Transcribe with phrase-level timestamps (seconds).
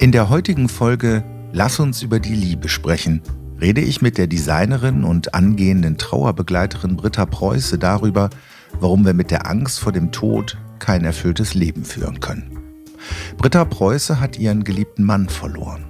[0.00, 3.20] In der heutigen Folge Lass uns über die Liebe sprechen,
[3.60, 8.30] rede ich mit der Designerin und angehenden Trauerbegleiterin Britta Preuße darüber,
[8.78, 12.58] warum wir mit der Angst vor dem Tod kein erfülltes Leben führen können.
[13.38, 15.86] Britta Preuße hat ihren geliebten Mann verloren.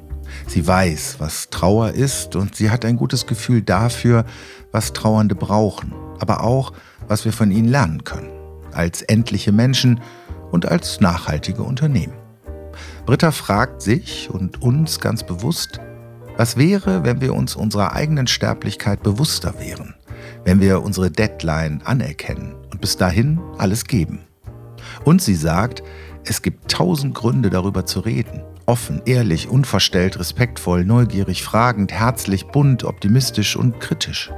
[0.47, 4.25] Sie weiß, was Trauer ist und sie hat ein gutes Gefühl dafür,
[4.73, 6.73] was Trauernde brauchen, aber auch,
[7.09, 8.31] was wir von ihnen lernen können,
[8.73, 10.01] als endliche Menschen
[10.51, 12.15] und als nachhaltige Unternehmen.
[13.09, 15.81] Britta fragt sich und uns ganz bewusst,
[16.37, 19.95] was wäre, wenn wir uns unserer eigenen Sterblichkeit bewusster wären,
[20.45, 24.19] wenn wir unsere Deadline anerkennen und bis dahin alles geben.
[25.07, 25.83] Und sie sagt,
[26.27, 28.43] es gibt tausend Gründe darüber zu reden.
[28.67, 34.31] Offen, ehrlich, unverstellt, respektvoll, neugierig, fragend, herzlich, bunt, optimistisch und kritisch.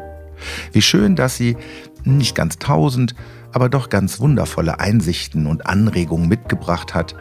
[0.71, 1.57] Wie schön, dass sie
[2.05, 3.17] nicht ganz tausend,
[3.51, 7.17] aber doch ganz wundervolle Einsichten und Anregungen mitgebracht hat,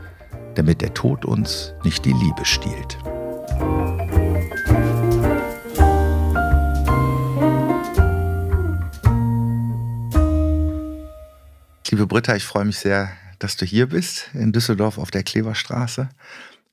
[0.55, 2.97] damit der Tod uns nicht die Liebe stiehlt.
[11.91, 16.09] Liebe Britta, ich freue mich sehr, dass du hier bist, in Düsseldorf auf der Kleverstraße,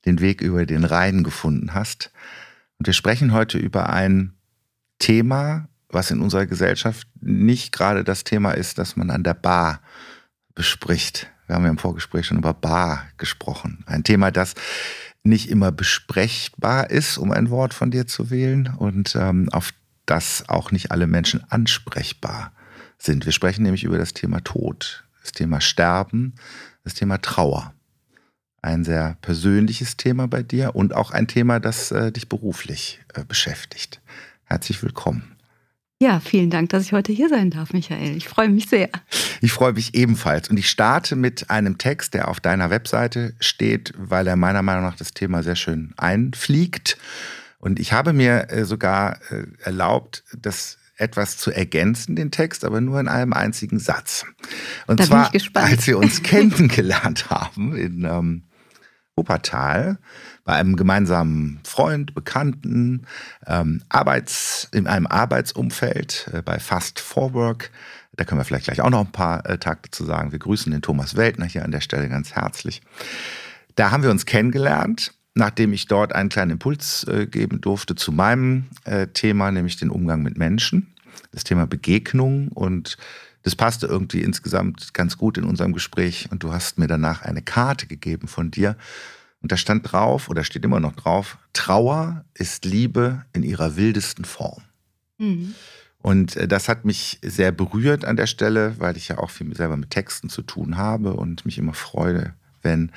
[0.05, 2.11] den Weg über den Rhein gefunden hast.
[2.77, 4.33] Und wir sprechen heute über ein
[4.99, 9.81] Thema, was in unserer Gesellschaft nicht gerade das Thema ist, das man an der Bar
[10.53, 11.31] bespricht.
[11.47, 13.83] Wir haben ja im Vorgespräch schon über Bar gesprochen.
[13.87, 14.53] Ein Thema, das
[15.23, 19.73] nicht immer besprechbar ist, um ein Wort von dir zu wählen, und ähm, auf
[20.05, 22.51] das auch nicht alle Menschen ansprechbar
[22.97, 23.25] sind.
[23.25, 26.35] Wir sprechen nämlich über das Thema Tod, das Thema Sterben,
[26.83, 27.73] das Thema Trauer.
[28.61, 33.23] Ein sehr persönliches Thema bei dir und auch ein Thema, das äh, dich beruflich äh,
[33.23, 34.01] beschäftigt.
[34.45, 35.36] Herzlich willkommen.
[35.99, 38.15] Ja, vielen Dank, dass ich heute hier sein darf, Michael.
[38.15, 38.89] Ich freue mich sehr.
[39.41, 40.47] Ich freue mich ebenfalls.
[40.47, 44.83] Und ich starte mit einem Text, der auf deiner Webseite steht, weil er meiner Meinung
[44.83, 46.97] nach das Thema sehr schön einfliegt.
[47.57, 52.79] Und ich habe mir äh, sogar äh, erlaubt, das etwas zu ergänzen, den Text, aber
[52.79, 54.25] nur in einem einzigen Satz.
[54.85, 58.43] Und da zwar, als wir uns kennengelernt haben in ähm,
[59.15, 59.97] Wuppertal,
[60.47, 63.05] bei einem gemeinsamen Freund, Bekannten,
[63.45, 67.69] ähm, Arbeits, in einem Arbeitsumfeld äh, bei Fast Forwork.
[68.15, 70.31] Da können wir vielleicht gleich auch noch ein paar äh, Takte zu sagen.
[70.31, 72.81] Wir grüßen den Thomas Weltner hier an der Stelle ganz herzlich.
[73.75, 78.13] Da haben wir uns kennengelernt, nachdem ich dort einen kleinen Impuls äh, geben durfte zu
[78.13, 80.95] meinem äh, Thema, nämlich den Umgang mit Menschen,
[81.33, 82.97] das Thema Begegnung und
[83.43, 87.41] das passte irgendwie insgesamt ganz gut in unserem Gespräch und du hast mir danach eine
[87.41, 88.77] Karte gegeben von dir
[89.41, 94.25] und da stand drauf, oder steht immer noch drauf, Trauer ist Liebe in ihrer wildesten
[94.25, 94.63] Form.
[95.17, 95.55] Mhm.
[95.99, 99.55] Und äh, das hat mich sehr berührt an der Stelle, weil ich ja auch viel
[99.55, 102.91] selber mit Texten zu tun habe und mich immer freue, wenn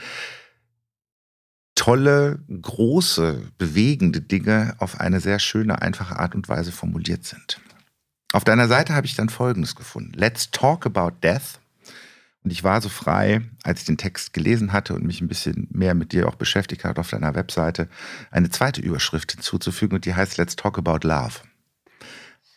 [1.74, 7.60] tolle, große, bewegende Dinge auf eine sehr schöne, einfache Art und Weise formuliert sind.
[8.32, 10.12] Auf deiner Seite habe ich dann Folgendes gefunden.
[10.14, 11.59] Let's talk about death
[12.42, 15.68] und ich war so frei, als ich den Text gelesen hatte und mich ein bisschen
[15.70, 17.88] mehr mit dir auch beschäftigt hatte auf deiner Webseite,
[18.30, 21.34] eine zweite Überschrift hinzuzufügen und die heißt Let's Talk About Love.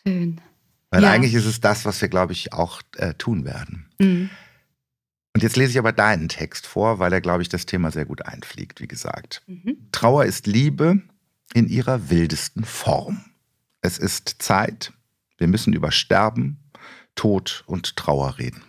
[0.02, 0.40] Schön.
[0.90, 1.10] Weil ja.
[1.10, 3.86] eigentlich ist es das, was wir, glaube ich, auch äh, tun werden.
[3.98, 4.30] Mhm.
[5.34, 8.04] Und jetzt lese ich aber deinen Text vor, weil er, glaube ich, das Thema sehr
[8.04, 9.42] gut einfliegt, wie gesagt.
[9.46, 9.76] Mhm.
[9.90, 11.02] Trauer ist Liebe
[11.52, 13.24] in ihrer wildesten Form.
[13.80, 14.92] Es ist Zeit,
[15.36, 16.70] wir müssen über Sterben,
[17.16, 18.62] Tod und Trauer reden.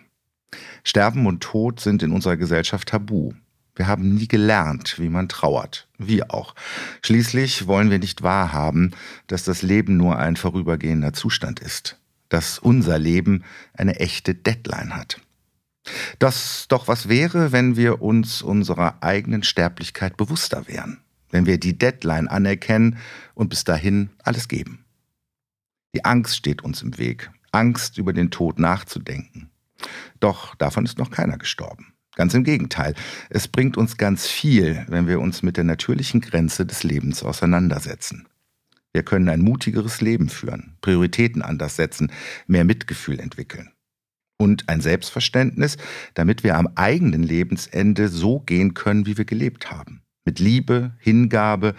[0.86, 3.34] Sterben und Tod sind in unserer Gesellschaft tabu.
[3.76, 5.90] Wir haben nie gelernt, wie man trauert.
[5.98, 6.56] Wir auch.
[7.02, 8.92] Schließlich wollen wir nicht wahrhaben,
[9.28, 12.00] dass das Leben nur ein vorübergehender Zustand ist.
[12.30, 13.44] Dass unser Leben
[13.74, 15.20] eine echte Deadline hat.
[16.20, 21.00] Das doch was wäre, wenn wir uns unserer eigenen Sterblichkeit bewusster wären.
[21.32, 22.98] Wenn wir die Deadline anerkennen
[23.34, 24.86] und bis dahin alles geben.
[25.96, 27.32] Die Angst steht uns im Weg.
[27.52, 29.50] Angst, über den Tod nachzudenken.
[30.20, 31.94] Doch davon ist noch keiner gestorben.
[32.16, 32.96] Ganz im Gegenteil,
[33.30, 38.28] es bringt uns ganz viel, wenn wir uns mit der natürlichen Grenze des Lebens auseinandersetzen.
[38.94, 42.14] Wir können ein mutigeres Leben führen, Prioritäten anders setzen,
[42.48, 43.72] mehr Mitgefühl entwickeln.
[44.38, 45.76] Und ein Selbstverständnis,
[46.14, 50.02] damit wir am eigenen Lebensende so gehen können, wie wir gelebt haben.
[50.24, 51.76] Mit Liebe, Hingabe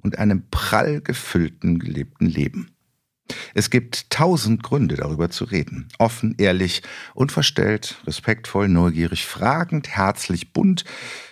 [0.00, 2.70] und einem prall gefüllten gelebten Leben.
[3.54, 5.88] Es gibt tausend Gründe, darüber zu reden.
[5.98, 6.82] Offen, ehrlich,
[7.14, 10.84] unverstellt, respektvoll, neugierig, fragend, herzlich, bunt,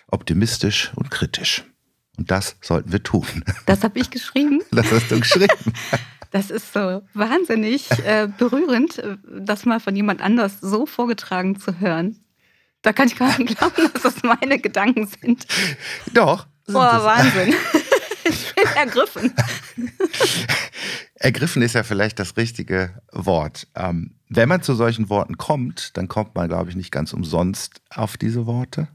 [0.08, 1.64] optimistisch und kritisch.
[2.16, 3.44] Und das sollten wir tun.
[3.66, 4.60] Das habe ich geschrieben.
[4.70, 5.72] Das hast du geschrieben.
[6.30, 11.80] Das ist so wahnsinnig äh, berührend, äh, das mal von jemand anders so vorgetragen zu
[11.80, 12.22] hören.
[12.82, 15.46] Da kann ich gar nicht glauben, dass das meine Gedanken sind.
[16.12, 17.54] Doch, Boah, Wahnsinn.
[18.28, 19.32] ich bin ergriffen.
[21.14, 23.68] ergriffen ist ja vielleicht das richtige Wort.
[23.74, 27.80] Ähm, wenn man zu solchen Worten kommt, dann kommt man, glaube ich, nicht ganz umsonst
[27.90, 28.88] auf diese Worte.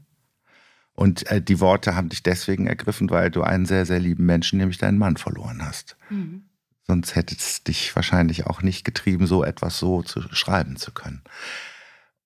[0.94, 4.58] Und äh, die Worte haben dich deswegen ergriffen, weil du einen sehr, sehr lieben Menschen,
[4.58, 5.96] nämlich deinen Mann, verloren hast.
[6.08, 6.44] Mhm.
[6.86, 11.22] Sonst hätte es dich wahrscheinlich auch nicht getrieben, so etwas so zu schreiben zu können.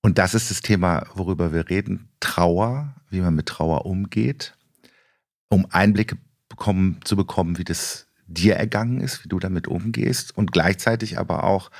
[0.01, 2.09] Und das ist das Thema, worüber wir reden.
[2.19, 4.55] Trauer, wie man mit Trauer umgeht,
[5.49, 6.17] um Einblicke
[6.59, 11.45] bekommen, zu bekommen, wie das dir ergangen ist, wie du damit umgehst und gleichzeitig aber
[11.45, 11.71] auch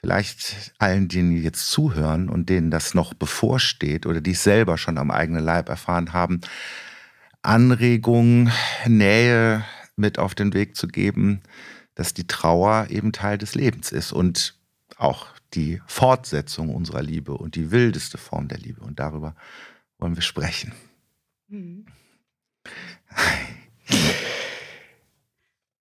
[0.00, 4.98] vielleicht allen, die jetzt zuhören und denen das noch bevorsteht oder die es selber schon
[4.98, 6.40] am eigenen Leib erfahren haben,
[7.40, 8.52] Anregungen,
[8.86, 9.64] Nähe
[9.94, 11.40] mit auf den Weg zu geben,
[11.94, 14.58] dass die Trauer eben Teil des Lebens ist und
[14.98, 18.82] auch die Fortsetzung unserer Liebe und die wildeste Form der Liebe.
[18.82, 19.36] Und darüber
[19.98, 20.72] wollen wir sprechen.
[21.48, 21.86] Mhm.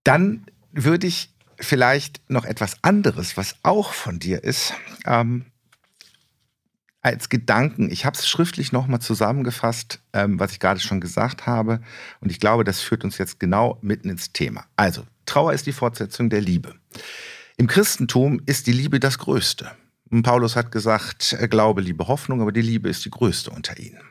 [0.04, 4.74] Dann würde ich vielleicht noch etwas anderes, was auch von dir ist,
[5.06, 5.46] ähm,
[7.02, 7.92] als Gedanken.
[7.92, 11.82] Ich habe es schriftlich nochmal zusammengefasst, ähm, was ich gerade schon gesagt habe.
[12.20, 14.66] Und ich glaube, das führt uns jetzt genau mitten ins Thema.
[14.76, 16.76] Also, Trauer ist die Fortsetzung der Liebe.
[17.58, 19.72] Im Christentum ist die Liebe das Größte.
[20.24, 24.02] Paulus hat gesagt, Glaube, Liebe, Hoffnung, aber die Liebe ist die größte unter ihnen.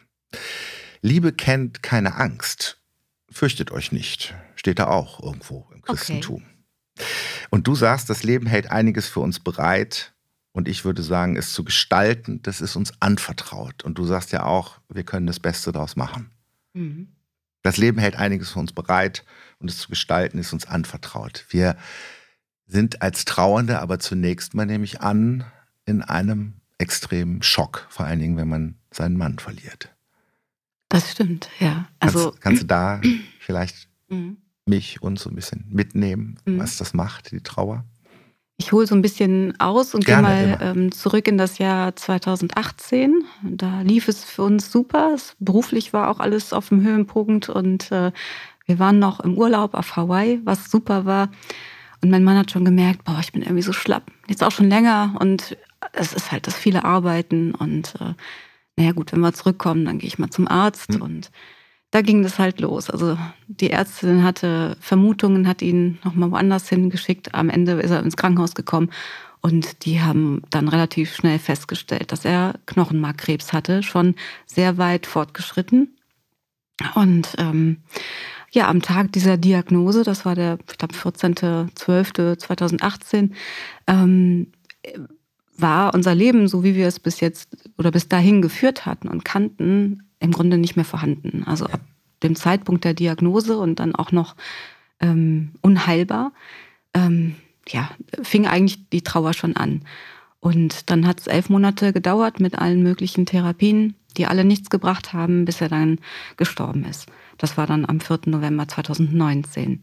[1.03, 2.79] Liebe kennt keine Angst.
[3.35, 4.33] Fürchtet euch nicht.
[4.55, 6.45] Steht da auch irgendwo im Christentum.
[6.97, 7.07] Okay.
[7.51, 10.15] Und du sagst, das Leben hält einiges für uns bereit.
[10.53, 13.83] Und ich würde sagen, es zu gestalten, das ist uns anvertraut.
[13.83, 16.31] Und du sagst ja auch, wir können das Beste daraus machen.
[16.75, 17.09] Mhm.
[17.63, 19.25] Das Leben hält einiges für uns bereit
[19.59, 21.45] und es zu gestalten ist uns anvertraut.
[21.49, 21.77] Wir
[22.67, 25.45] sind als Trauernde aber zunächst mal nämlich an
[25.87, 29.94] in einem extremen Schock, vor allen Dingen, wenn man seinen Mann verliert.
[30.95, 31.87] Das stimmt, ja.
[31.99, 33.01] Also, kannst, kannst du da
[33.41, 34.37] vielleicht mhm.
[34.65, 36.61] mich uns so ein bisschen mitnehmen, mhm.
[36.61, 37.85] was das macht, die Trauer?
[38.57, 43.25] Ich hole so ein bisschen aus und gehe mal ähm, zurück in das Jahr 2018.
[43.43, 45.17] Da lief es für uns super.
[45.41, 48.13] Beruflich war auch alles auf dem Höhenpunkt und äh,
[48.67, 51.31] wir waren noch im Urlaub auf Hawaii, was super war.
[52.01, 54.05] Und mein Mann hat schon gemerkt, boah, ich bin irgendwie so schlapp.
[54.29, 55.57] Jetzt auch schon länger und
[55.93, 58.15] es ist halt das viele Arbeiten und äh,
[58.77, 61.03] naja gut, wenn wir zurückkommen, dann gehe ich mal zum Arzt mhm.
[61.03, 61.31] und
[61.91, 62.91] da ging das halt los.
[62.91, 63.17] Also
[63.47, 67.33] die Ärztin hatte Vermutungen, hat ihn nochmal woanders hingeschickt.
[67.35, 68.91] Am Ende ist er ins Krankenhaus gekommen
[69.41, 74.17] und die haben dann relativ schnell festgestellt, dass er Knochenmarkkrebs hatte, schon
[74.47, 75.97] sehr weit fortgeschritten.
[76.95, 77.79] Und ähm,
[78.51, 83.31] ja, am Tag dieser Diagnose, das war der, ich glaube, 14.12.2018,
[83.87, 84.49] ähm,
[85.57, 89.25] war unser Leben, so wie wir es bis jetzt oder bis dahin geführt hatten und
[89.25, 91.45] kannten, im Grunde nicht mehr vorhanden.
[91.45, 91.81] Also ab
[92.23, 94.35] dem Zeitpunkt der Diagnose und dann auch noch
[95.01, 96.33] ähm, unheilbar,
[96.95, 97.37] ähm,
[97.69, 97.91] ja,
[98.23, 99.83] fing eigentlich die Trauer schon an.
[100.41, 105.13] Und dann hat es elf Monate gedauert mit allen möglichen Therapien, die alle nichts gebracht
[105.13, 105.99] haben, bis er dann
[106.37, 107.07] gestorben ist.
[107.39, 108.21] Das war dann am 4.
[108.27, 109.83] November 2019.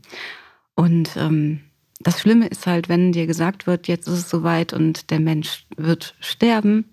[0.75, 1.61] Und ähm,
[2.03, 5.65] das Schlimme ist halt, wenn dir gesagt wird, jetzt ist es soweit und der Mensch
[5.77, 6.85] wird sterben,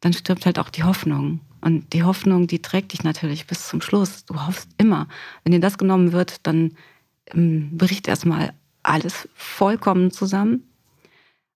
[0.00, 1.40] dann stirbt halt auch die Hoffnung.
[1.60, 4.24] Und die Hoffnung, die trägt dich natürlich bis zum Schluss.
[4.24, 5.08] Du hoffst immer.
[5.44, 6.72] Wenn dir das genommen wird, dann
[7.26, 10.64] ähm, bricht erstmal alles vollkommen zusammen.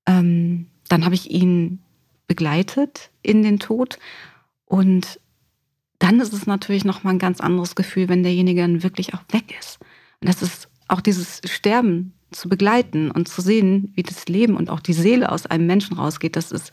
[0.06, 1.78] Ähm, dann habe ich ihn
[2.26, 3.98] begleitet in den Tod.
[4.66, 5.20] Und
[5.98, 9.54] dann ist es natürlich nochmal ein ganz anderes Gefühl, wenn derjenige dann wirklich auch weg
[9.58, 9.78] ist.
[10.20, 14.70] Und das ist auch dieses Sterben zu begleiten und zu sehen, wie das Leben und
[14.70, 16.70] auch die Seele aus einem Menschen rausgeht, das ist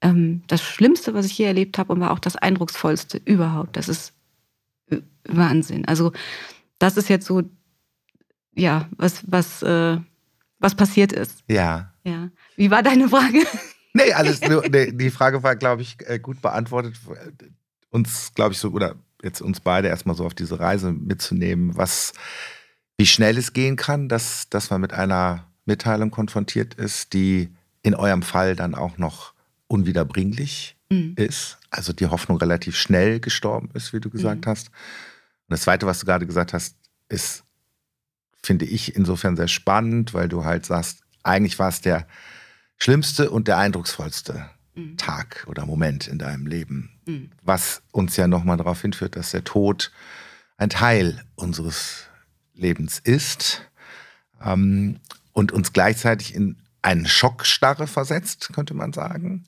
[0.00, 3.76] ähm, das Schlimmste, was ich je erlebt habe und war auch das eindrucksvollste überhaupt.
[3.76, 4.14] Das ist
[5.24, 5.84] Wahnsinn.
[5.86, 6.12] Also
[6.78, 7.42] das ist jetzt so,
[8.54, 9.98] ja, was, was, äh,
[10.58, 11.42] was passiert ist.
[11.48, 11.92] Ja.
[12.04, 12.30] Ja.
[12.56, 13.42] Wie war deine Frage?
[13.94, 16.94] Nee, alles nur, nee, die Frage war, glaube ich, äh, gut beantwortet.
[17.88, 22.12] Uns, glaube ich, so, oder jetzt uns beide erstmal so auf diese Reise mitzunehmen, was,
[22.98, 27.50] wie schnell es gehen kann, dass, dass man mit einer Mitteilung konfrontiert ist, die
[27.82, 29.32] in eurem Fall dann auch noch
[29.68, 31.14] unwiederbringlich mhm.
[31.16, 31.58] ist.
[31.70, 34.50] Also die Hoffnung relativ schnell gestorben ist, wie du gesagt mhm.
[34.50, 34.68] hast.
[34.68, 36.76] Und das Zweite, was du gerade gesagt hast,
[37.08, 37.44] ist,
[38.42, 42.06] finde ich insofern sehr spannend, weil du halt sagst, eigentlich war es der
[42.76, 44.96] schlimmste und der eindrucksvollste mhm.
[44.96, 46.90] Tag oder Moment in deinem Leben.
[47.06, 47.30] Mhm.
[47.42, 49.92] Was uns ja nochmal darauf hinführt, dass der Tod
[50.56, 52.07] ein Teil unseres
[52.58, 53.62] Lebens ist
[54.44, 55.00] ähm,
[55.32, 59.44] und uns gleichzeitig in einen Schockstarre versetzt, könnte man sagen.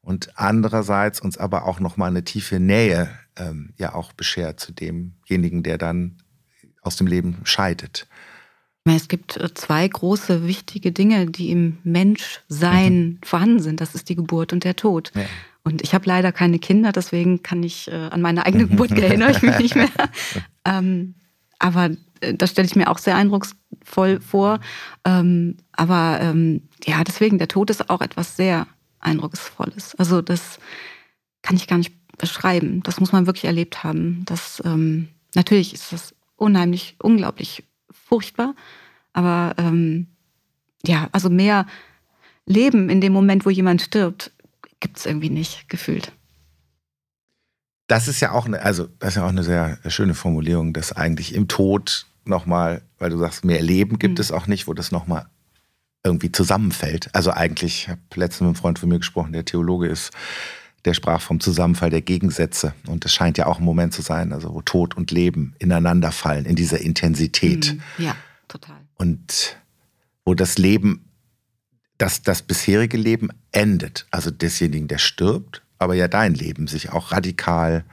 [0.00, 5.62] Und andererseits uns aber auch nochmal eine tiefe Nähe ähm, ja auch beschert zu demjenigen,
[5.62, 6.18] der dann
[6.82, 8.06] aus dem Leben scheidet.
[8.84, 13.18] Es gibt äh, zwei große wichtige Dinge, die im Menschsein mhm.
[13.24, 13.80] vorhanden sind.
[13.80, 15.10] Das ist die Geburt und der Tod.
[15.14, 15.24] Ja.
[15.62, 19.30] Und ich habe leider keine Kinder, deswegen kann ich äh, an meine eigene Geburt erinnere
[19.30, 19.88] ich mich nicht mehr.
[20.66, 21.14] Ähm,
[21.58, 21.90] aber
[22.32, 24.60] das stelle ich mir auch sehr eindrucksvoll vor.
[25.04, 28.66] Ähm, aber ähm, ja, deswegen, der Tod ist auch etwas sehr
[29.00, 29.94] Eindrucksvolles.
[29.96, 30.58] Also das
[31.42, 32.82] kann ich gar nicht beschreiben.
[32.82, 34.22] Das muss man wirklich erlebt haben.
[34.24, 38.54] Das, ähm, natürlich ist das unheimlich, unglaublich furchtbar.
[39.12, 40.08] Aber ähm,
[40.86, 41.66] ja, also mehr
[42.46, 44.32] Leben in dem Moment, wo jemand stirbt,
[44.80, 46.12] gibt es irgendwie nicht gefühlt.
[47.86, 50.92] Das ist ja auch eine, also das ist ja auch eine sehr schöne Formulierung, dass
[50.92, 54.20] eigentlich im Tod nochmal, weil du sagst, mehr Leben gibt mhm.
[54.20, 55.26] es auch nicht, wo das nochmal
[56.04, 57.08] irgendwie zusammenfällt.
[57.14, 60.10] Also eigentlich, ich habe letztens mit einem Freund von mir gesprochen, der Theologe ist,
[60.84, 62.74] der sprach vom Zusammenfall der Gegensätze.
[62.86, 66.12] Und es scheint ja auch ein Moment zu sein, also wo Tod und Leben ineinander
[66.12, 67.74] fallen, in dieser Intensität.
[67.74, 68.04] Mhm.
[68.04, 68.16] Ja,
[68.48, 68.76] total.
[68.96, 69.56] Und
[70.26, 71.08] wo das Leben,
[71.96, 74.06] das, das bisherige Leben endet.
[74.10, 77.84] Also desjenigen, der stirbt, aber ja dein Leben sich auch radikal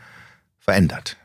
[0.59, 1.17] verändert.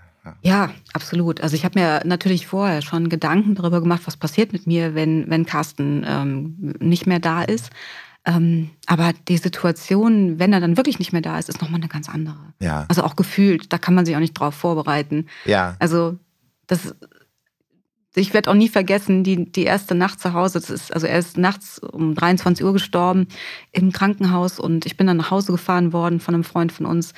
[0.43, 1.41] Ja, absolut.
[1.41, 5.29] Also ich habe mir natürlich vorher schon Gedanken darüber gemacht, was passiert mit mir, wenn,
[5.31, 7.71] wenn Carsten ähm, nicht mehr da ist.
[8.25, 11.89] Ähm, aber die Situation, wenn er dann wirklich nicht mehr da ist, ist nochmal eine
[11.89, 12.55] ganz andere.
[12.61, 12.85] Ja.
[12.89, 15.27] Also auch gefühlt, da kann man sich auch nicht drauf vorbereiten.
[15.45, 15.77] Ja.
[15.79, 16.19] Also
[16.67, 16.97] das,
[18.17, 21.19] ich werde auch nie vergessen, die, die erste Nacht zu Hause, das ist, also er
[21.19, 23.29] ist nachts um 23 Uhr gestorben
[23.71, 27.13] im Krankenhaus und ich bin dann nach Hause gefahren worden von einem Freund von uns.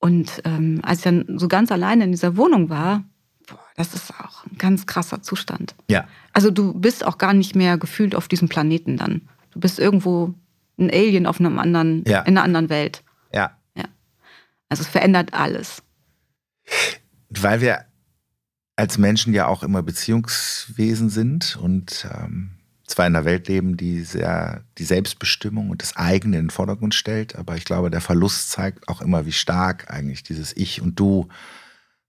[0.00, 3.04] Und ähm, als ich dann so ganz alleine in dieser Wohnung war,
[3.46, 5.74] boah, das ist auch ein ganz krasser Zustand.
[5.88, 6.08] Ja.
[6.32, 9.28] Also du bist auch gar nicht mehr gefühlt auf diesem Planeten dann.
[9.52, 10.34] Du bist irgendwo
[10.78, 12.20] ein Alien auf einem anderen, ja.
[12.20, 13.04] in einer anderen Welt.
[13.32, 13.56] Ja.
[13.74, 13.84] ja.
[14.70, 15.82] Also es verändert alles.
[17.28, 17.84] Weil wir
[18.76, 22.52] als Menschen ja auch immer Beziehungswesen sind und ähm,
[22.90, 26.94] zwar in einer Welt leben, die sehr die Selbstbestimmung und das eigene in den Vordergrund
[26.94, 30.98] stellt, aber ich glaube, der Verlust zeigt auch immer, wie stark eigentlich dieses Ich und
[30.98, 31.28] Du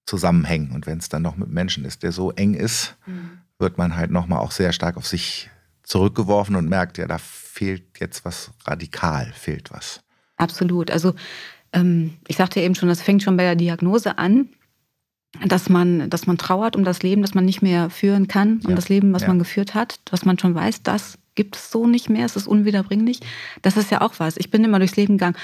[0.05, 0.71] zusammenhängen.
[0.71, 3.39] Und wenn es dann noch mit Menschen ist, der so eng ist, mhm.
[3.59, 5.49] wird man halt nochmal auch sehr stark auf sich
[5.83, 10.01] zurückgeworfen und merkt, ja, da fehlt jetzt was radikal, fehlt was.
[10.37, 10.89] Absolut.
[10.89, 11.13] Also
[11.73, 14.49] ähm, ich sagte eben schon, das fängt schon bei der Diagnose an
[15.45, 18.71] dass man, dass man trauert um das Leben, das man nicht mehr führen kann, um
[18.71, 18.75] ja.
[18.75, 19.29] das Leben, was ja.
[19.29, 22.47] man geführt hat, was man schon weiß, das gibt es so nicht mehr, es ist
[22.47, 23.21] unwiederbringlich.
[23.61, 24.37] Das ist ja auch was.
[24.37, 25.37] Ich bin immer durchs Leben gegangen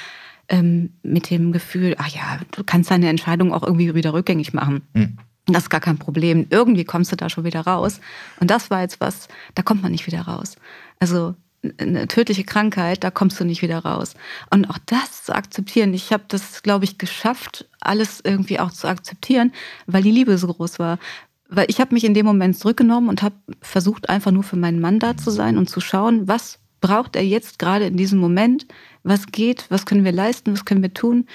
[0.50, 4.82] ähm, mit dem Gefühl, ach ja, du kannst deine Entscheidung auch irgendwie wieder rückgängig machen.
[4.94, 5.18] Mhm.
[5.46, 6.46] Das ist gar kein Problem.
[6.50, 8.02] Irgendwie kommst du da schon wieder raus.
[8.42, 10.58] Und das war jetzt was, da kommt man nicht wieder raus.
[11.00, 11.36] Also
[11.78, 14.14] eine tödliche Krankheit, da kommst du nicht wieder raus.
[14.50, 18.88] Und auch das zu akzeptieren, ich habe das, glaube ich, geschafft, alles irgendwie auch zu
[18.88, 19.54] akzeptieren,
[19.86, 21.00] weil die Liebe so groß war.
[21.50, 24.82] Weil ich habe mich in dem Moment zurückgenommen und habe versucht, einfach nur für meinen
[24.82, 28.68] Mann da zu sein und zu schauen, was braucht er jetzt gerade in diesem Moment,
[29.04, 31.26] was geht, was können wir leisten, was können wir tun,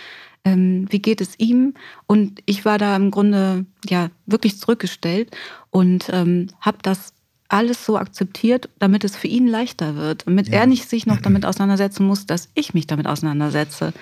[0.44, 1.74] ähm, wie geht es ihm.
[2.06, 5.34] Und ich war da im Grunde ja wirklich zurückgestellt
[5.70, 7.14] und ähm, habe das
[7.52, 10.61] alles so akzeptiert, damit es für ihn leichter wird, damit ja.
[10.61, 13.92] er nicht sich noch damit auseinandersetzen muss, dass ich mich damit auseinandersetze.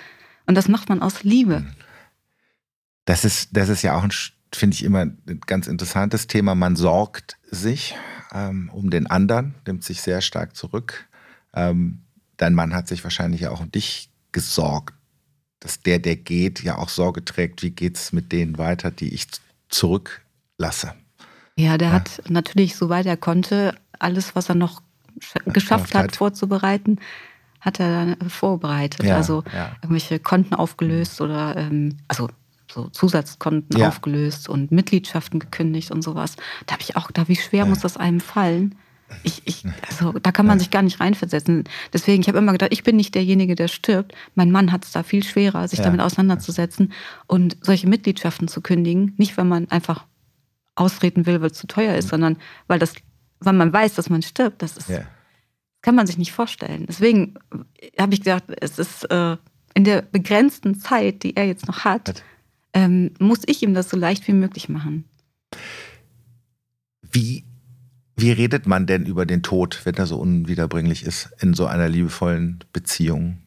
[0.46, 1.64] Und das macht man aus Liebe.
[3.04, 4.12] Das ist, das ist ja auch ein,
[4.54, 6.54] finde ich immer ein ganz interessantes Thema.
[6.54, 7.94] Man sorgt sich
[8.32, 11.08] ähm, um den anderen, nimmt sich sehr stark zurück.
[11.52, 12.02] Ähm,
[12.36, 14.94] dein Mann hat sich wahrscheinlich ja auch um dich gesorgt,
[15.58, 19.12] dass der, der geht, ja auch Sorge trägt, wie geht es mit denen weiter, die
[19.12, 19.26] ich
[19.68, 20.94] zurücklasse.
[21.56, 21.94] Ja, der ja.
[21.94, 24.82] hat natürlich, soweit er konnte, alles, was er noch
[25.46, 26.98] geschafft hat, vorzubereiten,
[27.60, 29.04] hat er dann vorbereitet.
[29.04, 29.72] Ja, also ja.
[29.82, 32.28] irgendwelche Konten aufgelöst oder ähm, also
[32.70, 36.36] so Zusatzkonten aufgelöst und Mitgliedschaften gekündigt und sowas.
[36.66, 38.76] Da habe ich auch, da wie schwer muss das einem fallen?
[39.24, 41.64] Ich, ich, also da kann man sich gar nicht reinversetzen.
[41.92, 44.14] Deswegen, ich habe immer gedacht, ich bin nicht derjenige, der stirbt.
[44.34, 46.92] Mein Mann hat es da viel schwerer, sich damit auseinanderzusetzen
[47.26, 49.14] und solche Mitgliedschaften zu kündigen.
[49.16, 50.04] Nicht, wenn man einfach
[50.80, 52.10] austreten will, weil es zu teuer ist, mhm.
[52.10, 52.94] sondern weil, das,
[53.38, 54.62] weil man weiß, dass man stirbt.
[54.62, 55.02] Das ist, ja.
[55.82, 56.86] kann man sich nicht vorstellen.
[56.88, 57.34] Deswegen
[57.98, 59.36] habe ich gesagt, es ist äh,
[59.74, 62.22] in der begrenzten Zeit, die er jetzt noch hat,
[62.72, 65.04] ähm, muss ich ihm das so leicht wie möglich machen.
[67.02, 67.44] Wie,
[68.16, 71.88] wie redet man denn über den Tod, wenn er so unwiederbringlich ist, in so einer
[71.88, 73.38] liebevollen Beziehung?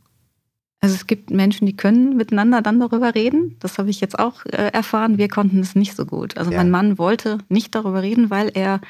[0.84, 3.56] Also es gibt Menschen, die können miteinander dann darüber reden.
[3.60, 5.18] Das habe ich jetzt auch äh, erfahren.
[5.18, 6.38] Wir konnten es nicht so gut.
[6.38, 6.58] Also ja.
[6.58, 8.82] mein Mann wollte nicht darüber reden, weil er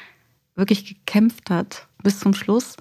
[0.56, 2.76] wirklich gekämpft hat bis zum Schluss,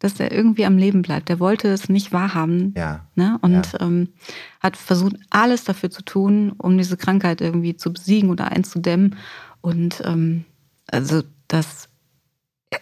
[0.00, 1.30] dass er irgendwie am Leben bleibt.
[1.30, 2.74] Er wollte es nicht wahrhaben.
[2.76, 3.06] Ja.
[3.14, 3.38] Ne?
[3.40, 3.82] Und ja.
[3.82, 4.08] ähm,
[4.58, 9.14] hat versucht, alles dafür zu tun, um diese Krankheit irgendwie zu besiegen oder einzudämmen.
[9.60, 10.44] Und ähm,
[10.88, 11.88] also das,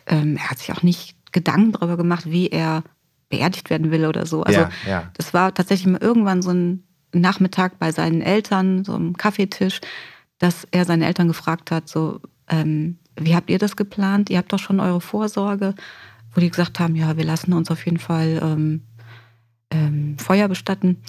[0.07, 2.85] ähm, er hat sich auch nicht Gedanken darüber gemacht, wie er
[3.29, 4.43] beerdigt werden will oder so.
[4.43, 5.11] Also ja, ja.
[5.15, 9.81] das war tatsächlich mal irgendwann so ein Nachmittag bei seinen Eltern, so am Kaffeetisch,
[10.39, 14.31] dass er seine Eltern gefragt hat, so, ähm, wie habt ihr das geplant?
[14.31, 15.75] Ihr habt doch schon eure Vorsorge,
[16.35, 18.83] wo die gesagt haben, ja, wir lassen uns auf jeden Fall ähm,
[19.71, 21.01] ähm, Feuer bestatten.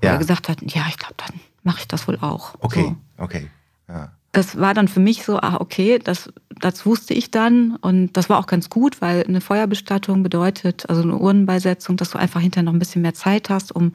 [0.00, 0.12] Wo Ja.
[0.12, 2.54] er gesagt hat, ja, ich glaube, dann mache ich das wohl auch.
[2.60, 3.24] Okay, So.
[3.24, 3.48] okay.
[3.88, 4.12] Ja.
[4.32, 6.30] Das war dann für mich so, ah, okay, das,
[6.60, 11.02] das wusste ich dann und das war auch ganz gut, weil eine Feuerbestattung bedeutet, also
[11.02, 13.92] eine Urnenbeisetzung, dass du einfach hinterher noch ein bisschen mehr Zeit hast, um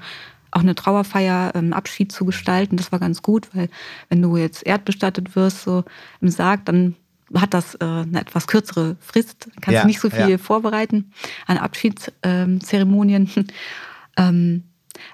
[0.52, 2.78] auch eine Trauerfeier, einen Abschied zu gestalten.
[2.78, 3.70] Das war ganz gut, weil
[4.10, 5.84] wenn du jetzt erdbestattet wirst, so
[6.22, 6.96] im Sarg, dann
[7.36, 10.38] hat das äh, eine etwas kürzere Frist, kannst Ja, du nicht so viel ja.
[10.38, 11.12] vorbereiten
[11.48, 13.30] an Abschiedszeremonien.
[14.18, 14.64] ähm,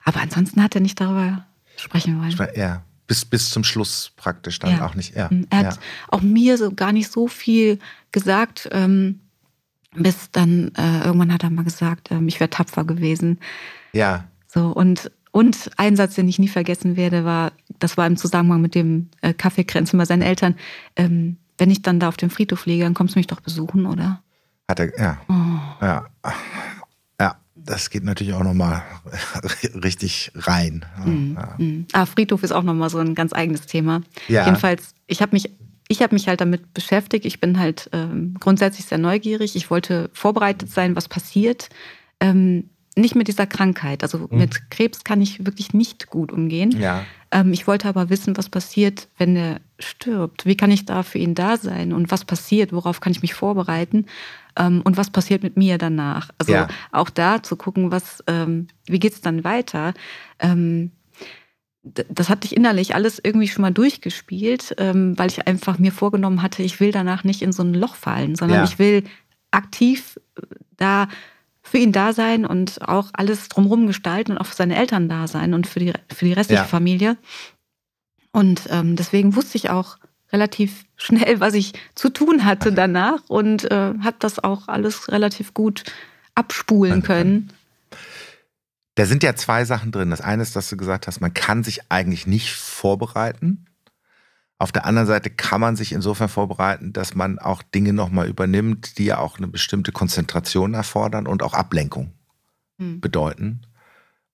[0.03, 1.45] aber ansonsten hat er nicht darüber
[1.77, 2.49] sprechen wollen.
[2.55, 2.83] Ja.
[3.09, 4.85] Bis, bis zum Schluss praktisch dann Ja.
[4.85, 5.15] auch nicht.
[5.15, 5.29] Ja.
[5.49, 5.67] Er ja.
[5.69, 7.79] hat auch mir so gar nicht so viel
[8.11, 9.19] gesagt, ähm,
[9.95, 13.39] bis dann äh, irgendwann hat er mal gesagt, ähm, ich wäre tapfer gewesen.
[13.93, 14.25] ja.
[14.47, 18.61] So und und ein Satz, den ich nie vergessen werde, war, das war im Zusammenhang
[18.61, 20.55] mit dem äh, Kaffeekränzchen bei seinen Eltern.
[20.95, 23.85] Ähm, wenn ich dann da auf dem Friedhof liege, dann kommst du mich doch besuchen,
[23.85, 24.23] oder?
[24.67, 25.21] Hat er, ja.
[25.29, 25.85] Oh.
[25.85, 26.05] Ja.
[27.65, 28.83] Das geht natürlich auch nochmal
[29.83, 30.85] richtig rein.
[30.99, 31.55] Ja.
[31.57, 31.85] Mhm.
[31.93, 34.01] Ah, Friedhof ist auch nochmal so ein ganz eigenes Thema.
[34.27, 34.45] Ja.
[34.45, 35.49] Jedenfalls, ich habe mich,
[35.87, 37.25] ich habe mich halt damit beschäftigt.
[37.25, 39.55] Ich bin halt ähm, grundsätzlich sehr neugierig.
[39.55, 41.69] Ich wollte vorbereitet sein, was passiert.
[42.19, 44.03] Ähm, nicht mit dieser Krankheit.
[44.03, 46.71] Also mit Krebs kann ich wirklich nicht gut umgehen.
[46.71, 47.05] Ja.
[47.31, 50.45] Ähm, ich wollte aber wissen, was passiert, wenn er stirbt.
[50.45, 51.93] Wie kann ich da für ihn da sein?
[51.93, 52.73] Und was passiert?
[52.73, 54.05] Worauf kann ich mich vorbereiten?
[54.57, 56.29] Ähm, und was passiert mit mir danach?
[56.37, 56.67] Also Ja.
[56.91, 59.93] auch da zu gucken, was, ähm, wie geht's dann weiter?
[60.39, 60.91] Ähm,
[61.83, 66.41] das hatte ich innerlich alles irgendwie schon mal durchgespielt, ähm, weil ich einfach mir vorgenommen
[66.41, 68.63] hatte, ich will danach nicht in so ein Loch fallen, sondern Ja.
[68.65, 69.03] ich will
[69.51, 70.41] aktiv äh,
[70.77, 71.07] da
[71.69, 75.27] für ihn da sein und auch alles drumherum gestalten und auch für seine Eltern da
[75.27, 76.67] sein und für die, für die restliche Ja.
[76.67, 77.17] Familie.
[78.31, 79.97] Und ähm, deswegen wusste ich auch
[80.31, 85.53] relativ schnell, was ich zu tun hatte danach und äh, habe das auch alles relativ
[85.53, 85.83] gut
[86.35, 87.51] abspulen können.
[88.95, 90.09] Da sind ja zwei Sachen drin.
[90.09, 93.65] Das eine ist, dass du gesagt hast, man kann sich eigentlich nicht vorbereiten.
[94.61, 98.97] Auf der anderen Seite kann man sich insofern vorbereiten, dass man auch Dinge nochmal übernimmt,
[98.97, 102.11] die ja auch eine bestimmte Konzentration erfordern und auch Ablenkung
[102.77, 102.99] Hm.
[103.01, 103.61] bedeuten.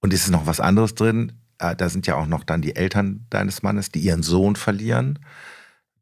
[0.02, 1.34] Und ist es noch was anderes drin?
[1.60, 5.20] Äh, Da sind ja auch noch dann die Eltern deines Mannes, die ihren Sohn verlieren.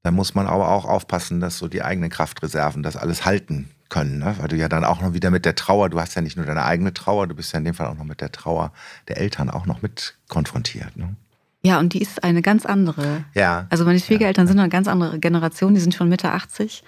[0.03, 4.19] Da muss man aber auch aufpassen, dass so die eigenen Kraftreserven das alles halten können.
[4.19, 4.35] Ne?
[4.39, 6.45] Weil du ja dann auch noch wieder mit der Trauer, du hast ja nicht nur
[6.45, 8.73] deine eigene Trauer, du bist ja in dem Fall auch noch mit der Trauer
[9.07, 10.97] der Eltern auch noch mit konfrontiert.
[10.97, 11.15] Ne?
[11.65, 13.23] Ja, und die ist eine ganz andere.
[13.33, 13.67] Ja.
[13.69, 16.83] Also meine Schwiegereltern sind eine ganz andere Generation, die sind schon Mitte 80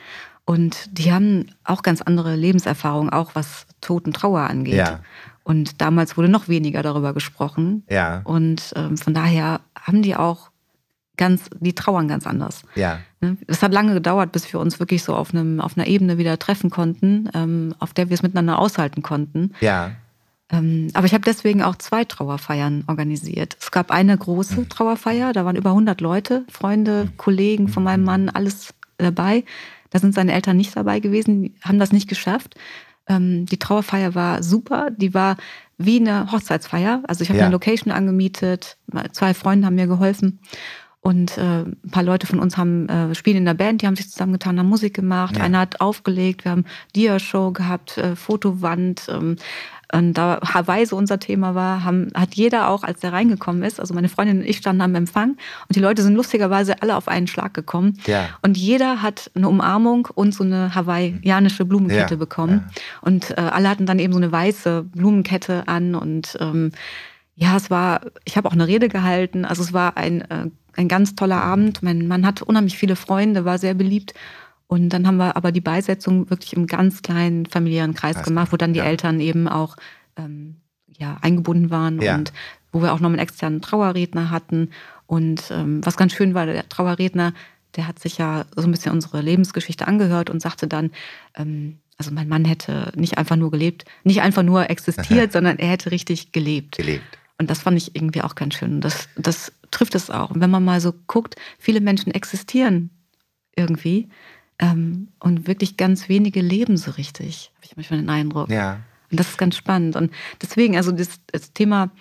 [0.46, 4.76] und die haben auch ganz andere Lebenserfahrung, auch was Tod und Trauer angeht.
[4.76, 5.00] Ja.
[5.44, 7.84] Und damals wurde noch weniger darüber gesprochen.
[7.90, 8.22] Ja.
[8.26, 10.52] Und ähm, von daher haben die auch
[11.18, 12.64] ganz, die trauern ganz anders.
[12.76, 13.00] Ja.
[13.22, 13.38] Ne?
[13.48, 16.38] Es hat lange gedauert, bis wir uns wirklich so auf, einem, auf einer Ebene wieder
[16.38, 19.54] treffen konnten, ähm, auf der wir es miteinander aushalten konnten.
[19.62, 19.92] Ja.
[20.52, 23.58] Ähm, aber ich habe deswegen auch zwei Trauerfeiern organisiert.
[23.60, 24.70] Es gab eine große Mhm.
[24.70, 29.44] Trauerfeier, da waren über 100 Leute, Freunde, Kollegen von meinem Mann, alles dabei.
[29.90, 32.56] Da sind seine Eltern nicht dabei gewesen, haben das nicht geschafft.
[33.08, 35.38] Ähm, die Trauerfeier war super, die war
[35.78, 37.02] wie eine Hochzeitsfeier.
[37.08, 37.46] Also ich habe Ja.
[37.46, 38.78] eine Location angemietet,
[39.14, 40.40] zwei Freunde haben mir geholfen.
[41.02, 43.96] Und äh, ein paar Leute von uns haben äh, spielen in der Band, die haben
[43.96, 45.38] sich zusammengetan, haben Musik gemacht.
[45.38, 45.44] Ja.
[45.44, 49.08] Einer hat aufgelegt, wir haben Dia-Show gehabt, äh, Fotowand.
[49.10, 49.36] Ähm,
[49.96, 53.80] und da Hawaii so unser Thema war, haben, hat jeder auch, als der reingekommen ist,
[53.80, 57.08] also meine Freundin und ich standen am Empfang und die Leute sind lustigerweise alle auf
[57.08, 57.98] einen Schlag gekommen.
[58.06, 58.30] Ja.
[58.42, 62.70] Und jeder hat eine Umarmung und so eine hawaiianische Blumenkette Ja, bekommen.
[63.02, 66.72] Und äh, alle hatten dann eben so eine weiße Blumenkette an und ähm,
[67.36, 69.46] ja, es war, ich habe auch eine Rede gehalten.
[69.46, 71.84] Also es war ein, äh, ein ganz toller Abend.
[71.84, 74.14] Mein Mann hatte unheimlich viele Freunde, war sehr beliebt.
[74.68, 78.52] Und dann haben wir aber die Beisetzung wirklich im ganz kleinen familiären Kreis Kreis gemacht,
[78.52, 78.86] wo dann die ja.
[78.86, 79.76] Eltern eben auch
[80.18, 80.56] ähm,
[80.98, 82.16] ja, eingebunden waren Ja.
[82.16, 82.34] und
[82.72, 84.72] wo wir auch noch einen externen Trauerredner hatten.
[85.08, 87.34] Und ähm, was ganz schön war, der Trauerredner,
[87.76, 90.92] der hat sich ja so ein bisschen unsere Lebensgeschichte angehört und sagte dann,
[91.36, 95.70] ähm, also mein Mann hätte nicht einfach nur gelebt, nicht einfach nur existiert, sondern er
[95.70, 96.78] hätte richtig gelebt.
[96.78, 97.18] Gelebt.
[97.38, 98.76] Und das fand ich irgendwie auch ganz schön.
[98.76, 100.32] Und das, das trifft es auch.
[100.32, 102.90] Und wenn man mal so guckt, viele Menschen existieren
[103.56, 104.10] irgendwie
[104.60, 108.50] ähm, und wirklich ganz wenige leben so richtig, habe ich manchmal den Eindruck.
[108.50, 108.80] Ja.
[109.12, 109.96] Und das ist ganz spannend.
[109.96, 111.92] Und deswegen, also das, das Thema,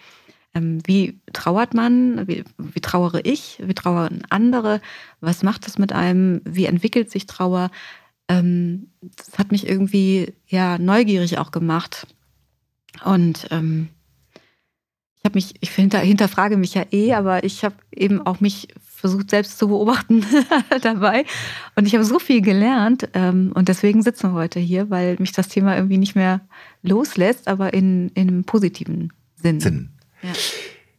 [0.55, 4.81] ähm, wie trauert man, wie, wie trauere ich, wie trauern andere,
[5.21, 7.71] was macht das mit einem, wie entwickelt sich Trauer,
[8.29, 12.07] ähm, das hat mich irgendwie ja neugierig auch gemacht.
[13.05, 13.89] Und ähm,
[15.17, 18.69] ich habe mich, ich hinter, hinterfrage mich ja eh, aber ich habe eben auch mich
[19.05, 20.25] versucht selbst zu beobachten
[20.81, 21.27] dabei.
[21.75, 25.33] Und ich habe so viel gelernt ähm, und deswegen sitzen wir heute hier, weil mich
[25.33, 26.41] das Thema irgendwie nicht mehr
[26.83, 29.61] loslässt, aber in, in einem positiven Sinn.
[29.61, 29.91] Sinn.
[30.23, 30.31] Ja.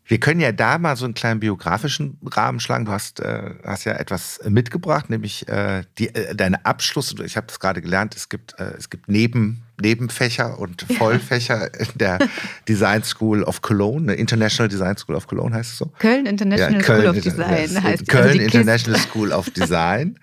[0.06, 2.86] Wir können ja da mal so einen kleinen biografischen Rahmen schlagen.
[2.86, 7.16] Du hast, äh, hast ja etwas mitgebracht, nämlich äh, die, äh, deine Abschluss.
[7.26, 8.16] Ich habe das gerade gelernt.
[8.16, 12.20] Es gibt, äh, es gibt Neben, Nebenfächer und Vollfächer in der
[12.68, 15.92] Design School of Cologne, International Design School of Cologne heißt es so.
[16.00, 20.18] Köln International ja, Köln, School of Design heißt Köln also International School of Design.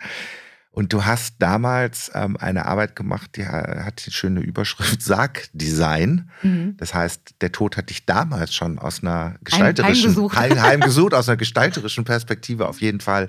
[0.75, 6.31] Und du hast damals ähm, eine Arbeit gemacht, die hat die schöne Überschrift Sargdesign.
[6.43, 6.79] Mhm.
[6.79, 10.37] Das heißt, der Tod hat dich damals schon aus einer gestalterischen, heimgesucht.
[10.37, 13.29] Heim, heimgesucht, aus einer gestalterischen Perspektive auf jeden Fall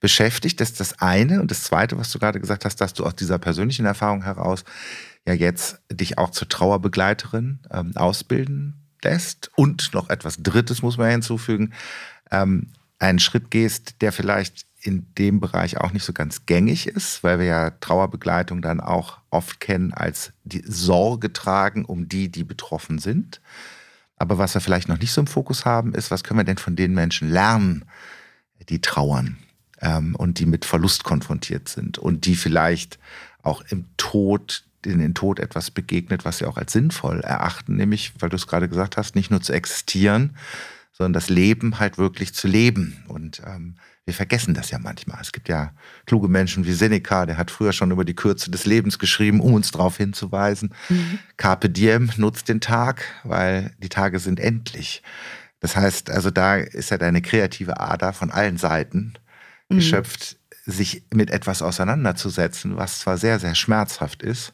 [0.00, 0.62] beschäftigt.
[0.62, 1.42] Das ist das eine.
[1.42, 4.64] Und das zweite, was du gerade gesagt hast, dass du aus dieser persönlichen Erfahrung heraus
[5.28, 9.50] ja jetzt dich auch zur Trauerbegleiterin ähm, ausbilden lässt.
[9.56, 11.72] Und noch etwas Drittes muss man hinzufügen.
[12.30, 17.22] Ähm, einen Schritt gehst, der vielleicht in dem Bereich auch nicht so ganz gängig ist,
[17.22, 22.44] weil wir ja Trauerbegleitung dann auch oft kennen als die Sorge tragen um die, die
[22.44, 23.40] betroffen sind.
[24.16, 26.58] Aber was wir vielleicht noch nicht so im Fokus haben, ist, was können wir denn
[26.58, 27.84] von den Menschen lernen,
[28.68, 29.38] die trauern
[29.80, 32.98] ähm, und die mit Verlust konfrontiert sind und die vielleicht
[33.42, 38.28] auch im Tod, den Tod etwas begegnet, was sie auch als sinnvoll erachten, nämlich, weil
[38.28, 40.36] du es gerade gesagt hast, nicht nur zu existieren,
[40.92, 43.04] sondern das Leben halt wirklich zu leben.
[43.06, 45.20] Und ähm, wir vergessen das ja manchmal.
[45.20, 45.72] Es gibt ja
[46.06, 49.52] kluge Menschen wie Seneca, der hat früher schon über die Kürze des Lebens geschrieben, um
[49.52, 50.74] uns darauf hinzuweisen.
[50.88, 51.18] Mhm.
[51.36, 55.02] Carpe diem nutzt den Tag, weil die Tage sind endlich.
[55.60, 59.12] Das heißt, also da ist ja deine kreative Ader von allen Seiten
[59.68, 59.76] mhm.
[59.76, 60.37] geschöpft,
[60.68, 64.52] sich mit etwas auseinanderzusetzen, was zwar sehr, sehr schmerzhaft ist,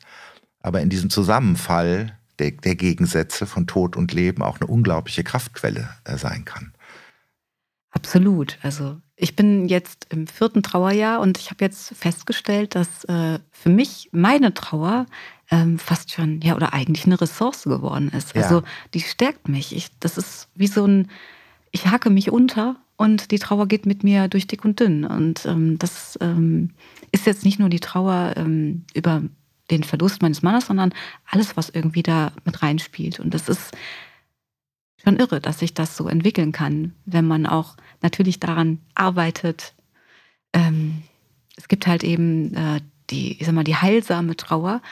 [0.60, 5.88] aber in diesem Zusammenfall der, der Gegensätze von Tod und Leben auch eine unglaubliche Kraftquelle
[6.04, 6.72] äh, sein kann.
[7.90, 8.58] Absolut.
[8.62, 13.68] Also ich bin jetzt im vierten Trauerjahr und ich habe jetzt festgestellt, dass äh, für
[13.68, 15.06] mich meine Trauer
[15.50, 18.34] ähm, fast schon, ja, oder eigentlich eine Ressource geworden ist.
[18.34, 18.42] Ja.
[18.42, 18.62] Also
[18.94, 19.74] die stärkt mich.
[19.74, 21.10] Ich, das ist wie so ein,
[21.70, 25.04] ich hacke mich unter und die Trauer geht mit mir durch dick und dünn.
[25.04, 26.70] Und ähm, das ähm,
[27.10, 29.22] ist jetzt nicht nur die Trauer ähm, über
[29.70, 30.92] den Verlust meines Mannes, sondern
[31.26, 33.18] alles, was irgendwie da mit reinspielt.
[33.18, 33.72] Und das ist
[35.02, 39.74] schon irre, dass sich das so entwickeln kann, wenn man auch natürlich daran arbeitet.
[40.52, 41.02] Ähm,
[41.56, 42.80] es gibt halt eben äh,
[43.10, 44.82] die, ich sag mal, die heilsame Trauer,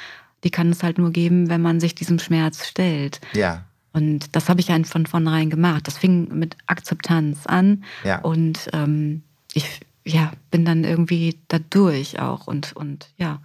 [0.44, 3.20] die kann es halt nur geben, wenn man sich diesem Schmerz stellt.
[3.32, 3.64] Ja.
[3.92, 5.87] Und das habe ich einfach von vornherein gemacht.
[5.87, 7.85] Das fing mit Akzeptanz an.
[8.05, 8.20] Ja.
[8.20, 13.40] Und ähm, ich ja, bin dann irgendwie da durch auch und, und ja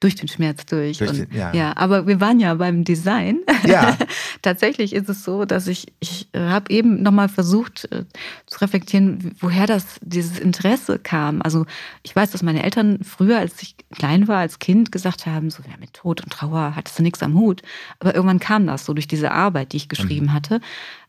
[0.00, 0.98] durch den Schmerz durch.
[0.98, 1.52] durch und, ja.
[1.52, 1.76] ja.
[1.76, 3.40] aber wir waren ja beim Design.
[3.66, 3.96] Ja.
[4.42, 8.04] Tatsächlich ist es so, dass ich, ich äh, habe eben nochmal versucht äh,
[8.46, 11.42] zu reflektieren, woher das, dieses Interesse kam.
[11.42, 11.66] Also
[12.02, 15.62] ich weiß, dass meine Eltern früher, als ich klein war, als Kind gesagt haben, so
[15.68, 17.62] ja, mit Tod und Trauer hattest du nichts am Hut.
[17.98, 20.32] Aber irgendwann kam das so durch diese Arbeit, die ich geschrieben mhm.
[20.32, 20.60] hatte.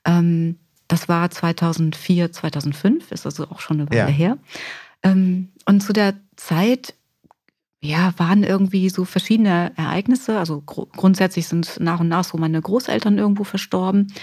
[0.06, 4.08] Ähm, das war 2004, 2005, ist also auch schon eine Weile ja.
[4.08, 4.38] her.
[5.04, 6.96] Ähm, und zu der Zeit
[7.82, 10.38] ja, waren irgendwie so verschiedene Ereignisse.
[10.38, 14.14] Also gr grundsätzlich sind nach und nach so meine Großeltern irgendwo verstorben.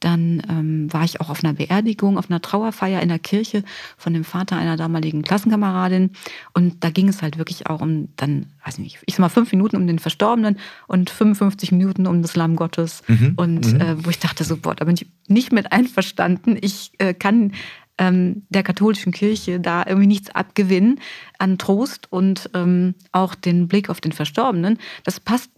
[0.00, 3.62] Dann ähm, war ich auch auf einer Beerdigung, auf einer Trauerfeier in der Kirche
[3.96, 6.10] von dem Vater einer damaligen Klassenkameradin.
[6.52, 9.50] Und da ging es halt wirklich auch um dann, weiß nicht, ich sag mal fünf
[9.52, 13.02] Minuten um den Verstorbenen und 55 Minuten um das Lamm Gottes.
[13.06, 13.32] Mhm.
[13.36, 13.80] Und mhm.
[13.80, 16.58] Äh, wo ich dachte so, boah, da bin ich nicht mit einverstanden.
[16.60, 17.52] Ich äh, kann
[17.98, 21.00] ähm, der katholischen Kirche da irgendwie nichts abgewinnen
[21.38, 24.78] an Trost und ähm, auch den Blick auf den Verstorbenen.
[25.04, 25.50] Das passt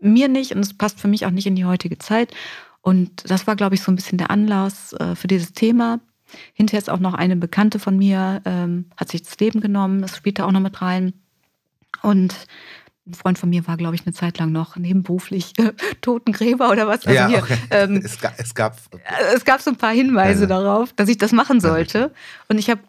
[0.00, 2.32] mir nicht und es passt für mich auch nicht in die heutige Zeit.
[2.82, 6.00] Und das war, glaube ich, so ein bisschen der Anlass äh, für dieses Thema.
[6.52, 10.16] Hinterher ist auch noch eine Bekannte von mir, ähm, hat sich das Leben genommen, das
[10.16, 11.14] spielt da auch noch mit rein.
[12.02, 12.34] Und
[13.08, 16.86] ein Freund von mir war, glaube ich, eine Zeit lang noch nebenberuflich äh, Totengräber oder
[16.86, 17.06] was.
[17.06, 17.58] Also ja, hier, okay.
[17.70, 20.46] ähm, es, gab, es, gab, äh, es gab so ein paar Hinweise ja.
[20.46, 22.12] darauf, dass ich das machen sollte.
[22.48, 22.80] Und ich habe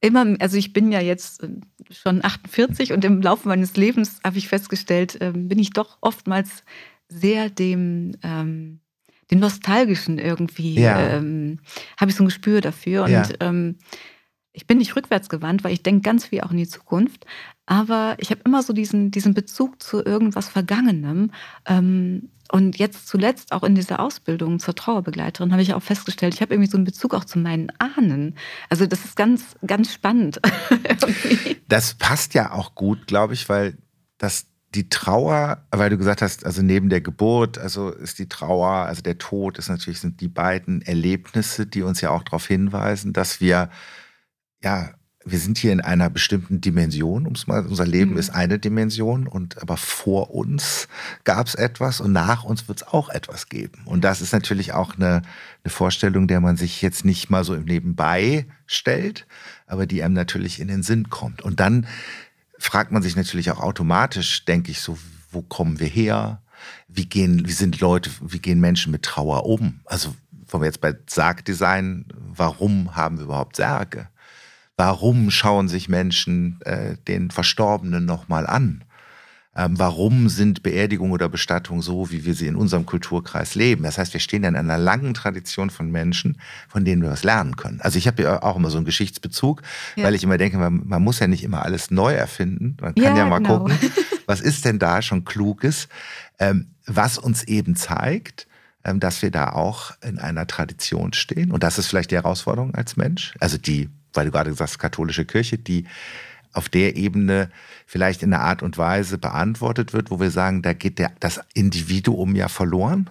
[0.00, 1.48] immer, also ich bin ja jetzt äh,
[1.90, 6.64] schon 48 und im Laufe meines Lebens habe ich festgestellt, ähm, bin ich doch oftmals
[7.08, 8.80] sehr dem, ähm,
[9.30, 11.16] dem Nostalgischen irgendwie, ja.
[11.16, 11.60] ähm,
[11.98, 13.04] habe ich so ein Gespür dafür.
[13.04, 13.28] Und ja.
[13.40, 13.76] ähm,
[14.52, 17.24] ich bin nicht rückwärtsgewandt, weil ich denke ganz viel auch in die Zukunft.
[17.66, 21.30] Aber ich habe immer so diesen, diesen Bezug zu irgendwas Vergangenem.
[21.66, 26.42] Ähm, und jetzt zuletzt auch in dieser Ausbildung zur Trauerbegleiterin habe ich auch festgestellt, ich
[26.42, 28.36] habe irgendwie so einen Bezug auch zu meinen Ahnen.
[28.68, 30.40] Also das ist ganz, ganz spannend.
[31.68, 33.78] das passt ja auch gut, glaube ich, weil
[34.18, 38.70] dass die Trauer, weil du gesagt hast, also neben der Geburt, also ist die Trauer,
[38.70, 43.12] also der Tod ist natürlich, sind die beiden Erlebnisse, die uns ja auch darauf hinweisen,
[43.12, 43.70] dass wir,
[44.62, 44.94] ja,
[45.24, 48.18] wir sind hier in einer bestimmten Dimension, um's mal, unser Leben mhm.
[48.18, 50.88] ist eine Dimension und aber vor uns
[51.24, 53.82] gab es etwas und nach uns wird es auch etwas geben.
[53.84, 55.22] Und das ist natürlich auch eine,
[55.64, 59.26] eine Vorstellung, der man sich jetzt nicht mal so im Nebenbei stellt,
[59.66, 61.42] aber die einem natürlich in den Sinn kommt.
[61.42, 61.86] Und dann
[62.58, 64.98] fragt man sich natürlich auch automatisch, denke ich, so,
[65.30, 66.42] wo kommen wir her?
[66.88, 69.80] Wie gehen, wie sind Leute, wie gehen Menschen mit Trauer um?
[69.84, 70.14] Also,
[70.50, 74.08] wenn wir jetzt bei Sargdesign, warum haben wir überhaupt Särge?
[74.84, 78.82] Warum schauen sich Menschen äh, den Verstorbenen nochmal an?
[79.54, 83.84] Ähm, warum sind Beerdigung oder Bestattung so, wie wir sie in unserem Kulturkreis leben?
[83.84, 86.36] Das heißt, wir stehen in einer langen Tradition von Menschen,
[86.68, 87.80] von denen wir was lernen können.
[87.80, 89.62] Also ich habe ja auch immer so einen Geschichtsbezug,
[89.94, 90.02] ja.
[90.02, 92.76] weil ich immer denke, man, man, muss ja nicht immer alles neu erfinden.
[92.80, 93.60] Man kann ja, ja mal genau.
[93.60, 93.78] gucken,
[94.26, 95.86] was ist denn da schon Kluges,
[96.40, 98.48] ähm, was uns eben zeigt,
[98.82, 101.52] ähm, dass wir da auch in einer Tradition stehen.
[101.52, 103.32] Und das ist vielleicht die Herausforderung als Mensch.
[103.38, 105.86] Also die, weil du gerade gesagt hast, katholische Kirche, die
[106.52, 107.50] auf der Ebene
[107.86, 111.40] vielleicht in einer Art und Weise beantwortet wird, wo wir sagen, da geht der, das
[111.54, 113.10] Individuum ja verloren.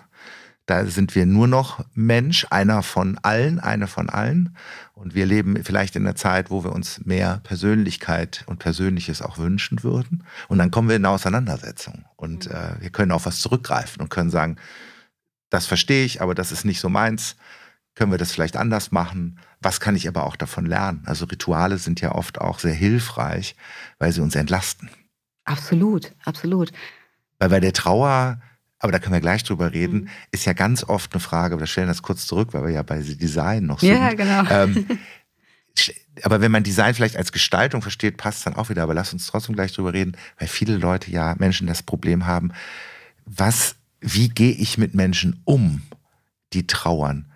[0.68, 4.56] Da sind wir nur noch Mensch, einer von allen, eine von allen.
[4.94, 9.38] Und wir leben vielleicht in einer Zeit, wo wir uns mehr Persönlichkeit und Persönliches auch
[9.38, 10.24] wünschen würden.
[10.48, 12.06] Und dann kommen wir in eine Auseinandersetzung.
[12.16, 12.56] Und mhm.
[12.56, 14.58] äh, wir können auf was zurückgreifen und können sagen,
[15.50, 17.36] das verstehe ich, aber das ist nicht so meins.
[17.96, 19.40] Können wir das vielleicht anders machen?
[19.62, 21.04] Was kann ich aber auch davon lernen?
[21.06, 23.56] Also Rituale sind ja oft auch sehr hilfreich,
[24.00, 24.90] weil sie uns entlasten.
[25.44, 26.72] Absolut, absolut.
[27.40, 28.40] Weil bei der Trauer,
[28.80, 30.10] aber da können wir gleich drüber reden, mhm.
[30.32, 33.02] ist ja ganz oft eine Frage, wir stellen das kurz zurück, weil wir ja bei
[33.02, 33.90] Design noch sind.
[33.90, 34.50] Ja, genau.
[34.50, 34.86] Ähm,
[36.24, 38.84] aber wenn man Design vielleicht als Gestaltung versteht, passt es dann auch wieder.
[38.84, 42.52] Aber lass uns trotzdem gleich drüber reden, weil viele Leute ja, Menschen das Problem haben,
[43.26, 45.82] was, wie gehe ich mit Menschen um,
[46.54, 47.31] die trauern?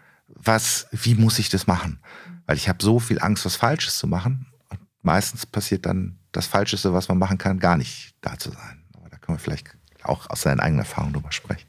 [0.45, 1.99] Was, wie muss ich das machen?
[2.45, 4.47] Weil ich habe so viel Angst, was Falsches zu machen.
[4.69, 8.83] Und meistens passiert dann das Falscheste, was man machen kann, gar nicht da zu sein.
[8.95, 9.67] Aber da können wir vielleicht
[10.03, 11.67] auch aus seinen eigenen Erfahrungen drüber sprechen.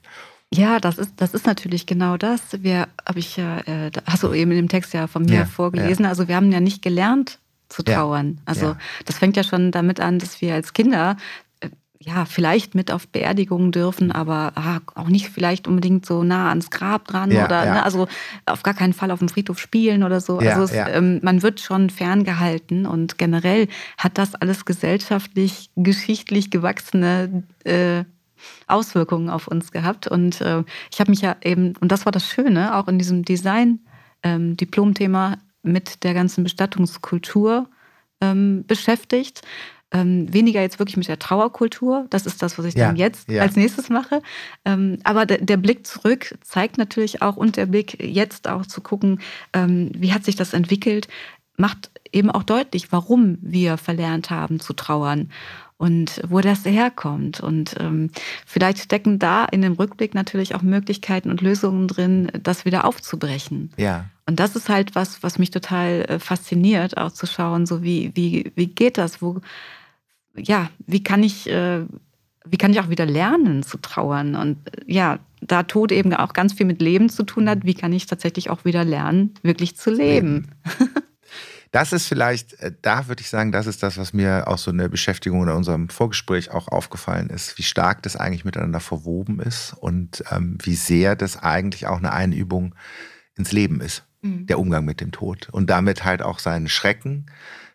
[0.53, 2.41] Ja, das ist, das ist natürlich genau das.
[2.63, 5.47] Wir, habe ich ja, äh, hast du eben in dem Text ja von mir ja,
[5.47, 6.05] vorgelesen.
[6.05, 6.11] Ja.
[6.11, 8.37] Also wir haben ja nicht gelernt zu trauern.
[8.37, 11.17] Ja, also das fängt ja schon damit an, dass wir als Kinder
[12.01, 16.71] ja, vielleicht mit auf Beerdigungen dürfen, aber ah, auch nicht vielleicht unbedingt so nah ans
[16.71, 17.75] Grab dran ja, oder ja.
[17.75, 18.07] Ne, also
[18.45, 20.41] auf gar keinen Fall auf dem Friedhof spielen oder so.
[20.41, 26.51] Ja, also es, ähm, man wird schon ferngehalten und generell hat das alles gesellschaftlich, geschichtlich
[26.51, 28.05] gewachsene äh,
[28.67, 30.07] Auswirkungen auf uns gehabt.
[30.07, 33.25] Und äh, ich habe mich ja eben, und das war das Schöne, auch in diesem
[33.25, 37.69] Design-Diplomthema ähm, mit der ganzen Bestattungskultur
[38.21, 39.43] ähm, beschäftigt
[39.93, 42.07] ähm, weniger jetzt wirklich mit der Trauerkultur.
[42.11, 43.43] Das ist das, was ich ja, dann jetzt ja.
[43.43, 44.21] als nächstes mache.
[44.65, 48.81] Ähm, aber der, der, Blick zurück zeigt natürlich auch und der Blick jetzt auch zu
[48.81, 49.21] gucken,
[49.53, 51.09] ähm, wie hat sich das entwickelt,
[51.57, 55.31] macht eben auch deutlich, warum wir verlernt haben zu trauern
[55.79, 57.41] und wo das herkommt.
[57.41, 58.11] Und ähm,
[58.47, 63.71] vielleicht stecken da in dem Rückblick natürlich auch Möglichkeiten und Lösungen drin, das wieder aufzubrechen.
[63.77, 64.07] Ja.
[64.27, 68.11] Und das ist halt was, was mich total äh, fasziniert, auch zu schauen, so wie,
[68.15, 69.21] wie, wie geht das?
[69.21, 69.41] Wo,
[70.39, 71.85] ja, wie kann ich, äh,
[72.45, 74.35] wie kann ich auch wieder lernen zu trauern?
[74.35, 77.75] Und äh, ja, da Tod eben auch ganz viel mit Leben zu tun hat, wie
[77.75, 80.49] kann ich tatsächlich auch wieder lernen, wirklich zu leben?
[81.73, 84.71] Das ist vielleicht, äh, da würde ich sagen, das ist das, was mir auch so
[84.71, 89.41] in der Beschäftigung oder unserem Vorgespräch auch aufgefallen ist, wie stark das eigentlich miteinander verwoben
[89.41, 92.75] ist und ähm, wie sehr das eigentlich auch eine Einübung
[93.37, 94.47] ins Leben ist, mhm.
[94.47, 97.27] der Umgang mit dem Tod und damit halt auch seinen Schrecken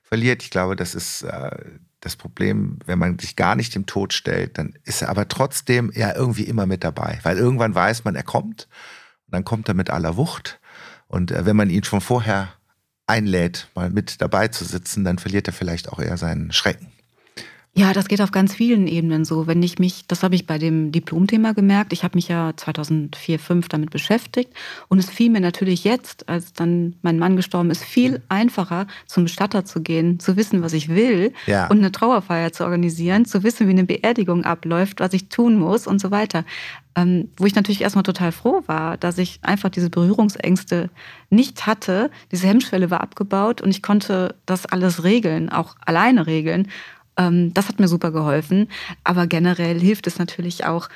[0.02, 0.41] verliert.
[0.41, 1.52] Ich glaube, das ist äh,
[2.01, 5.91] das Problem, wenn man sich gar nicht dem Tod stellt, dann ist er aber trotzdem
[5.93, 8.67] ja irgendwie immer mit dabei, weil irgendwann weiß man, er kommt
[9.27, 10.59] und dann kommt er mit aller Wucht.
[11.07, 12.49] Und äh, wenn man ihn schon vorher
[13.07, 16.90] einlädt, mal mit dabei zu sitzen, dann verliert er vielleicht auch eher seinen Schrecken.
[17.73, 19.47] Ja, das geht auf ganz vielen Ebenen so.
[19.47, 23.39] Wenn ich mich, das habe ich bei dem Diplomthema gemerkt, ich habe mich ja 2004,
[23.39, 24.51] 2005 damit beschäftigt
[24.89, 29.23] und es fiel mir natürlich jetzt, als dann mein Mann gestorben ist, viel einfacher, zum
[29.23, 31.67] Bestatter zu gehen, zu wissen, was ich will ja.
[31.67, 35.88] und eine Trauerfeier zu organisieren, zu wissen, wie eine Beerdigung abläuft, was ich tun muss
[35.88, 36.43] und so weiter.
[36.93, 40.89] Ähm, wo ich natürlich erstmal total froh war, dass ich einfach diese Berührungsängste
[41.29, 42.12] nicht hatte.
[42.34, 46.67] Diese Hemmschwelle war abgebaut und ich konnte das alles regeln, auch alleine regeln.
[47.27, 48.67] Ähm, das hat mir super geholfen.
[49.03, 50.89] Aber generell hilft es natürlich auch,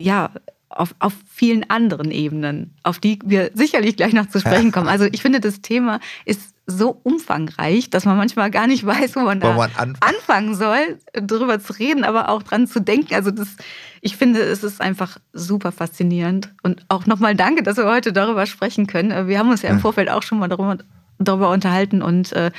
[0.00, 0.30] ja,
[0.68, 4.88] auf, auf vielen anderen Ebenen, auf die wir sicherlich gleich noch zu sprechen kommen.
[4.94, 9.20] Also ich finde, das Thema ist so umfangreich, dass man manchmal gar nicht weiß, wo
[9.20, 9.70] man da man
[10.00, 13.14] anfangen soll, darüber zu reden, aber auch dran zu denken.
[13.14, 13.56] Also das,
[14.00, 16.54] ich finde, es ist einfach super faszinierend.
[16.62, 19.28] Und auch nochmal danke, dass wir heute darüber sprechen können.
[19.28, 20.78] Wir haben uns ja im Vorfeld auch schon mal darüber,
[21.18, 22.50] darüber unterhalten und äh,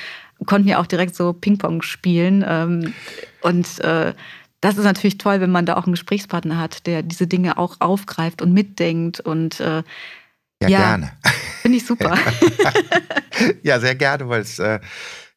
[0.46, 2.44] konnten ja auch direkt so Ping-Pong spielen.
[2.48, 2.94] Ähm,
[3.42, 4.14] und äh,
[4.62, 7.78] das ist natürlich toll, wenn man da auch einen Gesprächspartner hat, der diese Dinge auch
[7.80, 9.84] aufgreift und mitdenkt und äh,
[10.62, 11.12] ja, ja, gerne.
[11.62, 12.18] Finde ich super.
[13.64, 14.80] ja, sehr gerne, weil es äh,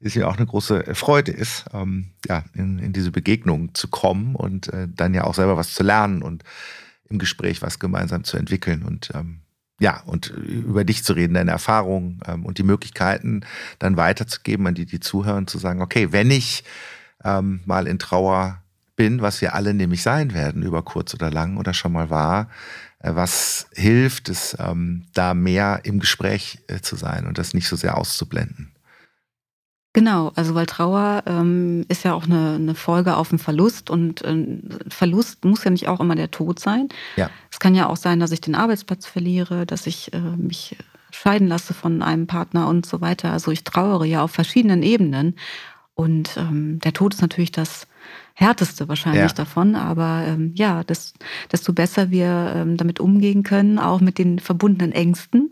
[0.00, 4.36] ist ja auch eine große Freude ist, ähm, ja, in, in, diese Begegnung zu kommen
[4.36, 6.44] und äh, dann ja auch selber was zu lernen und
[7.10, 9.40] im Gespräch was gemeinsam zu entwickeln und ähm,
[9.80, 13.42] ja, und über dich zu reden, deine Erfahrungen ähm, und die Möglichkeiten
[13.78, 16.64] dann weiterzugeben an die, die zuhören, zu sagen, okay, wenn ich
[17.24, 18.62] ähm, mal in Trauer
[18.96, 22.48] bin, was wir alle nämlich sein werden, über kurz oder lang oder schon mal war,
[22.98, 27.68] äh, was hilft es, ähm, da mehr im Gespräch äh, zu sein und das nicht
[27.68, 28.72] so sehr auszublenden.
[29.94, 34.22] Genau, also weil Trauer ähm, ist ja auch eine, eine, Folge auf einen Verlust und
[34.22, 36.88] äh, Verlust muss ja nicht auch immer der Tod sein.
[37.16, 37.30] Ja.
[37.50, 40.76] Es kann ja auch sein, dass ich den Arbeitsplatz verliere, dass ich äh, mich
[41.10, 43.32] scheiden lasse von einem Partner und so weiter.
[43.32, 45.36] Also ich trauere ja auf verschiedenen Ebenen
[45.94, 47.88] und ähm, der Tod ist natürlich das
[48.34, 49.36] härteste wahrscheinlich ja.
[49.36, 49.74] davon.
[49.74, 51.12] Aber ähm, ja, das,
[51.50, 55.50] desto besser wir ähm, damit umgehen können, auch mit den verbundenen Ängsten.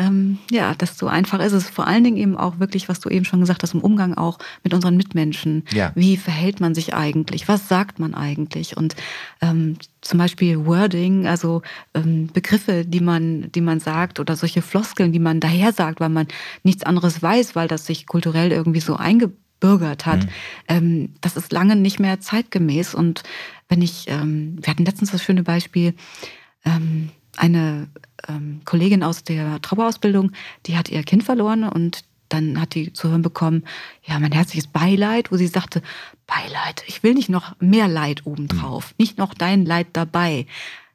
[0.00, 1.68] Ähm, ja, desto einfacher ist es.
[1.68, 4.38] Vor allen Dingen eben auch wirklich, was du eben schon gesagt hast, im Umgang auch
[4.64, 5.64] mit unseren Mitmenschen.
[5.74, 5.92] Ja.
[5.94, 7.48] Wie verhält man sich eigentlich?
[7.48, 8.78] Was sagt man eigentlich?
[8.78, 8.96] Und
[9.42, 11.60] ähm, zum Beispiel Wording, also
[11.92, 16.08] ähm, Begriffe, die man, die man sagt oder solche Floskeln, die man daher sagt, weil
[16.08, 16.28] man
[16.62, 20.24] nichts anderes weiß, weil das sich kulturell irgendwie so eingebürgert hat.
[20.24, 20.30] Mhm.
[20.68, 22.94] Ähm, das ist lange nicht mehr zeitgemäß.
[22.94, 23.22] Und
[23.68, 25.92] wenn ich, ähm, wir hatten letztens das schöne Beispiel,
[26.64, 27.88] ähm, eine
[28.28, 30.32] ähm, Kollegin aus der Trauerausbildung,
[30.66, 33.64] die hat ihr Kind verloren und dann hat die zu hören bekommen,
[34.04, 35.82] ja, mein herzliches Beileid, wo sie sagte,
[36.26, 38.94] Beileid, ich will nicht noch mehr Leid obendrauf, mhm.
[38.98, 40.46] nicht noch dein Leid dabei.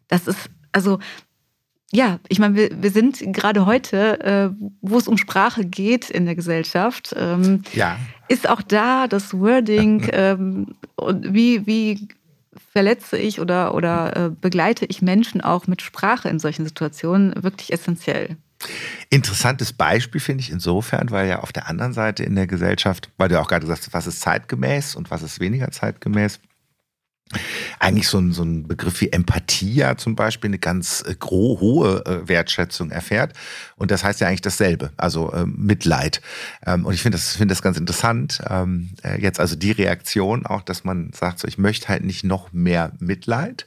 [0.08, 1.00] Das ist, also
[1.92, 4.50] ja, ich meine, wir, wir sind gerade heute, äh,
[4.82, 7.98] wo es um Sprache geht in der Gesellschaft, ähm, ja.
[8.28, 12.08] ist auch da das Wording ähm, und wie, wie
[12.72, 17.72] verletze ich oder, oder äh, begleite ich Menschen auch mit Sprache in solchen Situationen wirklich
[17.74, 18.38] essentiell.
[19.10, 23.30] Interessantes Beispiel finde ich insofern, weil ja auf der anderen Seite in der Gesellschaft, weil
[23.30, 26.40] du auch gerade gesagt hast, was ist zeitgemäß und was ist weniger zeitgemäß,
[27.80, 32.06] eigentlich so ein, so ein Begriff wie Empathie ja zum Beispiel eine ganz äh, hohe
[32.06, 33.34] äh, Wertschätzung erfährt.
[33.76, 36.22] Und das heißt ja eigentlich dasselbe, also äh, Mitleid.
[36.66, 38.42] Ähm, und ich finde das, finde das ganz interessant.
[38.48, 42.24] Ähm, äh, jetzt also die Reaktion auch, dass man sagt, so, ich möchte halt nicht
[42.24, 43.66] noch mehr Mitleid,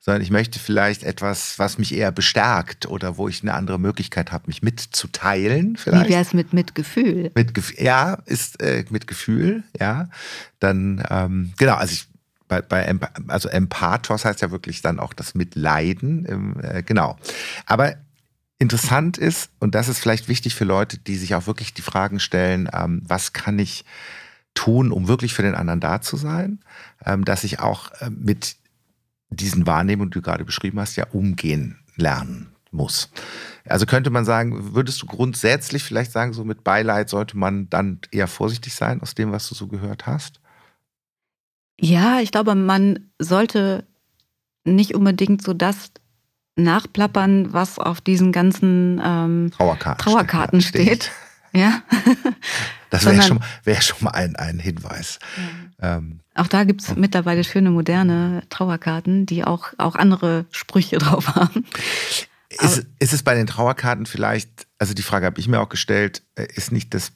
[0.00, 4.32] sondern ich möchte vielleicht etwas, was mich eher bestärkt oder wo ich eine andere Möglichkeit
[4.32, 5.76] habe, mich mitzuteilen.
[5.76, 6.06] Vielleicht.
[6.06, 7.30] Wie wäre es mit Mitgefühl?
[7.34, 10.08] Mit, ja, ist äh, mit Gefühl, ja.
[10.60, 12.07] Dann, ähm, genau, also ich
[12.48, 17.16] bei, bei also Empathos heißt ja wirklich dann auch das Mitleiden, äh, genau.
[17.66, 17.94] Aber
[18.58, 22.20] interessant ist, und das ist vielleicht wichtig für Leute, die sich auch wirklich die Fragen
[22.20, 23.84] stellen, ähm, was kann ich
[24.54, 26.60] tun, um wirklich für den anderen da zu sein,
[27.04, 28.56] ähm, dass ich auch äh, mit
[29.30, 33.10] diesen Wahrnehmungen, die du gerade beschrieben hast, ja umgehen lernen muss.
[33.64, 38.00] Also könnte man sagen, würdest du grundsätzlich vielleicht sagen, so mit Beileid sollte man dann
[38.10, 40.40] eher vorsichtig sein aus dem, was du so gehört hast?
[41.80, 43.84] Ja, ich glaube, man sollte
[44.64, 45.92] nicht unbedingt so das
[46.56, 51.04] nachplappern, was auf diesen ganzen ähm, Trauerkarten, Trauerkarten steht.
[51.04, 51.12] steht.
[51.52, 51.82] Ja.
[52.90, 55.18] das wäre schon, wär schon mal ein, ein Hinweis.
[55.80, 55.96] Ja.
[55.96, 56.94] Ähm, auch da gibt es oh.
[56.96, 61.64] mittlerweile schöne moderne Trauerkarten, die auch, auch andere Sprüche drauf haben.
[62.50, 66.22] Ist, ist es bei den Trauerkarten vielleicht, also die Frage habe ich mir auch gestellt,
[66.34, 67.12] äh, ist nicht das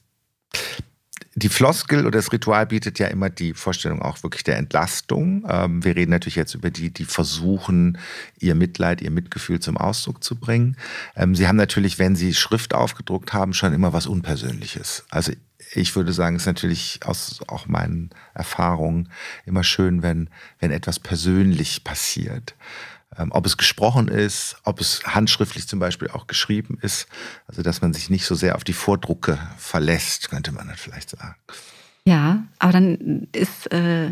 [1.42, 5.44] die Floskel oder das Ritual bietet ja immer die Vorstellung auch wirklich der Entlastung.
[5.48, 7.98] Ähm, wir reden natürlich jetzt über die, die versuchen,
[8.38, 10.76] ihr Mitleid, ihr Mitgefühl zum Ausdruck zu bringen.
[11.16, 15.04] Ähm, sie haben natürlich, wenn sie Schrift aufgedruckt haben, schon immer was Unpersönliches.
[15.10, 15.32] Also
[15.74, 19.08] ich würde sagen, es ist natürlich aus auch meinen Erfahrungen
[19.44, 20.28] immer schön, wenn,
[20.60, 22.54] wenn etwas persönlich passiert.
[23.18, 27.08] Ähm, ob es gesprochen ist, ob es handschriftlich zum Beispiel auch geschrieben ist.
[27.46, 31.10] Also dass man sich nicht so sehr auf die Vordrucke verlässt, könnte man dann vielleicht
[31.10, 31.36] sagen.
[32.04, 34.10] Ja, aber dann ist äh,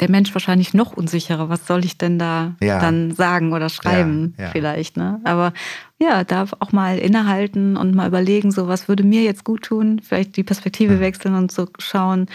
[0.00, 1.48] der Mensch wahrscheinlich noch unsicherer.
[1.48, 2.80] Was soll ich denn da ja.
[2.80, 4.50] dann sagen oder schreiben ja, ja.
[4.50, 4.96] vielleicht?
[4.96, 5.20] Ne?
[5.24, 5.52] Aber
[5.98, 10.00] ja, darf auch mal innehalten und mal überlegen, so was würde mir jetzt gut tun,
[10.02, 12.26] vielleicht die Perspektive wechseln und so schauen,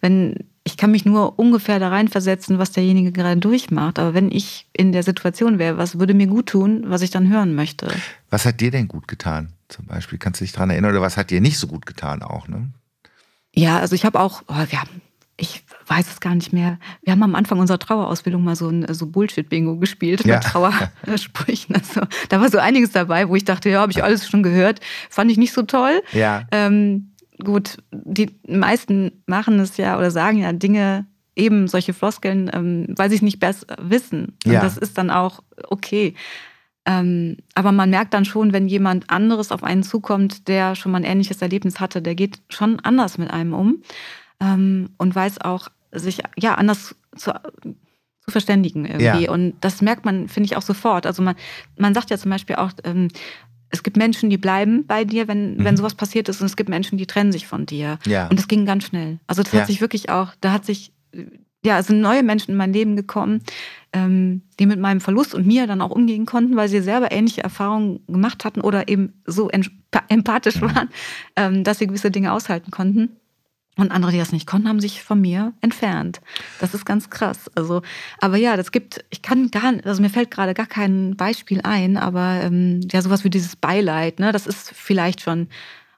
[0.00, 3.98] wenn ich kann mich nur ungefähr da reinversetzen, was derjenige gerade durchmacht.
[3.98, 7.28] Aber wenn ich in der Situation wäre, was würde mir gut tun, was ich dann
[7.28, 7.88] hören möchte?
[8.30, 9.52] Was hat dir denn gut getan?
[9.68, 12.22] Zum Beispiel, kannst du dich daran erinnern, oder was hat dir nicht so gut getan
[12.22, 12.70] auch, ne?
[13.54, 15.02] Ja, also ich habe auch, oh, wir haben,
[15.36, 16.78] ich weiß es gar nicht mehr.
[17.02, 20.36] Wir haben am Anfang unserer Trauerausbildung mal so ein so Bullshit-Bingo gespielt ja.
[20.36, 21.74] mit Trauersprüchen.
[21.84, 22.00] Also,
[22.30, 24.80] da war so einiges dabei, wo ich dachte, ja, habe ich alles schon gehört.
[25.10, 26.02] Fand ich nicht so toll.
[26.12, 26.46] Ja.
[26.52, 31.06] Ähm, gut, die meisten machen es ja oder sagen ja Dinge,
[31.36, 34.36] eben solche Floskeln, ähm, weil sie es nicht besser wissen.
[34.44, 34.60] Und ja.
[34.60, 36.14] das ist dann auch okay.
[36.86, 40.98] Ähm, aber man merkt dann schon, wenn jemand anderes auf einen zukommt, der schon mal
[40.98, 43.82] ein ähnliches Erlebnis hatte, der geht schon anders mit einem um
[44.40, 47.32] ähm, und weiß auch, sich ja anders zu,
[48.20, 49.24] zu verständigen irgendwie.
[49.24, 49.30] Ja.
[49.30, 51.06] Und das merkt man, finde ich, auch sofort.
[51.06, 51.36] Also man,
[51.78, 53.08] man sagt ja zum Beispiel auch, ähm,
[53.70, 55.64] es gibt Menschen, die bleiben bei dir, wenn, mhm.
[55.64, 57.98] wenn sowas passiert ist, und es gibt Menschen, die trennen sich von dir.
[58.06, 58.28] Ja.
[58.28, 59.18] Und das ging ganz schnell.
[59.26, 59.60] Also das Ja.
[59.60, 60.92] hat sich wirklich auch, da hat sich,
[61.64, 63.42] ja, es sind neue Menschen in mein Leben gekommen,
[63.92, 67.42] ähm, die mit meinem Verlust und mir dann auch umgehen konnten, weil sie selber ähnliche
[67.42, 69.70] Erfahrungen gemacht hatten oder eben so emp-
[70.08, 70.74] empathisch Mhm.
[70.74, 70.88] waren,
[71.36, 73.10] ähm, dass sie gewisse Dinge aushalten konnten.
[73.76, 76.20] Und andere, die das nicht konnten, haben sich von mir entfernt.
[76.60, 77.50] Das ist ganz krass.
[77.56, 77.82] Also,
[78.20, 81.60] aber ja, das gibt, ich kann gar nicht, also mir fällt gerade gar kein Beispiel
[81.62, 85.48] ein, aber ähm, ja, sowas wie dieses Beileid, ne, das ist vielleicht schon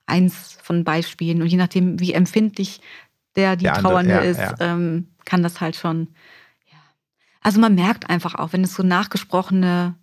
[0.06, 1.42] eins von Beispielen.
[1.42, 2.80] Und je nachdem, wie empfindlich
[3.34, 4.54] der die Der andere, Trauernde ja, ist, ja.
[4.60, 6.08] Ähm, kann das halt schon,
[6.72, 6.78] ja.
[7.42, 9.96] Also man merkt einfach auch, wenn es so nachgesprochene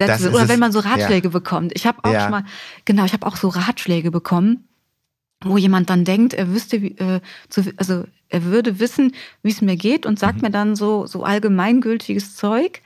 [0.00, 1.72] Sätze sind oder wenn man so Ratschläge bekommt.
[1.74, 2.44] Ich habe auch schon mal,
[2.86, 4.66] genau, ich habe auch so Ratschläge bekommen,
[5.44, 9.12] wo jemand dann denkt, er wüsste, äh, zu, also er würde wissen,
[9.42, 10.42] wie es mir geht und sagt Mhm.
[10.42, 12.80] mir dann so, so allgemeingültiges Zeug,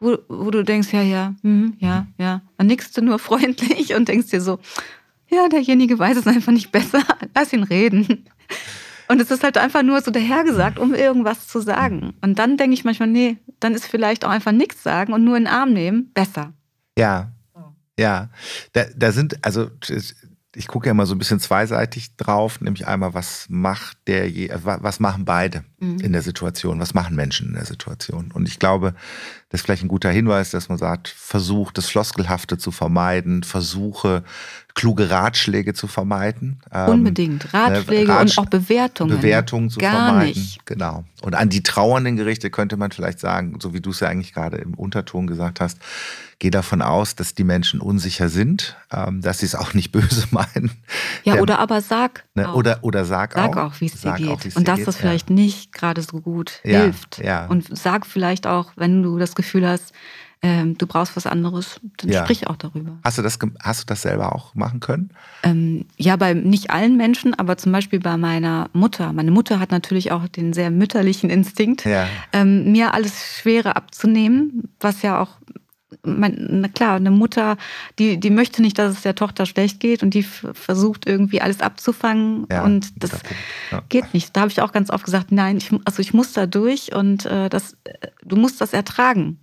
[0.00, 2.42] wo, wo du denkst, ja, ja, mhm, ja, ja.
[2.58, 4.58] Dann nickst du nur freundlich und denkst dir so,
[5.30, 7.02] ja, derjenige weiß es einfach nicht besser,
[7.34, 8.24] lass ihn reden.
[9.08, 12.14] Und es ist halt einfach nur so dahergesagt, um irgendwas zu sagen.
[12.22, 15.36] Und dann denke ich manchmal, nee, dann ist vielleicht auch einfach nichts sagen und nur
[15.36, 16.52] in den Arm nehmen besser.
[16.98, 17.32] Ja,
[17.98, 18.30] ja.
[18.72, 19.70] Da, da sind, also
[20.54, 24.50] ich gucke ja immer so ein bisschen zweiseitig drauf, nämlich einmal, was macht der, je-
[24.64, 25.98] wa- was machen beide Mhm.
[26.00, 28.30] in der Situation, was machen Menschen in der Situation.
[28.32, 28.94] Und ich glaube,
[29.50, 34.22] das ist vielleicht ein guter Hinweis, dass man sagt, versucht das Floskelhafte zu vermeiden, versuche
[34.74, 36.60] kluge Ratschläge zu vermeiden.
[36.72, 37.52] Ähm, Unbedingt.
[37.52, 39.16] Ratschläge Ratsch- und auch Bewertungen.
[39.18, 40.28] Bewertungen zu Gar vermeiden.
[40.28, 40.64] nicht.
[40.64, 41.04] Genau.
[41.20, 44.32] Und an die trauernden Gerichte könnte man vielleicht sagen, so wie du es ja eigentlich
[44.32, 45.78] gerade im Unterton gesagt hast,
[46.38, 50.26] geh davon aus, dass die Menschen unsicher sind, ähm, dass sie es auch nicht böse
[50.30, 50.70] meinen.
[51.24, 52.24] Ja, Der- oder aber sag.
[52.34, 52.48] Ne?
[52.48, 52.54] auch.
[52.54, 53.72] Oder, oder sag, Sag auch.
[53.74, 54.56] auch, wie es dir geht.
[54.56, 57.18] und dass das vielleicht nicht gerade so gut Ja, hilft.
[57.18, 57.46] ja.
[57.46, 59.92] Und sag vielleicht auch, wenn du das Gefühl hast,
[60.44, 62.24] ähm, du brauchst was anderes, dann Ja.
[62.24, 62.98] sprich auch darüber.
[63.04, 65.10] Hast du, das, hast du das selber auch machen können?
[65.44, 69.12] Ähm, ja, bei nicht allen Menschen, aber zum Beispiel bei meiner Mutter.
[69.12, 72.08] Meine Mutter hat natürlich auch den sehr mütterlichen Instinkt, Ja.
[72.32, 75.28] ähm, mir alles Schwere abzunehmen, was ja auch,
[76.02, 77.56] mein, na klar, eine Mutter,
[77.98, 81.60] die, die möchte nicht, dass es der Tochter schlecht geht und die versucht irgendwie alles
[81.60, 83.12] abzufangen ja und das.
[83.70, 83.82] Ja.
[83.88, 84.36] geht nicht.
[84.36, 87.26] Da habe ich auch ganz oft gesagt, nein, ich, also ich muss da durch und
[87.26, 89.38] äh, das, äh, du musst das ertragen,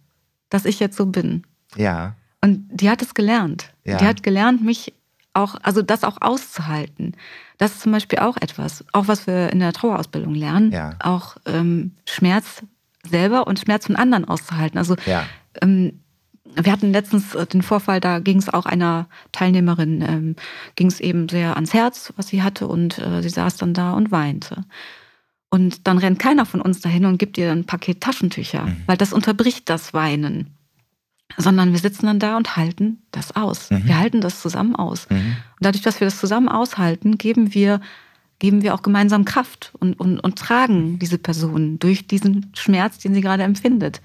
[0.50, 1.44] dass ich jetzt so bin.
[1.76, 2.16] Ja.
[2.42, 3.72] Und die hat es gelernt.
[3.84, 3.98] Ja.
[3.98, 4.94] Die hat gelernt, mich
[5.34, 7.16] auch, also das auch auszuhalten.
[7.58, 11.96] Das ist zum Beispiel auch etwas, auch was wir in der Trauerausbildung lernen, auch ähm,
[12.06, 12.64] Schmerz
[13.08, 14.78] selber und Schmerz von anderen auszuhalten.
[14.78, 14.96] Also
[15.62, 16.00] ähm,
[16.56, 20.36] wir hatten letztens äh, den Vorfall, da ging es auch einer Teilnehmerin, ähm,
[20.76, 23.94] ging es eben sehr ans Herz, was sie hatte, und äh, sie saß dann da
[23.94, 24.66] und weinte.
[25.50, 28.84] Und dann rennt keiner von uns dahin und gibt ihr ein Paket Taschentücher, Mhm.
[28.86, 30.56] weil das unterbricht das Weinen.
[31.38, 33.70] Sondern wir sitzen dann da und halten das aus.
[33.70, 33.86] Mhm.
[33.86, 35.08] Wir halten das zusammen aus.
[35.10, 35.18] Mhm.
[35.18, 37.82] Und dadurch, dass wir das zusammen aushalten, geben wir,
[38.40, 43.14] geben wir auch gemeinsam Kraft und, und, und tragen diese Person durch diesen Schmerz, den
[43.14, 44.02] sie gerade empfindet.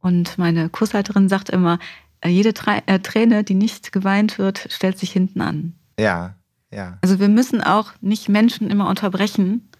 [0.00, 1.78] Und meine Kursleiterin sagt immer,
[2.20, 5.74] äh, jede Tra äh, Träne, die nicht geweint wird, stellt sich hinten an.
[5.98, 6.34] Ja.
[6.70, 6.98] Ja.
[7.00, 9.70] Also wir müssen auch nicht Menschen immer unterbrechen,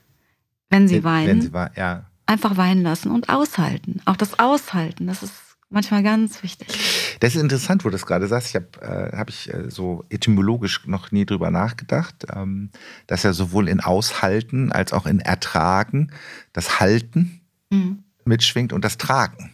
[0.70, 1.28] wenn sie weinen.
[1.28, 2.06] Wenn sie war, ja.
[2.26, 4.00] Einfach weinen lassen und aushalten.
[4.04, 5.32] Auch das Aushalten, das ist
[5.70, 6.68] manchmal ganz wichtig.
[7.20, 8.48] Das ist interessant, wo du das gerade sagst.
[8.48, 12.70] Ich habe äh, hab ich äh, so etymologisch noch nie drüber nachgedacht, ähm,
[13.06, 16.10] dass ja sowohl in Aushalten als auch in Ertragen
[16.52, 17.40] das Halten
[17.70, 18.02] Mhm.
[18.24, 19.52] mitschwingt und das Tragen.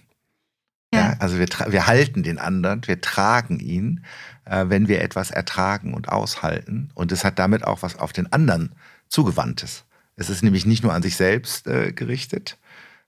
[0.95, 1.01] Ja.
[1.11, 1.17] Ja.
[1.19, 4.05] also wir, wir halten den anderen, wir tragen ihn,
[4.45, 6.91] äh, wenn wir etwas ertragen und aushalten.
[6.95, 8.73] Und es hat damit auch was auf den anderen
[9.09, 9.85] zugewandtes.
[10.17, 12.57] Es ist nämlich nicht nur an sich selbst äh, gerichtet,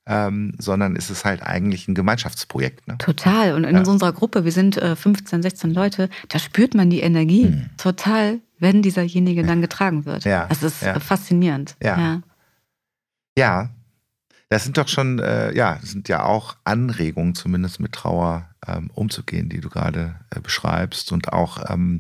[0.06, 2.86] ähm, sondern es ist halt eigentlich ein Gemeinschaftsprojekt.
[2.88, 2.96] Ne?
[2.98, 3.54] Total.
[3.54, 3.82] Und in Ja.
[3.84, 7.70] unserer Gruppe, wir sind äh, 15, 16 Leute, da spürt man die Energie Mhm.
[7.76, 10.24] total, wenn dieserjenige dann getragen wird.
[10.24, 10.94] Ja, Das ist ja.
[10.94, 11.76] äh, faszinierend.
[11.82, 12.22] Ja.
[13.38, 13.68] Ja,
[14.48, 19.48] Das sind doch schon, äh, ja, sind ja auch Anregungen, zumindest mit Trauer ähm, umzugehen,
[19.48, 21.10] die du gerade äh, beschreibst.
[21.10, 21.98] Und auch, ähm,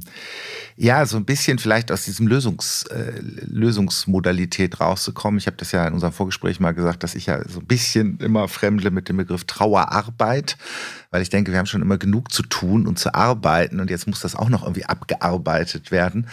[0.76, 5.38] ja, so ein bisschen vielleicht aus diesem Lösungs, äh, Lösungsmodalität rauszukommen.
[5.38, 8.18] Ich habe das ja in unserem Vorgespräch mal gesagt, dass ich ja so ein bisschen
[8.18, 10.56] immer fremdle mit dem Begriff Trauerarbeit,
[11.10, 14.06] weil ich denke, wir haben schon immer genug zu tun und zu arbeiten und jetzt
[14.06, 16.28] muss das auch noch irgendwie abgearbeitet werden.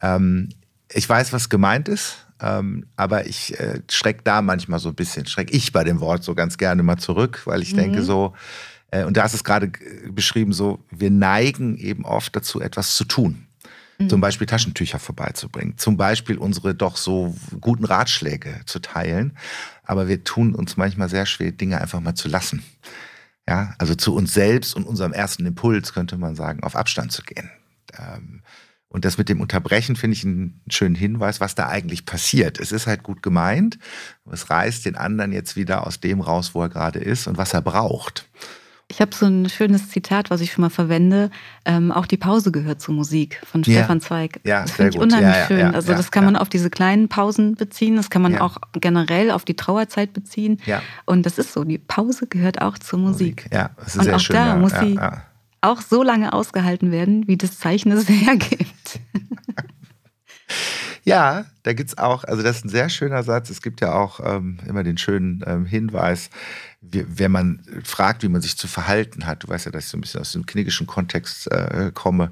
[0.00, 0.48] Ähm,
[0.90, 5.26] ich weiß, was gemeint ist ähm, aber ich äh, schreck da manchmal so ein bisschen,
[5.26, 7.78] schreck ich bei dem Wort so ganz gerne mal zurück, weil ich mhm.
[7.78, 8.34] denke so,
[8.90, 9.70] äh, und da hast es gerade
[10.10, 13.46] beschrieben, so, wir neigen eben oft dazu, etwas zu tun.
[13.98, 14.08] Mhm.
[14.08, 19.36] Zum Beispiel Taschentücher vorbeizubringen, zum Beispiel unsere doch so guten Ratschläge zu teilen.
[19.84, 22.62] Aber wir tun uns manchmal sehr schwer, Dinge einfach mal zu lassen.
[23.48, 27.22] Ja, also zu uns selbst und unserem ersten Impuls könnte man sagen, auf Abstand zu
[27.22, 27.50] gehen.
[27.98, 28.42] Ähm,
[28.88, 32.58] und das mit dem Unterbrechen finde ich einen schönen Hinweis, was da eigentlich passiert.
[32.58, 33.78] Es ist halt gut gemeint,
[34.24, 37.36] aber es reißt den anderen jetzt wieder aus dem raus, wo er gerade ist und
[37.36, 38.28] was er braucht.
[38.90, 41.30] Ich habe so ein schönes Zitat, was ich schon mal verwende.
[41.66, 43.80] Ähm, auch die Pause gehört zur Musik von ja.
[43.80, 44.40] Stefan Zweig.
[44.44, 45.04] Ja, das finde ich gut.
[45.04, 45.74] unheimlich ja, ja, schön.
[45.74, 47.96] also das kann man auf diese kleinen Pausen beziehen.
[47.96, 50.58] Das kann man auch generell auf die Trauerzeit beziehen.
[51.04, 51.64] Und das ist so.
[51.64, 53.44] Die Pause gehört auch zur Musik.
[53.44, 53.52] Musik.
[53.52, 54.36] Ja, das ist Und sehr auch schön.
[54.36, 54.98] da muss sie
[55.60, 59.00] auch so lange ausgehalten werden, wie das Zeichen es hergibt.
[61.04, 63.48] Ja, da gibt es auch, also das ist ein sehr schöner Satz.
[63.48, 66.28] Es gibt ja auch ähm, immer den schönen ähm, Hinweis,
[66.82, 69.90] wie, wenn man fragt, wie man sich zu verhalten hat, du weißt ja, dass ich
[69.90, 72.30] so ein bisschen aus dem knickischen Kontext äh, komme,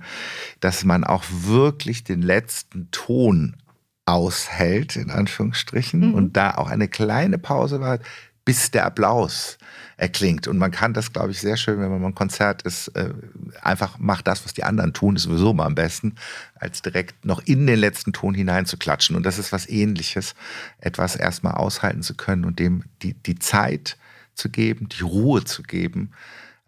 [0.61, 3.57] dass man auch wirklich den letzten Ton
[4.05, 6.15] aushält, in Anführungsstrichen, mhm.
[6.15, 7.99] und da auch eine kleine Pause war,
[8.47, 9.59] bis der Applaus
[9.99, 10.47] erklingt.
[10.47, 13.13] Und man kann das, glaube ich, sehr schön, wenn man mal ein Konzert ist, äh,
[13.61, 16.15] einfach macht das, was die anderen tun, ist sowieso mal am besten,
[16.55, 19.17] als direkt noch in den letzten Ton hineinzuklatschen.
[19.17, 20.35] Und das ist was ähnliches,
[20.79, 23.97] etwas erstmal aushalten zu können und dem die, die Zeit
[24.35, 26.13] zu geben, die Ruhe zu geben,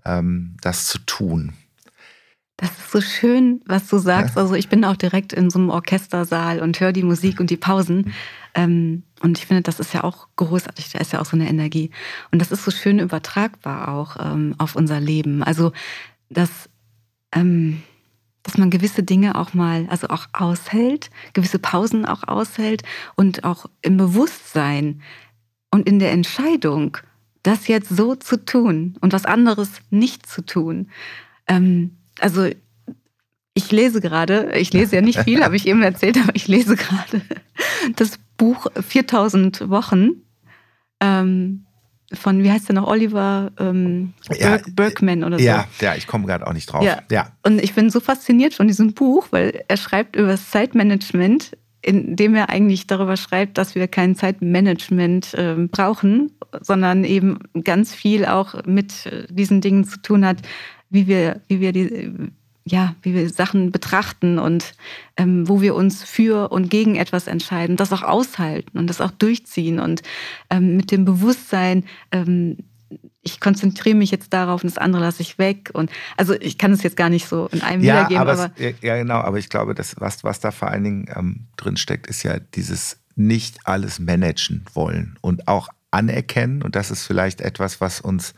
[0.05, 1.53] ähm, das zu tun.
[2.59, 4.37] Das ist so schön, was du sagst.
[4.37, 7.57] Also ich bin auch direkt in so einem Orchestersaal und höre die Musik und die
[7.57, 8.13] Pausen.
[8.53, 10.91] Ähm, und ich finde, das ist ja auch großartig.
[10.91, 11.93] Da ist ja auch so eine Energie.
[12.33, 15.45] Und das ist so schön übertragbar auch ähm, auf unser Leben.
[15.45, 15.71] Also,
[16.31, 16.51] dass,
[17.31, 17.81] ähm,
[18.43, 22.83] dass man gewisse Dinge auch mal, also auch aushält, gewisse Pausen auch aushält
[23.15, 25.01] und auch im Bewusstsein
[25.71, 26.97] und in der Entscheidung,
[27.45, 30.91] das jetzt so zu tun und was anderes nicht zu tun.
[31.47, 32.49] Ähm, also
[33.55, 36.77] ich lese gerade, ich lese ja nicht viel, habe ich eben erzählt, aber ich lese
[36.77, 37.21] gerade
[37.97, 40.23] das Buch 4000 Wochen
[41.01, 41.65] ähm,
[42.13, 45.45] von, wie heißt der noch, Oliver ähm, ja, Bergman oder so.
[45.45, 46.83] Ja, ja ich komme gerade auch nicht drauf.
[46.83, 47.03] Ja.
[47.11, 47.33] ja.
[47.43, 52.35] Und ich bin so fasziniert von diesem Buch, weil er schreibt über das Zeitmanagement, indem
[52.35, 58.65] er eigentlich darüber schreibt, dass wir kein Zeitmanagement äh, brauchen, sondern eben ganz viel auch
[58.65, 60.39] mit diesen Dingen zu tun hat,
[60.91, 62.31] wie wir, wie wir die,
[62.65, 64.75] ja, wie wir Sachen betrachten und
[65.17, 69.11] ähm, wo wir uns für und gegen etwas entscheiden, das auch aushalten und das auch
[69.11, 70.03] durchziehen und
[70.51, 72.59] ähm, mit dem Bewusstsein, ähm,
[73.23, 75.71] ich konzentriere mich jetzt darauf und das andere lasse ich weg.
[75.75, 78.23] Und also ich kann es jetzt gar nicht so in einem ja, wiedergeben.
[78.23, 81.07] Aber, aber es, ja, genau, aber ich glaube, das, was, was da vor allen Dingen
[81.15, 86.63] ähm, drin steckt, ist ja dieses nicht alles managen wollen und auch anerkennen.
[86.63, 88.35] Und das ist vielleicht etwas, was uns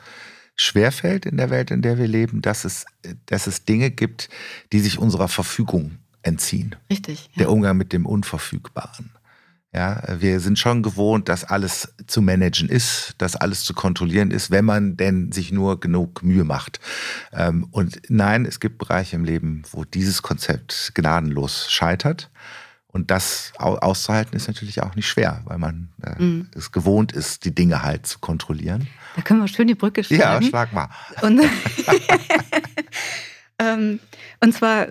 [0.60, 2.86] schwerfällt in der Welt, in der wir leben, dass es,
[3.26, 4.28] dass es Dinge gibt,
[4.72, 6.76] die sich unserer Verfügung entziehen.
[6.90, 7.30] Richtig.
[7.32, 7.40] Ja.
[7.40, 9.12] Der Umgang mit dem Unverfügbaren.
[9.72, 14.50] Ja, wir sind schon gewohnt, dass alles zu managen ist, dass alles zu kontrollieren ist,
[14.50, 16.80] wenn man denn sich nur genug Mühe macht.
[17.32, 22.30] Ähm, und nein, es gibt Bereiche im Leben, wo dieses Konzept gnadenlos scheitert.
[22.88, 26.48] Und das auszuhalten ist natürlich auch nicht schwer, weil man äh, mhm.
[26.56, 28.88] es gewohnt ist, die Dinge halt zu kontrollieren.
[29.16, 30.44] Da können wir schön die Brücke schlagen.
[30.44, 30.88] Ja, schlag mal.
[31.22, 31.40] Und,
[33.58, 33.98] ähm,
[34.40, 34.88] und zwar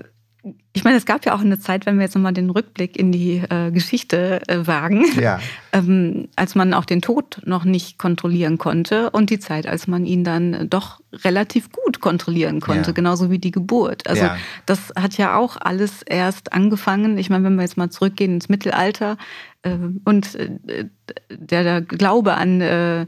[0.71, 3.11] ich meine, es gab ja auch eine Zeit, wenn wir jetzt nochmal den Rückblick in
[3.11, 5.39] die äh, Geschichte äh, wagen, ja.
[5.73, 10.05] ähm, als man auch den Tod noch nicht kontrollieren konnte und die Zeit, als man
[10.05, 12.93] ihn dann doch relativ gut kontrollieren konnte, ja.
[12.93, 14.07] genauso wie die Geburt.
[14.07, 14.37] Also ja.
[14.65, 17.17] das hat ja auch alles erst angefangen.
[17.17, 19.17] Ich meine, wenn wir jetzt mal zurückgehen ins Mittelalter
[19.63, 20.85] äh, und äh,
[21.29, 23.05] der, der Glaube an äh,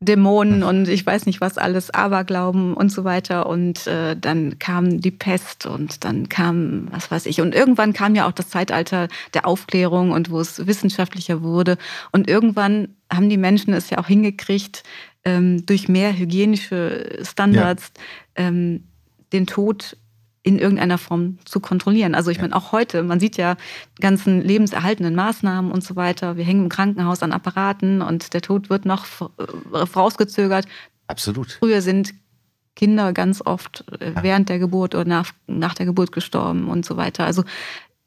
[0.00, 3.46] Dämonen und ich weiß nicht was alles, Aberglauben und so weiter.
[3.46, 7.40] Und äh, dann kam die Pest und dann kam, was weiß ich.
[7.40, 11.78] Und irgendwann kam ja auch das Zeitalter der Aufklärung und wo es wissenschaftlicher wurde.
[12.12, 14.84] Und irgendwann haben die Menschen es ja auch hingekriegt,
[15.24, 17.90] ähm, durch mehr hygienische Standards
[18.36, 18.46] ja.
[18.46, 18.84] ähm,
[19.32, 19.96] den Tod
[20.48, 22.14] in irgendeiner Form zu kontrollieren.
[22.14, 22.42] Also ich ja.
[22.42, 23.56] meine, auch heute, man sieht ja
[24.00, 26.36] ganzen lebenserhaltenden Maßnahmen und so weiter.
[26.36, 30.66] Wir hängen im Krankenhaus an Apparaten und der Tod wird noch vorausgezögert.
[31.06, 31.58] Absolut.
[31.60, 32.14] Früher sind
[32.76, 36.96] Kinder ganz oft äh, während der Geburt oder nach, nach der Geburt gestorben und so
[36.96, 37.24] weiter.
[37.26, 37.42] Also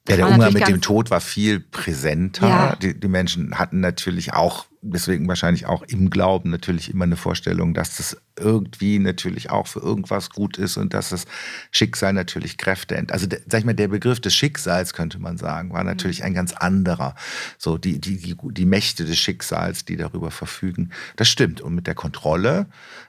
[0.09, 2.47] ja, der Umgang mit dem Tod war viel präsenter.
[2.47, 2.75] Ja.
[2.75, 7.75] Die, die, Menschen hatten natürlich auch, deswegen wahrscheinlich auch im Glauben natürlich immer eine Vorstellung,
[7.75, 11.25] dass das irgendwie natürlich auch für irgendwas gut ist und dass das
[11.69, 13.11] Schicksal natürlich Kräfte ent.
[13.11, 16.25] Also, sag ich mal, der Begriff des Schicksals, könnte man sagen, war natürlich mhm.
[16.25, 17.13] ein ganz anderer.
[17.59, 20.89] So, die, die, die, die Mächte des Schicksals, die darüber verfügen.
[21.15, 21.61] Das stimmt.
[21.61, 22.65] Und mit der Kontrolle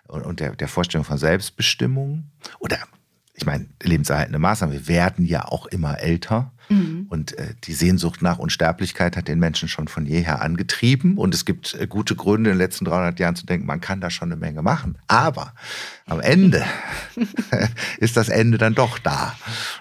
[0.09, 2.79] und, und der, der Vorstellung von Selbstbestimmung oder
[3.35, 6.52] ich meine, lebenserhaltende Maßnahmen, wir werden ja auch immer älter.
[6.69, 7.07] Mhm.
[7.09, 11.19] Und äh, die Sehnsucht nach Unsterblichkeit hat den Menschen schon von jeher angetrieben.
[11.19, 14.01] Und es gibt äh, gute Gründe in den letzten 300 Jahren zu denken, man kann
[14.01, 14.99] da schon eine Menge machen.
[15.09, 15.55] Aber
[16.07, 16.65] am Ende
[17.99, 19.35] ist das Ende dann doch da.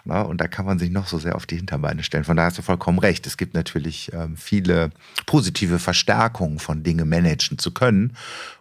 [0.06, 2.24] Na, und da kann man sich noch so sehr auf die Hinterbeine stellen.
[2.24, 3.26] Von daher hast du vollkommen recht.
[3.28, 4.92] Es gibt natürlich ähm, viele
[5.26, 8.16] positive Verstärkungen von Dinge managen zu können.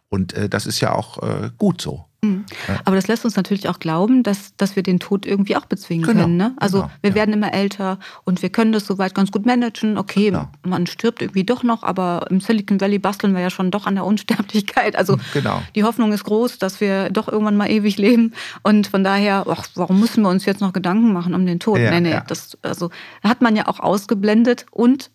[0.09, 2.10] Und äh, das ist ja auch äh, gut so.
[2.23, 2.45] Mhm.
[2.85, 6.05] Aber das lässt uns natürlich auch glauben, dass, dass wir den Tod irgendwie auch bezwingen
[6.05, 6.37] genau, können.
[6.37, 6.55] Ne?
[6.59, 7.17] Also genau, wir ja.
[7.17, 9.97] werden immer älter und wir können das soweit ganz gut managen.
[9.97, 10.49] Okay, genau.
[10.67, 13.95] man stirbt irgendwie doch noch, aber im Silicon Valley basteln wir ja schon doch an
[13.95, 14.97] der Unsterblichkeit.
[14.97, 15.63] Also genau.
[15.75, 18.35] die Hoffnung ist groß, dass wir doch irgendwann mal ewig leben.
[18.63, 21.79] Und von daher, ach, warum müssen wir uns jetzt noch Gedanken machen um den Tod?
[21.79, 22.91] Ja, nee, nee, das also,
[23.23, 25.11] hat man ja auch ausgeblendet und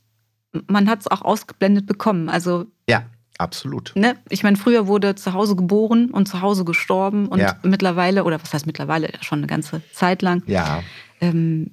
[0.68, 2.30] man hat es auch ausgeblendet bekommen.
[2.30, 3.04] Also ja.
[3.38, 3.92] Absolut.
[3.96, 4.16] Ne?
[4.30, 7.58] Ich meine, früher wurde zu Hause geboren und zu Hause gestorben und ja.
[7.64, 10.84] mittlerweile, oder was heißt mittlerweile, schon eine ganze Zeit lang, ja.
[11.22, 11.72] Ähm,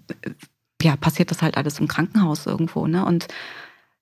[0.81, 3.05] ja, passiert das halt alles im Krankenhaus irgendwo, ne?
[3.05, 3.29] Und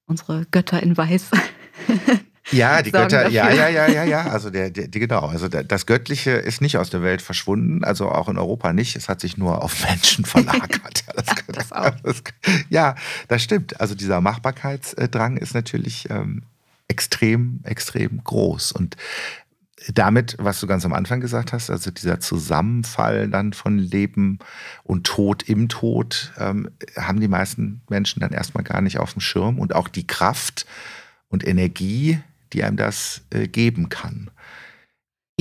[0.07, 1.31] unsere Götter in Weiß.
[2.53, 3.31] Ja, die Götter, dafür.
[3.31, 4.23] ja, ja, ja, ja, ja.
[4.27, 5.27] Also der, der, genau.
[5.27, 8.97] Also das Göttliche ist nicht aus der Welt verschwunden, also auch in Europa nicht.
[8.97, 11.05] Es hat sich nur auf Menschen verlagert.
[11.07, 11.91] ja, das, das auch.
[12.03, 12.23] Das,
[12.69, 12.95] ja,
[13.29, 13.81] das stimmt.
[13.81, 16.43] Also dieser Machbarkeitsdrang ist natürlich ähm,
[16.91, 18.73] extrem, extrem groß.
[18.73, 18.97] Und
[19.95, 24.39] damit, was du ganz am Anfang gesagt hast, also dieser Zusammenfall dann von Leben
[24.83, 29.21] und Tod im Tod, ähm, haben die meisten Menschen dann erstmal gar nicht auf dem
[29.21, 30.67] Schirm und auch die Kraft
[31.29, 32.19] und Energie,
[32.53, 34.31] die einem das äh, geben kann.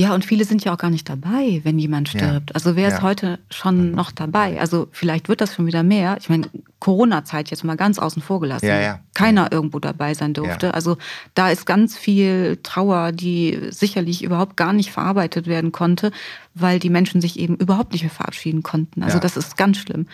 [0.00, 2.50] Ja, und viele sind ja auch gar nicht dabei, wenn jemand stirbt.
[2.50, 2.54] Ja.
[2.54, 2.96] Also wer ja.
[2.96, 3.94] ist heute schon mhm.
[3.94, 4.58] noch dabei?
[4.58, 6.16] Also vielleicht wird das schon wieder mehr.
[6.18, 6.48] Ich meine,
[6.78, 8.64] Corona-Zeit jetzt mal ganz außen vor gelassen.
[8.64, 10.72] Ja, Keiner irgendwo dabei sein durfte.
[10.72, 10.96] Also
[11.34, 16.12] da ist ganz viel Trauer, die sicherlich überhaupt gar nicht verarbeitet werden konnte,
[16.54, 19.02] weil die Menschen sich eben überhaupt nicht mehr verabschieden konnten.
[19.02, 20.06] Also das ist ganz schlimm.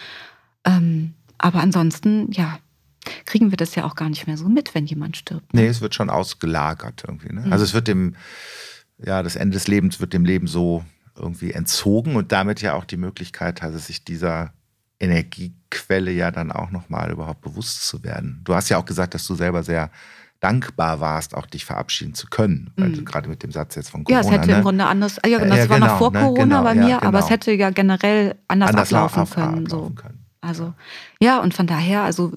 [0.64, 2.58] Ähm, aber ansonsten, ja,
[3.24, 5.54] kriegen wir das ja auch gar nicht mehr so mit, wenn jemand stirbt.
[5.54, 5.62] Ne?
[5.62, 7.32] Nee, es wird schon ausgelagert irgendwie.
[7.32, 7.42] Ne?
[7.42, 7.52] Mhm.
[7.52, 8.16] Also es wird dem
[8.98, 10.84] ja, das Ende des Lebens wird dem Leben so
[11.16, 14.52] irgendwie entzogen und damit ja auch die Möglichkeit, also sich dieser
[14.98, 18.40] Energiequelle ja dann auch nochmal überhaupt bewusst zu werden.
[18.44, 19.90] Du hast ja auch gesagt, dass du selber sehr
[20.40, 22.70] dankbar warst, auch dich verabschieden zu können.
[22.76, 22.82] Mhm.
[22.82, 24.22] Also gerade mit dem Satz jetzt von Corona.
[24.22, 24.56] Ja, es hätte ne?
[24.56, 26.20] im Grunde anders, ja, genau, das ja, war genau, noch vor ne?
[26.20, 27.08] Corona genau, bei mir, ja, genau.
[27.08, 29.90] aber es hätte ja generell anders, anders ablaufen, auf, können, ablaufen so.
[29.94, 30.26] können.
[30.40, 30.74] Also,
[31.20, 32.32] ja, und von daher, also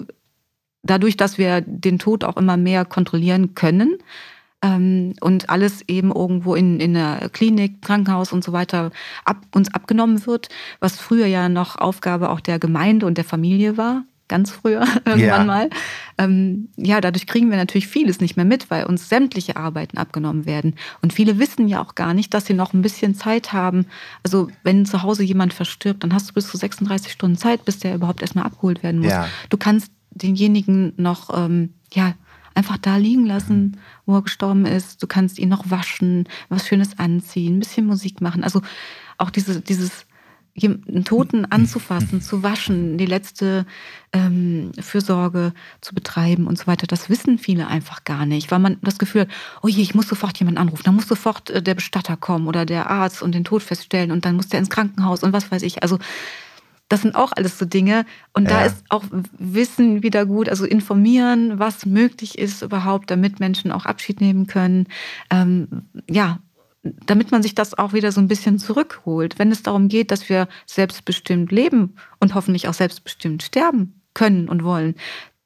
[0.82, 3.98] dadurch, dass wir den Tod auch immer mehr kontrollieren können,
[4.62, 8.90] und alles eben irgendwo in, in der Klinik, Krankenhaus und so weiter
[9.24, 10.48] ab, uns abgenommen wird,
[10.80, 15.20] was früher ja noch Aufgabe auch der Gemeinde und der Familie war, ganz früher irgendwann
[15.20, 15.44] ja.
[15.44, 15.70] mal.
[16.18, 20.44] Ähm, ja, dadurch kriegen wir natürlich vieles nicht mehr mit, weil uns sämtliche Arbeiten abgenommen
[20.44, 20.76] werden.
[21.00, 23.86] Und viele wissen ja auch gar nicht, dass sie noch ein bisschen Zeit haben.
[24.22, 27.78] Also wenn zu Hause jemand verstirbt, dann hast du bis zu 36 Stunden Zeit, bis
[27.78, 29.10] der überhaupt erstmal abgeholt werden muss.
[29.10, 29.28] Ja.
[29.48, 32.14] Du kannst denjenigen noch, ähm, ja,
[32.60, 35.02] einfach da liegen lassen, wo er gestorben ist.
[35.02, 38.44] Du kannst ihn noch waschen, was Schönes anziehen, ein bisschen Musik machen.
[38.44, 38.60] Also
[39.16, 40.04] auch diese, dieses
[40.62, 43.64] einen Toten anzufassen, zu waschen, die letzte
[44.12, 48.76] ähm, Fürsorge zu betreiben und so weiter, das wissen viele einfach gar nicht, weil man
[48.82, 49.28] das Gefühl hat,
[49.62, 52.66] oh je, ich muss sofort jemanden anrufen, dann muss sofort äh, der Bestatter kommen oder
[52.66, 55.62] der Arzt und den Tod feststellen und dann muss der ins Krankenhaus und was weiß
[55.62, 55.82] ich.
[55.82, 55.98] Also
[56.90, 58.04] das sind auch alles so Dinge.
[58.34, 58.50] Und ja.
[58.50, 59.04] da ist auch
[59.38, 64.88] Wissen wieder gut, also informieren, was möglich ist überhaupt, damit Menschen auch Abschied nehmen können.
[65.30, 66.40] Ähm, ja,
[66.82, 69.38] damit man sich das auch wieder so ein bisschen zurückholt.
[69.38, 74.64] Wenn es darum geht, dass wir selbstbestimmt leben und hoffentlich auch selbstbestimmt sterben können und
[74.64, 74.96] wollen,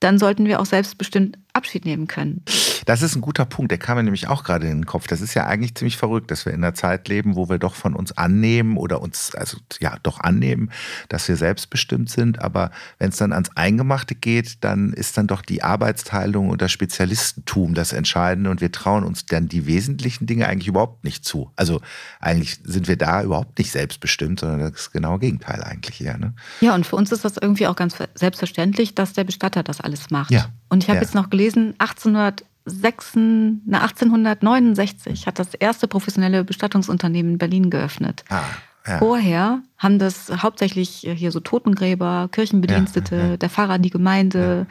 [0.00, 2.42] dann sollten wir auch selbstbestimmt Abschied nehmen können.
[2.84, 5.06] Das ist ein guter Punkt, der kam mir nämlich auch gerade in den Kopf.
[5.06, 7.74] Das ist ja eigentlich ziemlich verrückt, dass wir in einer Zeit leben, wo wir doch
[7.74, 10.70] von uns annehmen oder uns, also ja, doch annehmen,
[11.08, 12.42] dass wir selbstbestimmt sind.
[12.42, 16.72] Aber wenn es dann ans Eingemachte geht, dann ist dann doch die Arbeitsteilung und das
[16.72, 21.50] Spezialistentum das Entscheidende und wir trauen uns dann die wesentlichen Dinge eigentlich überhaupt nicht zu.
[21.56, 21.80] Also
[22.20, 26.18] eigentlich sind wir da überhaupt nicht selbstbestimmt, sondern das ist genau das Gegenteil eigentlich eher.
[26.18, 26.34] Ne?
[26.60, 30.10] Ja, und für uns ist das irgendwie auch ganz selbstverständlich, dass der Bestatter das alles
[30.10, 30.30] macht.
[30.30, 30.48] Ja.
[30.74, 31.02] Und ich habe Ja.
[31.02, 38.24] jetzt noch gelesen, 1806, na, 1869 hat das erste professionelle Bestattungsunternehmen in Berlin geöffnet.
[38.28, 38.42] Ah,
[38.84, 38.98] ja.
[38.98, 44.66] Vorher haben das hauptsächlich hier so Totengräber, Kirchenbedienstete, Ja, der Pfarrer, die Gemeinde,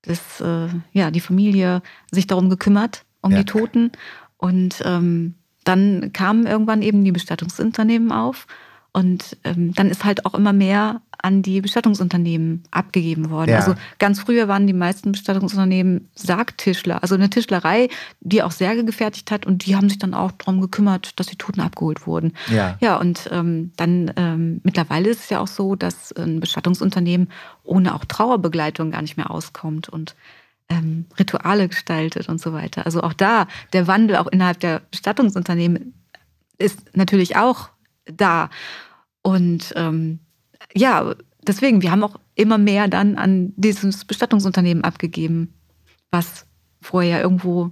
[0.00, 3.92] das, äh, ja, die Familie sich darum gekümmert, um die Toten.
[4.38, 8.46] Und ähm, dann kamen irgendwann eben die Bestattungsunternehmen auf.
[8.92, 13.50] Und ähm, dann ist halt auch immer mehr an die Bestattungsunternehmen abgegeben worden.
[13.50, 13.58] Ja.
[13.58, 17.88] Also ganz früher waren die meisten Bestattungsunternehmen Sargtischler, also eine Tischlerei,
[18.20, 21.36] die auch Särge gefertigt hat und die haben sich dann auch darum gekümmert, dass die
[21.36, 22.32] Toten abgeholt wurden.
[22.50, 22.76] Ja.
[22.80, 27.30] Ja, und ähm, dann ähm, mittlerweile ist es ja auch so, dass ein Bestattungsunternehmen
[27.64, 30.14] ohne auch Trauerbegleitung gar nicht mehr auskommt und
[30.68, 32.86] ähm, Rituale gestaltet und so weiter.
[32.86, 35.94] Also auch da, der Wandel auch innerhalb der Bestattungsunternehmen
[36.58, 37.70] ist natürlich auch
[38.12, 38.50] da.
[39.22, 40.20] Und ähm,
[40.74, 41.14] ja,
[41.46, 45.54] deswegen, wir haben auch immer mehr dann an dieses Bestattungsunternehmen abgegeben,
[46.10, 46.46] was
[46.80, 47.70] vorher irgendwo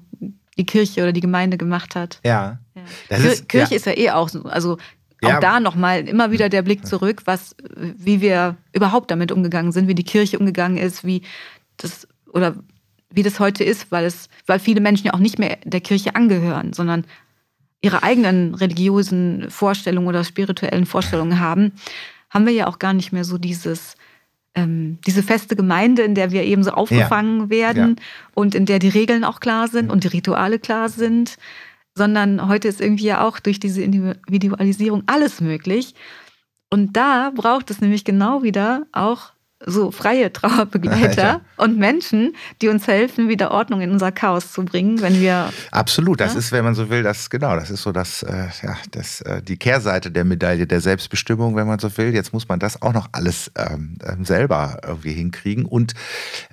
[0.59, 2.20] die Kirche oder die Gemeinde gemacht hat.
[2.24, 2.59] Ja.
[2.74, 2.82] Ja.
[3.09, 3.76] Das Kir ist- Kirche ja.
[3.76, 4.43] ist ja eh auch so.
[4.45, 4.78] Also
[5.22, 5.41] auch Ja.
[5.41, 9.95] da nochmal immer wieder der Blick zurück, was, wie wir überhaupt damit umgegangen sind, wie
[9.95, 11.22] die Kirche umgegangen ist, wie
[11.78, 12.55] das oder
[13.11, 16.16] wie das heute ist, weil es, weil viele Menschen ja auch nicht mehr der Kirche
[16.16, 17.05] angehören, sondern
[17.81, 21.72] ihre eigenen religiösen Vorstellungen oder spirituellen Vorstellungen haben,
[22.31, 23.97] haben wir ja auch gar nicht mehr so dieses
[24.57, 27.97] ähm, diese feste Gemeinde, in der wir eben so aufgefangen werden
[28.35, 31.37] und in der die Regeln auch klar sind und die Rituale klar sind,
[31.95, 35.95] sondern heute ist irgendwie ja auch durch diese Individualisierung alles möglich.
[36.70, 39.33] Und da braucht es nämlich genau wieder auch
[39.64, 41.40] so freie Trauerbegleiter Ja.
[41.57, 46.20] und Menschen, die uns helfen, wieder Ordnung in unser Chaos zu bringen, wenn wir Absolut,
[46.20, 46.38] das Ja?
[46.38, 49.40] ist, wenn man so will, das genau, das ist so das, äh, ja, das, äh,
[49.42, 52.14] die Kehrseite der Medaille der Selbstbestimmung, wenn man so will.
[52.14, 55.94] Jetzt muss man das auch noch alles ähm, selber irgendwie hinkriegen und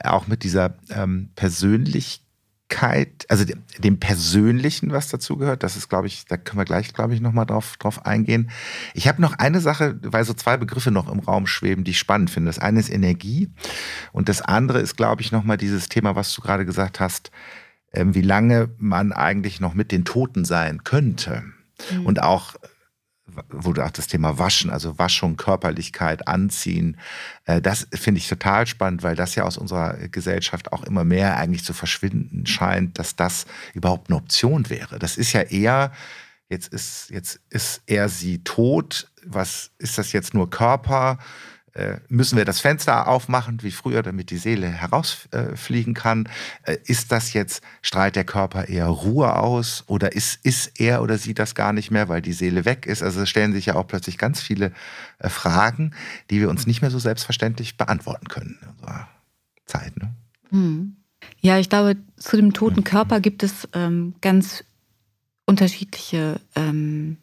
[0.03, 2.22] auch mit dieser ähm, Persönlichkeit,
[3.29, 5.63] also dem, dem Persönlichen, was dazu gehört.
[5.63, 8.49] Das ist, glaube ich, da können wir gleich, glaube ich, nochmal drauf, drauf eingehen.
[8.93, 11.99] Ich habe noch eine Sache, weil so zwei Begriffe noch im Raum schweben, die ich
[11.99, 12.49] spannend finde.
[12.49, 13.51] Das eine ist Energie
[14.11, 17.31] und das andere ist, glaube ich, nochmal dieses Thema, was du gerade gesagt hast,
[17.93, 21.43] ähm, wie lange man eigentlich noch mit den Toten sein könnte.
[22.03, 22.55] Und auch,
[23.49, 26.97] wo du auch das Thema Waschen, also Waschung, Körperlichkeit, Anziehen,
[27.45, 31.37] äh, das finde ich total spannend, weil das ja aus unserer Gesellschaft auch immer mehr
[31.37, 34.99] eigentlich zu verschwinden scheint, dass das überhaupt eine Option wäre.
[34.99, 35.91] Das ist ja eher,
[36.49, 41.17] jetzt ist, jetzt ist er sie tot, was ist das jetzt nur Körper?
[41.73, 46.29] Äh, müssen wir das Fenster aufmachen wie früher, damit die Seele herausfliegen äh, kann?
[46.63, 51.17] Äh, ist das jetzt, strahlt der Körper eher Ruhe aus oder ist, ist er oder
[51.17, 53.01] sie das gar nicht mehr, weil die Seele weg ist?
[53.01, 54.71] Also es stellen sich ja auch plötzlich ganz viele
[55.19, 55.93] Fragen,
[56.29, 59.07] die wir uns nicht mehr so selbstverständlich beantworten können in unserer
[59.65, 59.97] Zeit.
[59.97, 60.13] Ne?
[60.51, 60.97] Hm.
[61.41, 64.63] Ja, ich glaube, zu dem toten Körper gibt es ähm, ganz
[65.45, 67.17] unterschiedliche ähm,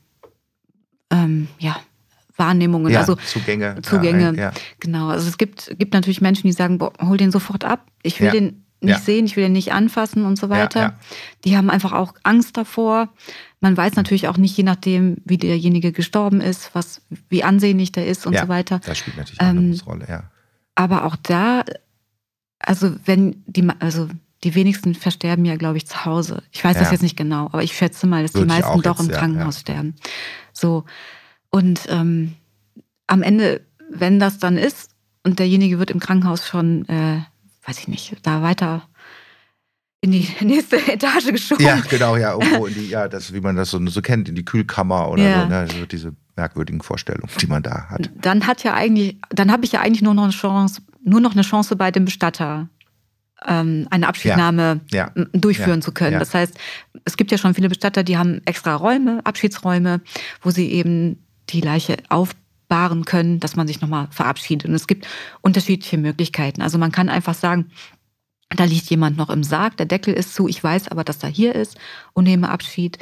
[2.40, 3.76] Wahrnehmungen, Ja, also Zugänge.
[3.82, 4.32] Zugänge.
[4.36, 4.52] Ja, ja.
[4.80, 5.08] Genau.
[5.10, 7.86] Also es gibt, gibt natürlich Menschen, die sagen, boah, hol den sofort ab.
[8.02, 8.32] Ich will Ja.
[8.32, 8.98] den nicht Ja.
[8.98, 10.80] sehen, ich will den nicht anfassen und so weiter.
[10.80, 10.98] ja.
[11.44, 13.10] Die haben einfach auch Angst davor.
[13.60, 18.06] Man weiß natürlich auch nicht, je nachdem, wie derjenige gestorben ist, was, wie ansehnlich der
[18.06, 18.80] ist und Ja, so weiter.
[18.84, 20.22] Das spielt natürlich eine Ähm, große Rolle, ja.
[20.76, 21.62] Aber auch da,
[22.58, 24.08] also wenn die, also
[24.44, 26.42] die wenigsten versterben ja, glaube ich, zu Hause.
[26.50, 26.92] Ich weiß das Ja.
[26.92, 29.12] jetzt nicht genau, aber ich schätze mal, dass die Würde ich meisten doch jetzt, im
[29.12, 29.60] ja, Krankenhaus ja.
[29.60, 29.94] sterben.
[30.54, 30.84] So.
[31.50, 32.34] Und ähm,
[33.06, 34.90] am Ende, wenn das dann ist
[35.24, 37.20] und derjenige wird im Krankenhaus schon, äh,
[37.66, 38.88] weiß ich nicht, da weiter
[40.00, 41.64] in die nächste Etage geschoben.
[41.64, 44.34] Ja, genau, ja, irgendwo in die, ja, das, wie man das so, so kennt, in
[44.34, 45.42] die Kühlkammer oder Ja.
[45.42, 45.66] so, ne?
[45.68, 48.08] so diese merkwürdigen Vorstellungen, die man da hat.
[48.22, 51.32] Dann hat ja eigentlich, dann habe ich ja eigentlich nur noch eine Chance, nur noch
[51.32, 52.68] eine Chance bei dem Bestatter,
[53.46, 56.14] ähm, eine Abschiednahme Ja, m- durchführen ja, zu können.
[56.14, 56.18] ja.
[56.18, 56.56] Das heißt,
[57.04, 60.00] es gibt ja schon viele Bestatter, die haben extra Räume, Abschiedsräume,
[60.40, 64.68] wo sie eben die Leiche aufbahren können, dass man sich nochmal verabschiedet.
[64.68, 65.06] Und es gibt
[65.40, 66.62] unterschiedliche Möglichkeiten.
[66.62, 67.70] Also man kann einfach sagen,
[68.50, 71.28] da liegt jemand noch im Sarg, der Deckel ist zu, ich weiß aber, dass er
[71.28, 71.78] hier ist
[72.14, 72.98] und nehme Abschied.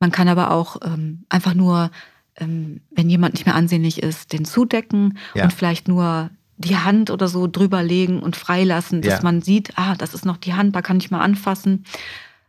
[0.00, 1.90] Man kann aber auch ähm, einfach nur,
[2.36, 5.44] ähm, wenn jemand nicht mehr ansehnlich ist, den zudecken Ja.
[5.44, 9.22] und vielleicht nur die Hand oder so drüberlegen und freilassen, dass Ja.
[9.22, 11.84] man sieht, ah, das ist noch die Hand, da kann ich mal anfassen.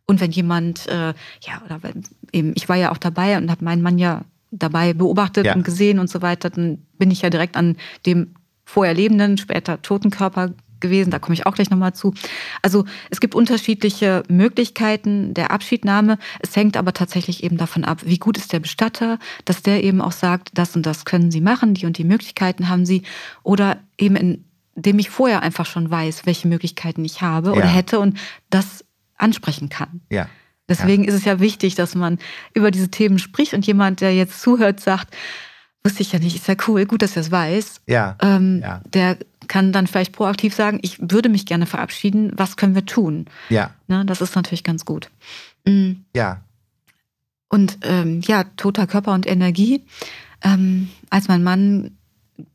[0.05, 3.63] Und wenn jemand, äh, ja, oder wenn, eben, ich war ja auch dabei und habe
[3.65, 4.21] meinen Mann ja
[4.51, 5.55] dabei beobachtet Ja.
[5.55, 8.33] und gesehen und so weiter, dann bin ich ja direkt an dem
[8.65, 11.11] vorher lebenden, später toten Körper gewesen.
[11.11, 12.13] Da komme ich auch gleich nochmal zu.
[12.61, 16.17] Also es gibt unterschiedliche Möglichkeiten der Abschiednahme.
[16.39, 20.01] Es hängt aber tatsächlich eben davon ab, wie gut ist der Bestatter, dass der eben
[20.01, 23.03] auch sagt, das und das können Sie machen, die und die Möglichkeiten haben Sie.
[23.43, 24.45] Oder eben
[24.75, 27.71] indem ich vorher einfach schon weiß, welche Möglichkeiten ich habe oder Ja.
[27.71, 28.17] hätte und
[28.49, 28.85] das
[29.17, 29.99] ansprechen kann.
[30.09, 30.29] Ja.
[30.69, 32.19] Deswegen ist es ja wichtig, dass man
[32.53, 35.15] über diese Themen spricht und jemand, der jetzt zuhört, sagt,
[35.83, 37.81] wusste ich ja nicht, ist ja cool, gut, dass er es weiß.
[37.87, 38.15] Ja.
[38.21, 38.81] Ähm, Ja.
[38.93, 39.17] Der
[39.47, 43.25] kann dann vielleicht proaktiv sagen, ich würde mich gerne verabschieden, was können wir tun?
[43.49, 43.71] Ja.
[43.87, 45.09] Ne, das ist natürlich ganz gut.
[45.65, 46.41] Mm, Ja.
[47.49, 49.83] Und ähm, ja, toter Körper und Energie.
[50.43, 51.97] Ähm, als mein Mann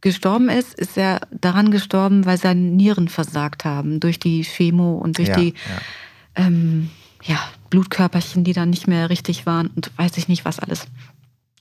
[0.01, 5.19] gestorben ist, ist er daran gestorben, weil seine Nieren versagt haben durch die Chemo und
[5.19, 5.37] durch ja.
[5.37, 6.47] die ja.
[6.47, 6.91] ähm,
[7.25, 7.39] ja,
[7.75, 10.87] Blutkörperchen, die dann nicht mehr richtig waren und weiß ich nicht was alles.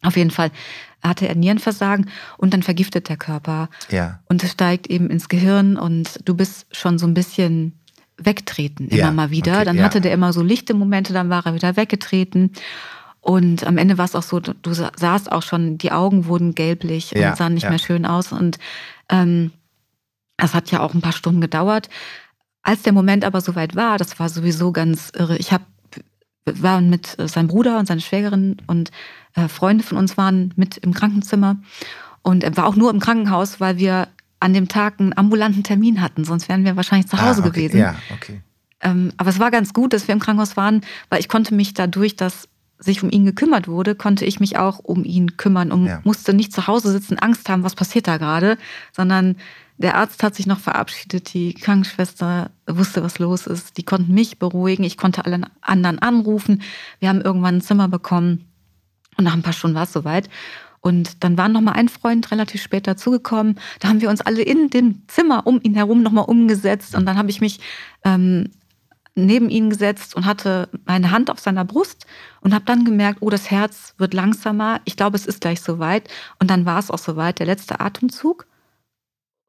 [0.04, 0.52] Auf jeden Fall
[1.02, 4.20] hatte er Nierenversagen und dann vergiftet der Körper Ja.
[4.30, 7.74] und es steigt eben ins Gehirn und du bist schon so ein bisschen
[8.18, 9.54] wegtreten immer Ja, mal wieder.
[9.56, 9.84] okay, dann ja.
[9.86, 12.52] hatte der immer so lichte Momente, dann war er wieder weggetreten.
[13.22, 16.54] Und am Ende war es auch so, du sa- sahst auch schon, die Augen wurden
[16.54, 18.32] gelblich Ja, und sahen nicht mehr schön aus.
[18.34, 18.60] Und
[19.10, 19.52] ähm,
[20.38, 21.90] das hat ja auch ein paar Stunden gedauert.
[22.62, 25.38] Als der Moment aber soweit war, das war sowieso ganz irre.
[25.38, 25.62] Ich hab,
[26.46, 28.92] wir waren mit äh, seinem Bruder und seiner Schwägerin und
[29.36, 31.58] äh, Freunde von uns waren mit im Krankenzimmer.
[32.22, 34.08] Und er war auch nur im Krankenhaus, weil wir
[34.40, 36.26] an dem Tag einen ambulanten Termin hatten.
[36.26, 37.62] Sonst wären wir wahrscheinlich zu Hause ah, okay.
[37.62, 37.80] gewesen.
[37.80, 38.42] Ja, okay.
[38.82, 41.74] Ähm, aber es war ganz gut, dass wir im Krankenhaus waren, weil ich konnte mich
[41.74, 45.86] dadurch, dass sich um ihn gekümmert wurde, konnte ich mich auch um ihn kümmern und
[45.86, 46.02] Ja.
[46.04, 48.58] musste nicht zu Hause sitzen, Angst haben, was passiert da gerade,
[48.92, 49.38] sondern
[49.84, 54.40] der Arzt hat sich noch verabschiedet, die Krankenschwester wusste, was los ist, die konnten mich
[54.40, 56.62] beruhigen, ich konnte alle anderen anrufen,
[57.00, 58.46] wir haben irgendwann ein Zimmer bekommen
[59.18, 60.30] und nach ein paar Stunden war es soweit.
[60.80, 63.58] Und dann war noch mal ein Freund relativ spät dazugekommen.
[63.80, 66.94] Da haben wir uns alle in dem Zimmer um ihn herum noch mal umgesetzt.
[66.94, 67.62] Und dann habe ich mich
[68.04, 68.50] ähm,
[69.16, 72.06] neben ihn gesetzt und hatte meine Hand auf seiner Brust
[72.42, 74.82] und habe dann gemerkt, oh, das Herz wird langsamer.
[74.84, 76.10] Ich glaube, es ist gleich soweit.
[76.40, 78.46] Und dann war es auch soweit, der letzte Atemzug.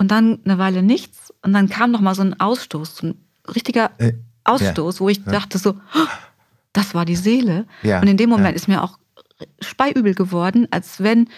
[0.04, 1.32] Und dann eine Weile nichts.
[1.42, 3.14] Und dann kam noch mal so ein Ausstoß, so ein
[3.54, 4.12] richtiger Äh,
[4.44, 5.32] Ausstoß, wo ich Ja.
[5.32, 6.06] dachte so, "Oh,
[6.74, 7.64] das war die Seele.
[7.82, 8.02] Ja.
[8.02, 8.54] Und in dem Moment ja.
[8.56, 8.98] ist mir auch
[9.62, 11.28] speiübel geworden, als wenn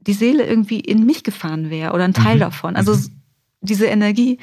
[0.00, 2.40] die Seele irgendwie in mich gefahren wäre oder ein Teil Mhm.
[2.40, 2.74] davon.
[2.76, 3.20] Also Mhm.
[3.60, 4.38] diese Energie.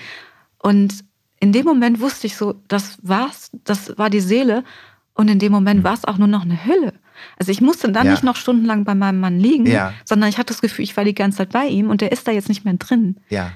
[0.60, 1.04] Und
[1.40, 4.64] in dem Moment wusste ich so, das war's, das war die Seele.
[5.16, 5.84] Und in dem Moment Mhm.
[5.84, 6.94] war es auch nur noch eine Hülle.
[7.40, 8.12] Also ich musste dann Ja.
[8.12, 9.94] nicht noch stundenlang bei meinem Mann liegen, Ja.
[10.06, 12.28] sondern ich hatte das Gefühl, ich war die ganze Zeit bei ihm und der ist
[12.28, 13.18] da jetzt nicht mehr drin.
[13.30, 13.52] Ja.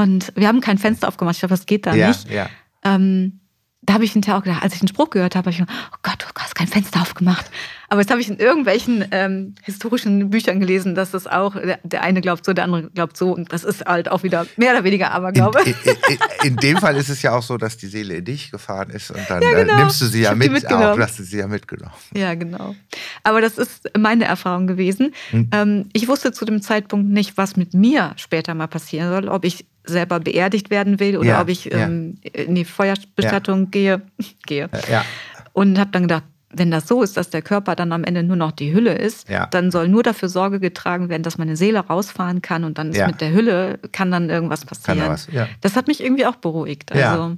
[0.00, 1.36] Und wir haben kein Fenster aufgemacht.
[1.36, 2.08] Ich glaube, das geht da ja.
[2.08, 2.30] nicht.
[2.30, 2.48] Ja.
[2.84, 3.40] Ähm,
[3.82, 5.90] da habe ich hinterher auch gedacht, als ich den Spruch gehört habe, habe ich gedacht,
[5.92, 7.50] oh Gott, du hast kein Fenster aufgemacht.
[7.88, 12.20] Aber jetzt habe ich in irgendwelchen ähm, historischen Büchern gelesen, dass das auch, der, eine
[12.20, 13.32] glaubt so, der andere glaubt so.
[13.34, 15.60] Und das ist halt auch wieder mehr oder weniger In, Aberglaube.
[15.64, 16.18] in, in,
[16.50, 19.10] in dem Fall ist es ja auch so, dass die Seele in dich gefahren ist
[19.10, 19.72] und dann Ja, genau.
[19.72, 20.84] äh, nimmst du sie ja mit, mitgenommen.
[20.84, 21.94] auch hast du sie ja mitgenommen.
[22.14, 22.76] Ja, genau.
[23.24, 25.14] Aber das ist meine Erfahrung gewesen.
[25.30, 25.48] Hm.
[25.52, 29.44] Ähm, ich wusste zu dem Zeitpunkt nicht, was mit mir später mal passieren soll, ob
[29.44, 31.78] ich selber beerdigt werden will oder Ja, ob ich ja.
[31.86, 34.02] ähm, in die Feuerbestattung gehe.
[34.46, 34.64] gehe.
[34.72, 35.04] Äh, Ja.
[35.52, 38.36] Und habe dann gedacht, wenn das so ist, dass der Körper dann am Ende nur
[38.36, 39.46] noch die Hülle ist, Ja.
[39.46, 42.96] dann soll nur dafür Sorge getragen werden, dass meine Seele rausfahren kann und dann ist
[42.96, 43.06] Ja.
[43.06, 44.98] mit der Hülle kann dann irgendwas Kann passieren.
[45.00, 45.28] da was.
[45.32, 45.48] Ja.
[45.60, 46.94] Das hat mich irgendwie auch beruhigt.
[46.94, 47.12] Ja.
[47.12, 47.36] Also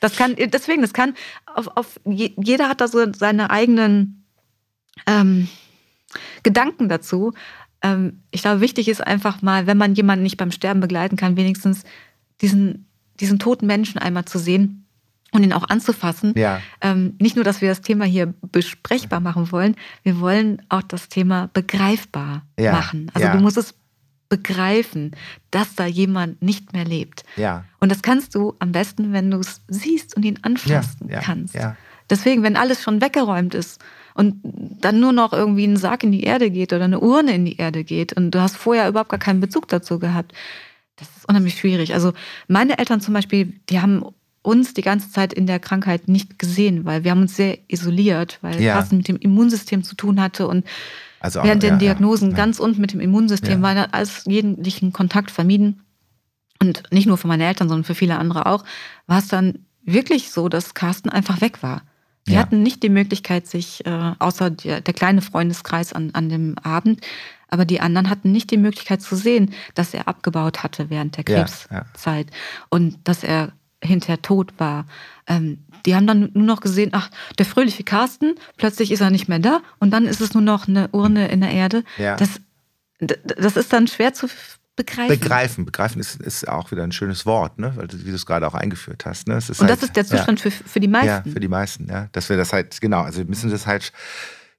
[0.00, 1.14] das kann, deswegen, das kann
[1.54, 4.24] auf, auf je- jeder hat da so seine eigenen
[5.06, 5.48] ähm,
[6.42, 7.32] Gedanken dazu.
[7.82, 11.36] Ähm, ich glaube, wichtig ist einfach mal, wenn man jemanden nicht beim Sterben begleiten kann,
[11.36, 11.84] wenigstens
[12.40, 12.86] diesen,
[13.20, 14.86] diesen toten Menschen einmal zu sehen
[15.32, 16.34] und ihn auch anzufassen.
[16.36, 16.60] Ja.
[16.80, 21.08] Ähm, nicht nur, dass wir das Thema hier besprechbar machen wollen, wir wollen auch das
[21.08, 23.10] Thema begreifbar Ja, machen.
[23.14, 23.34] Also ja.
[23.34, 23.74] du musst es
[24.28, 25.12] begreifen,
[25.50, 27.24] dass da jemand nicht mehr lebt.
[27.36, 27.64] Ja.
[27.80, 31.54] Und das kannst du am besten, wenn du es siehst und ihn anfassen kannst.
[31.54, 31.76] Ja.
[32.08, 33.80] Deswegen, wenn alles schon weggeräumt ist
[34.14, 34.40] und
[34.80, 37.56] dann nur noch irgendwie ein Sarg in die Erde geht oder eine Urne in die
[37.56, 40.32] Erde geht und du hast vorher überhaupt gar keinen Bezug dazu gehabt,
[40.96, 41.94] das ist unheimlich schwierig.
[41.94, 42.12] Also
[42.48, 44.04] meine Eltern zum Beispiel, die haben
[44.42, 48.38] uns die ganze Zeit in der Krankheit nicht gesehen, weil wir haben uns sehr isoliert,
[48.42, 48.76] weil Ja.
[48.76, 50.64] was mit dem Immunsystem zu tun hatte und
[51.20, 52.36] Also auch- während den ja, Diagnosen ja.
[52.36, 55.82] ganz unten mit dem Immunsystem war alles jeglichen Kontakt vermieden.
[56.62, 58.64] Und nicht nur für meine Eltern, sondern für viele andere auch,
[59.06, 61.82] war es dann wirklich so, dass Carsten einfach weg war.
[62.30, 62.40] Die ja.
[62.40, 67.00] hatten nicht die Möglichkeit, sich, äh, außer der, der kleine Freundeskreis an, an dem Abend,
[67.48, 71.24] aber die anderen hatten nicht die Möglichkeit zu sehen, dass er abgebaut hatte während der
[71.24, 72.66] Krebszeit ja, ja.
[72.68, 73.52] und dass er
[73.82, 74.86] hinterher tot war.
[75.26, 79.28] Ähm, die haben dann nur noch gesehen, ach, der fröhliche Carsten, plötzlich ist er nicht
[79.28, 81.82] mehr da und dann ist es nur noch eine Urne in der Erde.
[81.98, 82.14] Ja.
[82.14, 82.40] Das,
[83.00, 84.28] das ist dann schwer zu
[84.84, 85.20] begreifen.
[85.20, 87.72] Begreifen, begreifen ist, ist auch wieder ein schönes Wort, ne?
[87.76, 89.28] Weil, wie du es gerade auch eingeführt hast.
[89.28, 89.34] Ne?
[89.34, 91.28] und halt, das ist der Zustand ja, für, für die meisten.
[91.28, 92.08] Ja, für die meisten, ja.
[92.12, 93.92] Dass wir das halt, genau, also wir müssen das halt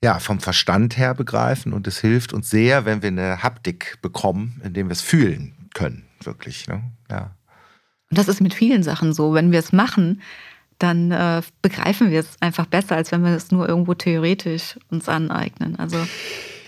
[0.04, 4.60] ja, vom Verstand her begreifen und es hilft uns sehr, wenn wir eine Haptik bekommen,
[4.64, 6.68] indem wir es fühlen können, wirklich.
[6.68, 6.82] Ne?
[7.10, 7.36] Ja.
[8.10, 9.34] Und das ist mit vielen Sachen so.
[9.34, 10.22] Wenn wir es machen,
[10.80, 15.08] dann äh, begreifen wir es einfach besser, als wenn wir es nur irgendwo theoretisch uns
[15.08, 15.78] aneignen.
[15.78, 16.06] Also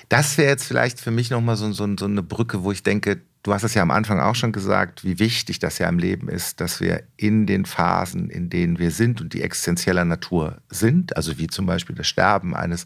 [0.09, 3.21] das wäre jetzt vielleicht für mich nochmal so, so, so eine Brücke, wo ich denke,
[3.43, 6.29] du hast es ja am Anfang auch schon gesagt, wie wichtig das ja im Leben
[6.29, 11.15] ist, dass wir in den Phasen, in denen wir sind und die existenzieller Natur sind,
[11.15, 12.85] also wie zum Beispiel das Sterben eines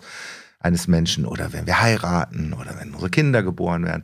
[0.60, 4.01] eines Menschen oder wenn wir heiraten oder wenn unsere Kinder geboren werden,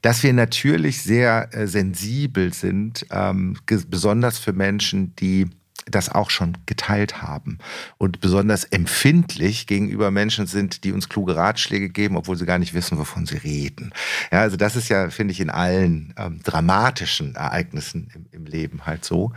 [0.00, 5.50] dass wir natürlich sehr äh, sensibel sind, ähm, besonders für Menschen, die
[5.86, 7.58] das auch schon geteilt haben
[7.98, 12.74] und besonders empfindlich gegenüber Menschen sind, die uns kluge Ratschläge geben, obwohl sie gar nicht
[12.74, 13.92] wissen, wovon sie reden.
[14.30, 18.86] Ja, also das ist ja, finde ich, in allen ähm, dramatischen Ereignissen im, im, Leben
[18.86, 19.32] halt so.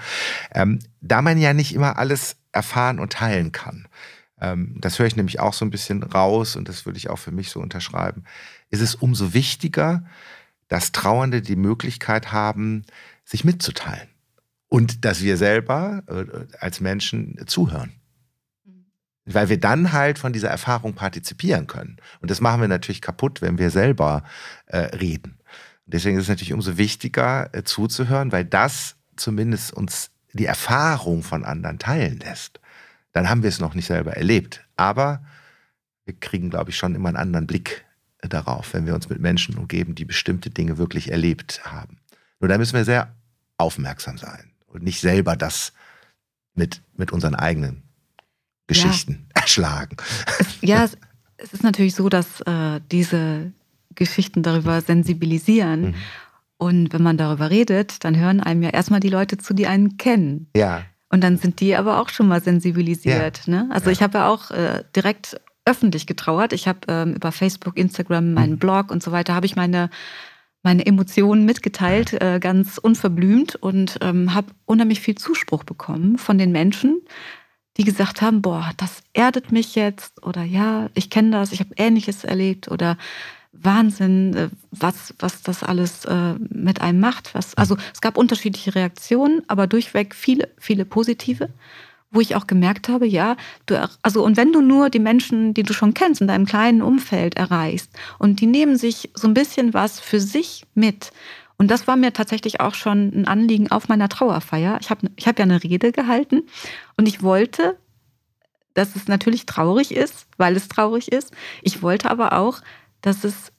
[0.53, 3.87] Ähm, da man ja nicht immer alles erfahren und teilen kann.
[4.39, 7.19] Ähm, das höre ich nämlich auch so ein bisschen raus und das würde ich auch
[7.19, 8.23] für mich so unterschreiben.
[8.69, 10.05] Ist es umso wichtiger,
[10.67, 12.85] dass Trauernde die Möglichkeit haben,
[13.23, 14.14] sich mitzuteilen
[14.70, 16.26] und dass wir selber äh,
[16.59, 17.93] als Menschen zuhören.
[19.26, 21.97] Weil wir dann halt von dieser Erfahrung partizipieren können.
[22.22, 24.24] Und das machen wir natürlich kaputt, wenn wir selber
[24.68, 25.39] äh, reden.
[25.88, 31.45] Deswegen ist es natürlich umso wichtiger äh, zuzuhören, weil das zumindest uns die Erfahrung von
[31.45, 32.59] anderen teilen lässt.
[33.13, 34.66] Dann haben wir es noch nicht selber erlebt.
[34.76, 35.24] Aber
[36.05, 37.86] wir kriegen, glaube ich, schon immer einen anderen Blick
[38.20, 41.99] äh, darauf, wenn wir uns mit Menschen umgeben, die bestimmte Dinge wirklich erlebt haben.
[42.39, 43.16] Nur da müssen wir sehr
[43.57, 45.74] aufmerksam sein und nicht selber das
[46.53, 47.84] mit, mit unseren eigenen
[48.68, 49.41] Geschichten ja.
[49.41, 49.97] erschlagen.
[50.61, 50.86] Ja,
[51.38, 53.51] es, ist natürlich so, dass äh, diese
[53.93, 55.82] Geschichten darüber sensibilisieren.
[55.82, 55.95] Mhm.
[56.57, 59.97] Und wenn man darüber redet, dann hören einem ja erstmal die Leute zu, die einen
[59.97, 60.49] kennen.
[60.55, 60.84] Ja.
[61.09, 63.41] Und dann sind die aber auch schon mal sensibilisiert.
[63.45, 63.53] Ja.
[63.63, 63.70] Ne?
[63.72, 63.91] Also ja.
[63.91, 66.53] ich habe ja auch äh, direkt öffentlich getrauert.
[66.53, 68.59] Ich habe ähm, über Facebook, Instagram, meinen mhm.
[68.59, 69.89] Blog und so weiter, habe ich meine
[70.66, 76.51] meine Emotionen mitgeteilt, äh, ganz unverblümt und ähm, habe unheimlich viel Zuspruch bekommen von den
[76.51, 77.01] Menschen,
[77.78, 81.76] die gesagt haben, boah, das erdet mich jetzt oder ja, ich kenne das, ich habe
[81.78, 82.97] Ähnliches erlebt oder
[83.53, 87.36] Wahnsinn, äh, was, was das alles äh, mit einem macht.
[87.36, 91.49] Was, also es gab unterschiedliche Reaktionen, aber durchweg viele, viele positive
[92.16, 93.36] wo ich auch gemerkt habe, ja,
[93.66, 96.82] du, also und wenn du nur die Menschen, die du schon kennst, in deinem kleinen
[96.82, 101.11] Umfeld erreichst und die nehmen sich so ein bisschen was für sich mit.
[101.57, 104.78] Und das war mir tatsächlich auch schon ein Anliegen auf meiner Trauerfeier.
[104.82, 106.43] Ich habe ich hab ja eine Rede gehalten
[106.97, 107.78] und ich wollte,
[108.74, 111.34] dass es natürlich traurig ist, weil es traurig ist.
[111.61, 112.61] Ich wollte aber auch,
[113.01, 113.53] dass es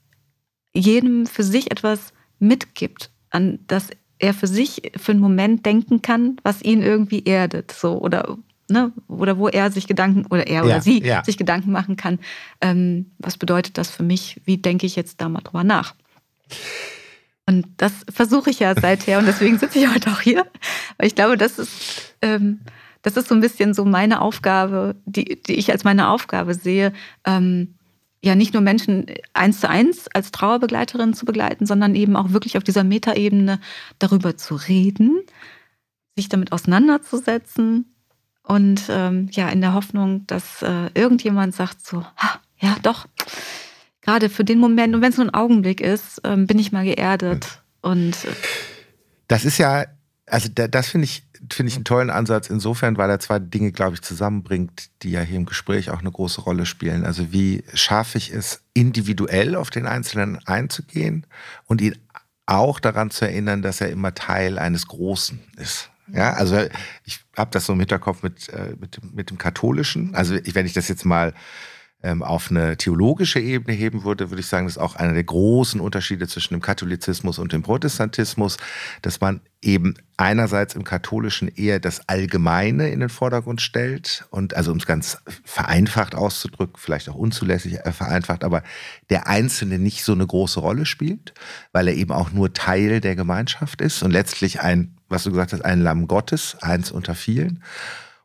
[0.74, 3.88] jedem für sich etwas mitgibt, an das
[4.18, 8.38] er für sich für einen Moment denken kann, was ihn irgendwie erdet, so oder
[8.68, 11.22] ne, oder wo er sich Gedanken oder er ja, oder sie ja.
[11.24, 12.18] sich Gedanken machen kann,
[12.60, 14.40] ähm, was bedeutet das für mich?
[14.44, 15.94] Wie denke ich jetzt da mal drüber nach?
[17.48, 20.46] Und das versuche ich ja seither und deswegen sitze ich heute auch hier,
[20.98, 22.60] weil ich glaube, das ist ähm,
[23.02, 26.92] das ist so ein bisschen so meine Aufgabe, die, die ich als meine Aufgabe sehe,
[27.24, 27.76] ähm,
[28.26, 32.56] ja nicht nur Menschen eins zu eins als Trauerbegleiterin zu begleiten, sondern eben auch wirklich
[32.56, 33.60] auf dieser Metaebene
[33.98, 35.20] darüber zu reden,
[36.16, 37.94] sich damit auseinanderzusetzen
[38.42, 43.06] und ähm, ja in der Hoffnung, dass äh, irgendjemand sagt so, ha, ja doch,
[44.02, 44.94] gerade für den Moment.
[44.94, 48.32] Und wenn es nur ein Augenblick ist, ähm, bin ich mal geerdet und äh,
[49.28, 49.86] das ist ja
[50.26, 51.22] also das finde ich
[51.52, 55.20] finde ich einen tollen Ansatz insofern, weil er zwei Dinge, glaube ich, zusammenbringt, die ja
[55.20, 57.04] hier im Gespräch auch eine große Rolle spielen.
[57.04, 61.26] Also wie schaffe ich es, individuell auf den Einzelnen einzugehen
[61.66, 61.96] und ihn
[62.46, 65.90] auch daran zu erinnern, dass er immer Teil eines Großen ist.
[66.12, 66.56] Ja, also
[67.04, 70.14] ich habe das so im Hinterkopf mit, äh, mit, mit dem Katholischen.
[70.14, 71.34] Also wenn ich das jetzt mal
[72.02, 75.24] ähm, auf eine theologische Ebene heben würde, würde ich sagen, das ist auch einer der
[75.24, 78.58] großen Unterschiede zwischen dem Katholizismus und dem Protestantismus,
[79.02, 84.72] dass man eben einerseits im Katholischen eher das Allgemeine in den Vordergrund stellt und also
[84.72, 88.62] um es ganz vereinfacht auszudrücken, vielleicht auch unzulässig äh, vereinfacht, aber
[89.08, 91.32] der Einzelne nicht so eine große Rolle spielt,
[91.72, 95.54] weil er eben auch nur Teil der Gemeinschaft ist und letztlich ein, was du gesagt
[95.54, 97.62] hast, ein Lamm Gottes, eins unter vielen.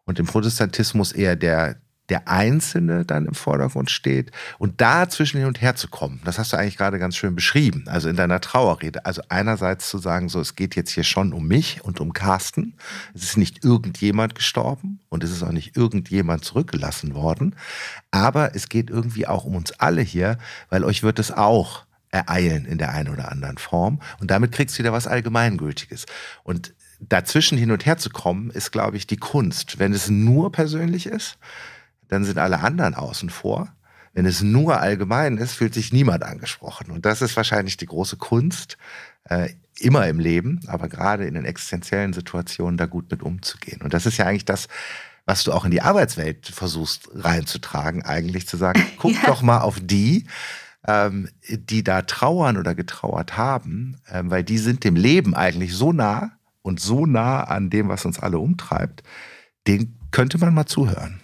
[0.03, 1.77] Und im Protestantismus eher der
[2.11, 6.19] der Einzelne dann im Vordergrund steht und da zwischen hin und her zu kommen.
[6.25, 9.05] Das hast du eigentlich gerade ganz schön beschrieben, also in deiner Trauerrede.
[9.05, 12.75] Also einerseits zu sagen, so es geht jetzt hier schon um mich und um Carsten.
[13.13, 17.55] Es ist nicht irgendjemand gestorben und es ist auch nicht irgendjemand zurückgelassen worden,
[18.11, 20.37] aber es geht irgendwie auch um uns alle hier,
[20.69, 24.01] weil euch wird es auch ereilen in der einen oder anderen Form.
[24.19, 26.05] Und damit kriegst du wieder was Allgemeingültiges.
[26.43, 29.79] Und dazwischen hin und her zu kommen, ist, glaube ich, die Kunst.
[29.79, 31.37] Wenn es nur persönlich ist,
[32.11, 33.73] dann sind alle anderen außen vor.
[34.13, 36.91] Wenn es nur allgemein ist, fühlt sich niemand angesprochen.
[36.91, 38.77] Und das ist wahrscheinlich die große Kunst,
[39.23, 39.49] äh,
[39.79, 43.81] immer im Leben, aber gerade in den existenziellen Situationen da gut mit umzugehen.
[43.81, 44.67] Und das ist ja eigentlich das,
[45.25, 49.27] was du auch in die Arbeitswelt versuchst reinzutragen, eigentlich zu sagen, guck ja.
[49.27, 50.25] doch mal auf die,
[50.85, 55.93] ähm, die da trauern oder getrauert haben, ähm, weil die sind dem Leben eigentlich so
[55.93, 59.01] nah und so nah an dem, was uns alle umtreibt,
[59.65, 61.20] den könnte man mal zuhören.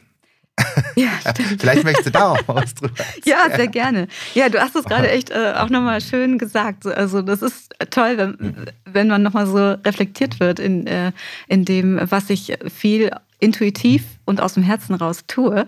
[0.95, 1.61] Ja, stimmt.
[1.61, 2.93] Vielleicht möchtest du da auch was drüber.
[3.25, 4.07] Ja, sehr gerne.
[4.33, 6.85] Ja, du hast es gerade echt äh, auch nochmal schön gesagt.
[6.85, 8.65] Also das ist toll, wenn, mhm.
[8.85, 11.11] wenn man nochmal so reflektiert wird in, äh,
[11.47, 15.67] in dem, was ich viel intuitiv und aus dem Herzen raus tue.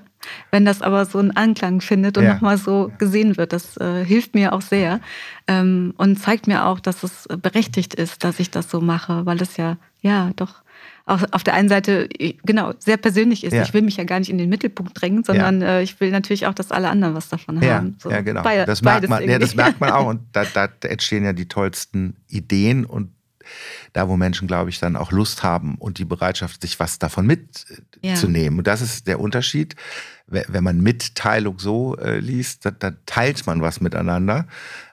[0.51, 2.33] Wenn das aber so einen Anklang findet und ja.
[2.33, 4.99] nochmal so gesehen wird, das äh, hilft mir auch sehr
[5.47, 9.41] ähm, und zeigt mir auch, dass es berechtigt ist, dass ich das so mache, weil
[9.41, 10.55] es ja, ja, doch
[11.09, 12.07] auch auf der einen Seite,
[12.43, 13.53] genau, sehr persönlich ist.
[13.53, 13.63] Ja.
[13.63, 15.79] Ich will mich ja gar nicht in den Mittelpunkt drängen, sondern ja.
[15.79, 17.75] äh, ich will natürlich auch, dass alle anderen was davon ja.
[17.75, 17.97] haben.
[17.99, 18.43] So, ja, genau.
[18.43, 21.47] Be das, merkt man, ja, das merkt man auch und da, da entstehen ja die
[21.47, 23.11] tollsten Ideen und
[23.93, 27.25] da, wo Menschen, glaube ich, dann auch Lust haben und die Bereitschaft, sich was davon
[27.25, 28.55] mitzunehmen.
[28.55, 28.59] Ja.
[28.59, 29.75] Und das ist der Unterschied.
[30.27, 34.45] Wenn man Mitteilung so äh, liest, dann, dann teilt man was miteinander.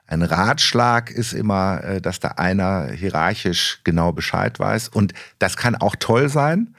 [0.07, 4.89] Ein Ratschlag ist immer, äh, dass da einer hierarchisch genau Bescheid weiß.
[4.89, 6.75] Und das kann auch toll sein.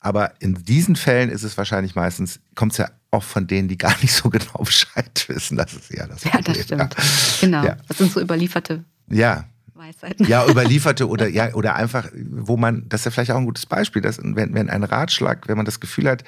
[0.00, 3.78] Aber in diesen Fällen ist es wahrscheinlich meistens, kommt es ja auch von denen, die
[3.78, 5.56] gar nicht so genau Bescheid wissen.
[5.56, 6.44] Das ist ja das Problem.
[6.44, 6.80] Ja, das stimmt.
[6.80, 7.04] Ja.
[7.40, 7.64] Genau.
[7.64, 7.76] Ja.
[7.86, 10.26] Das sind so überlieferte ja, Weisheiten.
[10.26, 13.66] Ja, überlieferte oder ja, oder einfach, wo man, das ist ja vielleicht auch ein gutes
[13.66, 16.24] Beispiel, dass wenn, wenn ein Ratschlag, wenn man das Gefühl hat,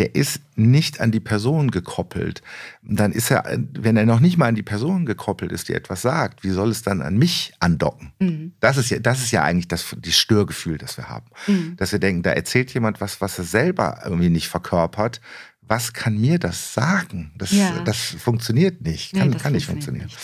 [0.00, 2.40] der ist nicht an die Person gekoppelt,
[2.82, 3.44] dann ist er,
[3.78, 6.70] wenn er noch nicht mal an die Person gekoppelt ist, die etwas sagt, wie soll
[6.70, 8.10] es dann an mich andocken?
[8.18, 8.52] Mhm.
[8.60, 11.26] Das ist ja, das ist ja eigentlich das, das Störgefühl, das wir haben.
[11.46, 11.76] Mhm.
[11.76, 15.20] Dass wir denken, da erzählt jemand was, was er selber irgendwie nicht verkörpert.
[15.60, 17.32] Was kann mir das sagen?
[17.36, 17.82] Das, ja.
[17.84, 19.12] das funktioniert nicht.
[19.12, 20.06] Kann, nee, kann nicht funktionieren.
[20.06, 20.18] Nicht.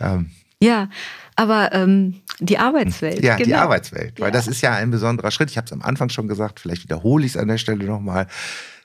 [0.00, 0.30] Ähm,
[0.60, 0.90] ja,
[1.36, 3.22] aber ähm, die Arbeitswelt.
[3.22, 3.46] Ja, genau.
[3.46, 4.20] die Arbeitswelt.
[4.20, 4.32] Weil ja.
[4.32, 5.50] das ist ja ein besonderer Schritt.
[5.50, 8.26] Ich habe es am Anfang schon gesagt, vielleicht wiederhole ich es an der Stelle nochmal.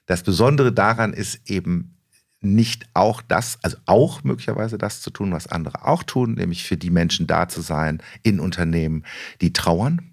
[0.06, 1.96] Das Besondere daran ist eben
[2.42, 6.78] nicht auch das, also auch möglicherweise das zu tun, was andere auch tun, nämlich für
[6.78, 9.04] die Menschen da zu sein in Unternehmen,
[9.42, 10.12] die trauern.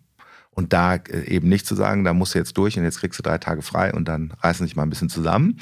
[0.50, 3.18] Und da äh, eben nicht zu sagen, da musst du jetzt durch und jetzt kriegst
[3.18, 5.60] du drei Tage frei und dann reißen dich mal ein bisschen zusammen.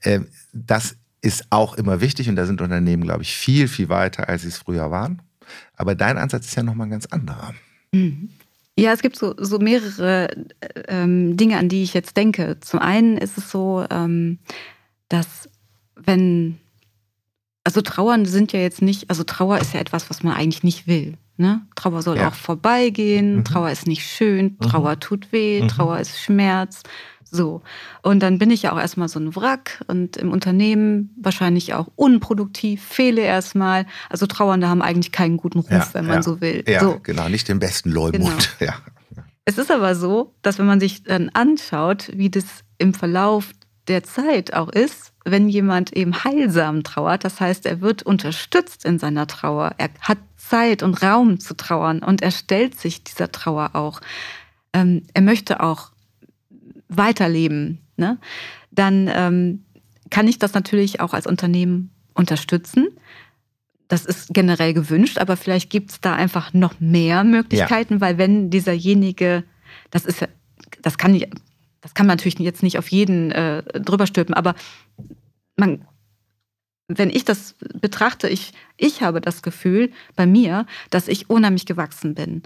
[0.00, 0.20] Äh,
[0.52, 4.42] das ist auch immer wichtig und da sind Unternehmen, glaube ich, viel, viel weiter, als
[4.42, 5.22] sie es früher waren.
[5.76, 7.54] Aber dein Ansatz ist ja nochmal ein ganz anderer.
[7.92, 8.30] Mhm.
[8.78, 10.28] Ja, es gibt so, so mehrere
[10.88, 12.58] ähm, Dinge, an die ich jetzt denke.
[12.60, 14.38] Zum einen ist es so, ähm,
[15.08, 15.48] dass
[15.94, 16.58] wenn,
[17.64, 20.86] also Trauern sind ja jetzt nicht, also Trauer ist ja etwas, was man eigentlich nicht
[20.86, 21.18] will.
[21.36, 21.62] Ne?
[21.76, 22.28] Trauer soll ja.
[22.28, 23.44] auch vorbeigehen, mhm.
[23.44, 24.60] Trauer ist nicht schön, mhm.
[24.60, 25.68] Trauer tut weh, mhm.
[25.68, 26.82] Trauer ist Schmerz.
[27.34, 27.62] So.
[28.02, 31.88] Und dann bin ich ja auch erstmal so ein Wrack und im Unternehmen wahrscheinlich auch
[31.96, 33.86] unproduktiv, fehle erstmal.
[34.10, 36.62] Also Trauernde haben eigentlich keinen guten Ruf, ja, wenn man ja, so will.
[36.68, 37.00] Ja, so.
[37.02, 38.56] genau, nicht den besten Leumund.
[38.58, 38.72] Genau.
[38.72, 38.74] Ja.
[39.44, 42.44] Es ist aber so, dass wenn man sich dann anschaut, wie das
[42.78, 43.50] im Verlauf
[43.88, 49.00] der Zeit auch ist, wenn jemand eben heilsam trauert, das heißt, er wird unterstützt in
[49.00, 53.70] seiner Trauer, er hat Zeit und Raum zu trauern und er stellt sich dieser Trauer
[53.72, 54.00] auch.
[54.72, 55.91] Ähm, er möchte auch
[56.96, 58.18] weiterleben, ne?
[58.70, 59.64] dann ähm,
[60.10, 62.88] kann ich das natürlich auch als Unternehmen unterstützen.
[63.88, 68.00] Das ist generell gewünscht, aber vielleicht gibt es da einfach noch mehr Möglichkeiten, ja.
[68.00, 69.44] weil wenn dieserjenige,
[69.90, 70.26] das ist
[70.80, 71.28] das kann ich,
[71.80, 74.54] das kann man natürlich jetzt nicht auf jeden äh, drüber stülpen, aber
[75.56, 75.86] man,
[76.88, 82.14] wenn ich das betrachte, ich, ich habe das Gefühl bei mir, dass ich unheimlich gewachsen
[82.14, 82.42] bin.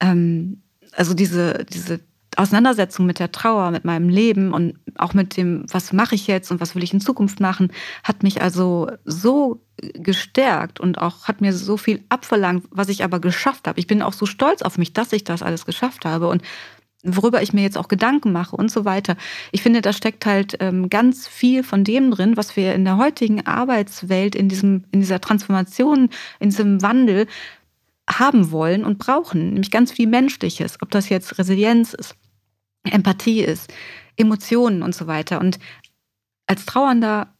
[0.00, 0.62] Ähm,
[0.92, 2.00] also diese, diese
[2.36, 6.50] Auseinandersetzung mit der Trauer, mit meinem Leben und auch mit dem, was mache ich jetzt
[6.50, 7.72] und was will ich in Zukunft machen,
[8.04, 9.62] hat mich also so
[9.94, 13.80] gestärkt und auch hat mir so viel abverlangt, was ich aber geschafft habe.
[13.80, 16.42] Ich bin auch so stolz auf mich, dass ich das alles geschafft habe und
[17.02, 19.16] worüber ich mir jetzt auch Gedanken mache und so weiter.
[19.52, 22.98] Ich finde, da steckt halt ähm, ganz viel von dem drin, was wir in der
[22.98, 27.26] heutigen Arbeitswelt, in, diesem, in dieser Transformation, in diesem Wandel
[28.18, 32.16] haben wollen und brauchen, nämlich ganz viel Menschliches, ob das jetzt Resilienz ist,
[32.84, 33.72] Empathie ist,
[34.16, 35.40] Emotionen und so weiter.
[35.40, 35.58] Und
[36.46, 37.34] als Trauernder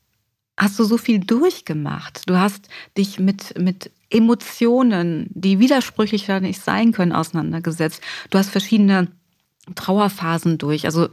[0.57, 2.29] hast du so viel durchgemacht.
[2.29, 8.03] Du hast dich mit, mit Emotionen, die widersprüchlicher nicht sein können, auseinandergesetzt.
[8.29, 9.09] Du hast verschiedene
[9.75, 10.85] Trauerphasen durch.
[10.85, 11.09] Also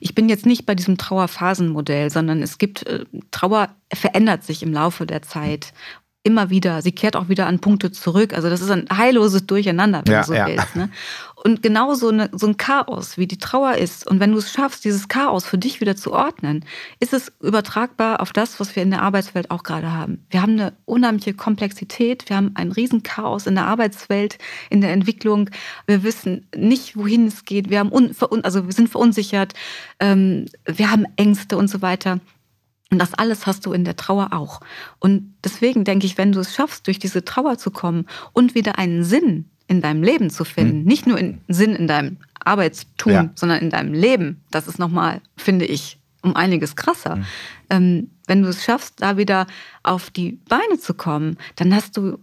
[0.00, 4.72] ich bin jetzt nicht bei diesem Trauerphasenmodell, sondern es gibt äh, Trauer verändert sich im
[4.72, 5.72] Laufe der Zeit
[6.22, 6.82] immer wieder.
[6.82, 8.34] Sie kehrt auch wieder an Punkte zurück.
[8.34, 10.46] Also das ist ein heilloses Durcheinander, wenn ja, du so ja.
[10.46, 10.76] willst.
[10.76, 10.90] Ne?
[11.42, 14.06] Und genau so, eine, so ein Chaos, wie die Trauer ist.
[14.06, 16.64] Und wenn du es schaffst, dieses Chaos für dich wieder zu ordnen,
[16.98, 20.26] ist es übertragbar auf das, was wir in der Arbeitswelt auch gerade haben.
[20.28, 22.28] Wir haben eine unheimliche Komplexität.
[22.28, 24.36] Wir haben ein Riesenchaos in der Arbeitswelt,
[24.68, 25.48] in der Entwicklung.
[25.86, 27.70] Wir wissen nicht, wohin es geht.
[27.70, 27.92] Wir, haben
[28.42, 29.54] also wir sind verunsichert.
[29.98, 32.20] Ähm, wir haben Ängste und so weiter.
[32.90, 34.60] Und das alles hast du in der Trauer auch.
[34.98, 38.78] Und deswegen denke ich, wenn du es schaffst, durch diese Trauer zu kommen und wieder
[38.78, 40.84] einen Sinn in deinem Leben zu finden, mhm.
[40.84, 43.30] nicht nur einen Sinn in deinem Arbeitstun, ja.
[43.36, 47.16] sondern in deinem Leben, das ist nochmal, finde ich, um einiges krasser.
[47.16, 47.26] Mhm.
[47.70, 49.46] Ähm, wenn du es schaffst, da wieder
[49.84, 52.18] auf die Beine zu kommen, dann hast du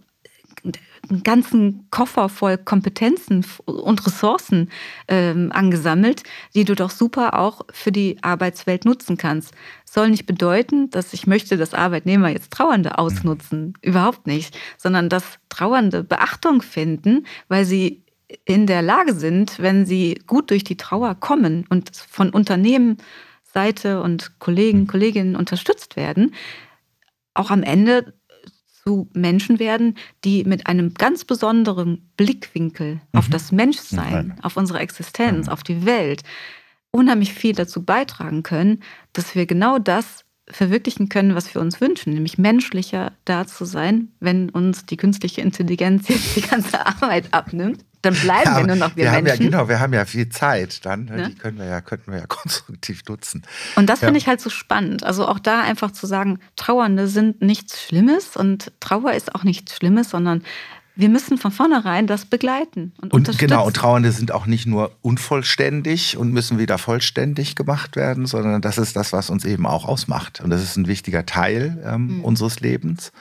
[1.08, 4.70] einen ganzen Koffer voll Kompetenzen und Ressourcen
[5.06, 6.22] ähm, angesammelt,
[6.54, 9.54] die du doch super auch für die Arbeitswelt nutzen kannst.
[9.84, 13.74] Soll nicht bedeuten, dass ich möchte, dass Arbeitnehmer jetzt Trauernde ausnutzen.
[13.82, 14.58] Überhaupt nicht.
[14.76, 18.02] Sondern dass Trauernde Beachtung finden, weil sie
[18.44, 24.38] in der Lage sind, wenn sie gut durch die Trauer kommen und von Unternehmensseite und
[24.38, 26.34] Kollegen, Kolleginnen unterstützt werden,
[27.32, 28.14] auch am Ende
[28.88, 33.18] zu Menschen werden, die mit einem ganz besonderen Blickwinkel mhm.
[33.18, 35.52] auf das Menschsein, auf unsere Existenz, mhm.
[35.52, 36.22] auf die Welt
[36.90, 38.82] unheimlich viel dazu beitragen können,
[39.12, 44.08] dass wir genau das verwirklichen können, was wir uns wünschen, nämlich menschlicher da zu sein,
[44.20, 47.84] wenn uns die künstliche Intelligenz jetzt die ganze Arbeit abnimmt.
[48.02, 49.44] Dann bleiben ja, wir nur noch wir, wir Menschen.
[49.44, 51.06] Ja, genau, wir haben ja viel Zeit dann.
[51.06, 51.28] Ne?
[51.28, 53.42] Die können wir ja, könnten wir ja konstruktiv nutzen.
[53.76, 54.06] Und das ja.
[54.06, 55.04] finde ich halt so spannend.
[55.04, 59.76] Also auch da einfach zu sagen, Trauernde sind nichts Schlimmes und Trauer ist auch nichts
[59.76, 60.44] Schlimmes, sondern
[60.98, 63.46] wir müssen von vornherein das begleiten und, und unterstützen.
[63.46, 68.60] Genau, und Trauernde sind auch nicht nur unvollständig und müssen wieder vollständig gemacht werden, sondern
[68.60, 70.40] das ist das, was uns eben auch ausmacht.
[70.40, 72.24] Und das ist ein wichtiger Teil ähm, mhm.
[72.24, 73.12] unseres Lebens.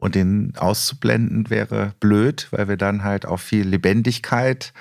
[0.00, 4.72] Und den auszublenden wäre blöd, weil wir dann halt auch viel Lebendigkeit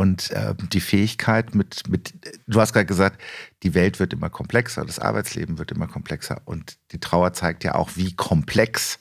[0.00, 2.14] und äh, die Fähigkeit mit, mit,
[2.46, 3.20] du hast gerade gesagt,
[3.62, 6.40] die Welt wird immer komplexer, das Arbeitsleben wird immer komplexer.
[6.46, 8.98] Und die Trauer zeigt ja auch, wie komplex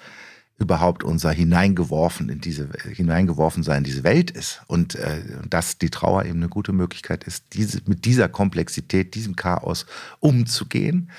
[0.58, 5.90] überhaupt unser hineingeworfen in diese hineingeworfen sein in diese Welt ist und äh, dass die
[5.90, 9.86] Trauer eben eine gute Möglichkeit ist, diese mit dieser Komplexität, diesem Chaos
[10.20, 11.12] umzugehen,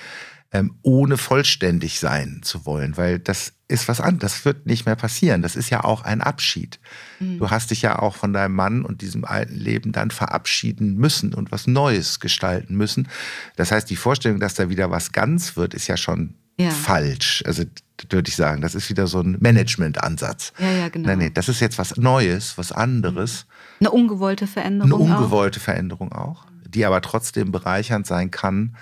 [0.53, 4.97] ähm, ohne vollständig sein zu wollen, weil das ist was anderes, das wird nicht mehr
[4.97, 5.41] passieren.
[5.41, 6.79] Das ist ja auch ein Abschied.
[7.19, 7.39] Mhm.
[7.39, 11.33] Du hast dich ja auch von deinem Mann und diesem alten Leben dann verabschieden müssen
[11.33, 13.07] und was Neues gestalten müssen.
[13.55, 16.69] Das heißt, die Vorstellung, dass da wieder was ganz wird, ist ja schon ja.
[16.69, 17.43] falsch.
[17.45, 17.63] Also
[18.09, 20.51] würde ich sagen, das ist wieder so ein Management-Ansatz.
[20.59, 21.07] Ja, ja, genau.
[21.07, 23.45] Nein, nee, das ist jetzt was Neues, was anderes.
[23.79, 25.01] Eine ungewollte Veränderung.
[25.01, 25.63] Eine ungewollte auch.
[25.63, 28.75] Veränderung auch, die aber trotzdem bereichernd sein kann,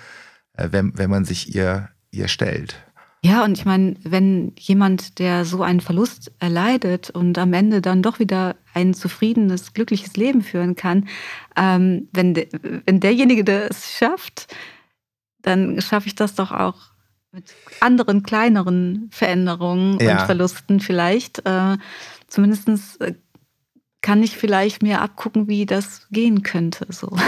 [0.70, 2.76] wenn, wenn man sich ihr, ihr stellt.
[3.22, 8.02] Ja, und ich meine, wenn jemand, der so einen Verlust erleidet und am Ende dann
[8.02, 11.06] doch wieder ein zufriedenes, glückliches Leben führen kann,
[11.54, 12.48] ähm, wenn, de,
[12.86, 14.54] wenn derjenige der es schafft,
[15.42, 16.76] dann schaffe ich das doch auch
[17.32, 20.12] mit anderen kleineren Veränderungen ja.
[20.12, 21.46] und Verlusten vielleicht.
[21.46, 21.76] Äh,
[22.30, 23.14] Zumindest äh,
[24.02, 26.86] kann ich vielleicht mir abgucken, wie das gehen könnte.
[26.88, 27.16] So.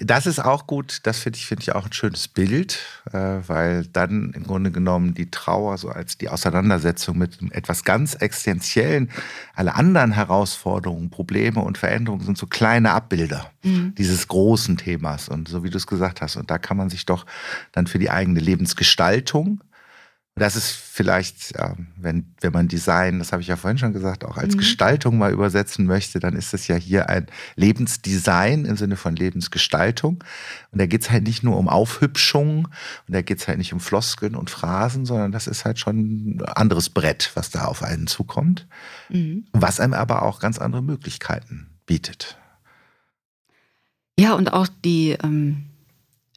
[0.00, 2.80] Das ist auch gut, das finde ich, find ich auch ein schönes Bild,
[3.12, 8.14] äh, weil dann im Grunde genommen die Trauer so als die Auseinandersetzung mit etwas ganz
[8.14, 9.10] Existenziellen,
[9.54, 13.94] alle anderen Herausforderungen, Probleme und Veränderungen sind so kleine Abbilder mhm.
[13.96, 15.28] dieses großen Themas.
[15.28, 17.24] Und so wie du es gesagt hast, und da kann man sich doch
[17.72, 19.62] dann für die eigene Lebensgestaltung
[20.36, 21.54] das ist vielleicht,
[21.96, 24.58] wenn, wenn man Design, das habe ich ja vorhin schon gesagt, auch als mhm.
[24.58, 30.24] Gestaltung mal übersetzen möchte, dann ist das ja hier ein Lebensdesign im Sinne von Lebensgestaltung.
[30.72, 33.72] Und da geht es halt nicht nur um Aufhübschung und da geht es halt nicht
[33.72, 35.98] um Floskeln und Phrasen, sondern das ist halt schon
[36.38, 38.66] ein anderes Brett, was da auf einen zukommt,
[39.10, 39.46] mhm.
[39.52, 42.38] was einem aber auch ganz andere Möglichkeiten bietet.
[44.18, 45.16] Ja, und auch die.
[45.22, 45.70] Ähm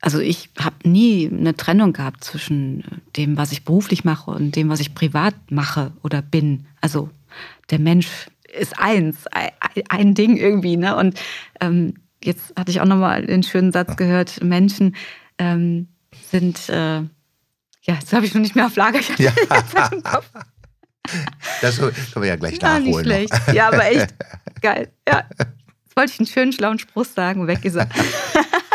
[0.08, 4.70] also ich habe nie eine Trennung gehabt zwischen dem, was ich beruflich mache und dem,
[4.70, 6.66] was ich privat mache oder bin.
[6.80, 7.10] Also
[7.72, 8.08] der Mensch
[8.58, 9.26] ist eins,
[9.90, 10.78] ein Ding irgendwie.
[10.78, 10.96] Ne?
[10.96, 11.20] Und
[11.60, 14.96] ähm, jetzt hatte ich auch nochmal den schönen Satz gehört, Menschen
[15.40, 15.90] ähm,
[16.32, 17.10] sind, äh, ja,
[18.00, 19.02] jetzt habe ich noch nicht mehr auf Lager.
[19.18, 19.34] Ja.
[21.62, 22.86] Das können wir ja gleich ja, nachholen.
[22.86, 23.54] Nicht schlecht.
[23.54, 24.14] Ja, aber echt
[24.62, 24.90] geil.
[25.08, 25.24] Ja.
[25.40, 27.90] Jetzt wollte ich einen schönen, schlauen Spruch sagen, weg ist er.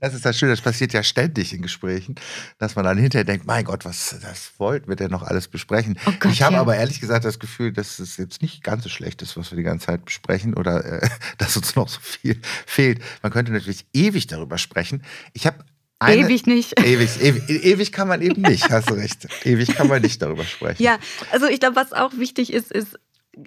[0.00, 2.14] Das ist das Schöne, das passiert ja ständig in Gesprächen,
[2.58, 5.98] dass man dann hinterher denkt, mein Gott, was das wollten wir denn noch alles besprechen?
[6.06, 6.60] Oh Gott, ich habe ja.
[6.60, 9.56] aber ehrlich gesagt das Gefühl, dass es jetzt nicht ganz so schlecht ist, was wir
[9.56, 11.08] die ganze Zeit besprechen oder äh,
[11.38, 13.00] dass uns noch so viel fehlt.
[13.22, 15.02] Man könnte natürlich ewig darüber sprechen.
[15.32, 15.64] Ich habe
[15.98, 16.78] eine, ewig nicht.
[16.84, 19.26] Ewig, ewig, ewig kann man eben nicht, hast du recht.
[19.44, 20.82] Ewig kann man nicht darüber sprechen.
[20.82, 20.98] Ja,
[21.32, 22.98] also ich glaube, was auch wichtig ist, ist,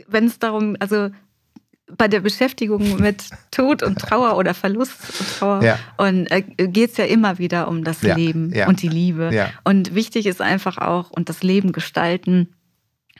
[0.07, 1.09] wenn es darum, also
[1.97, 5.79] bei der Beschäftigung mit Tod und Trauer oder Verlust und Trauer ja.
[5.97, 8.67] und äh, geht es ja immer wieder um das ja, Leben ja.
[8.67, 9.49] und die Liebe.
[9.63, 12.49] Und wichtig ist einfach auch und das Leben gestalten,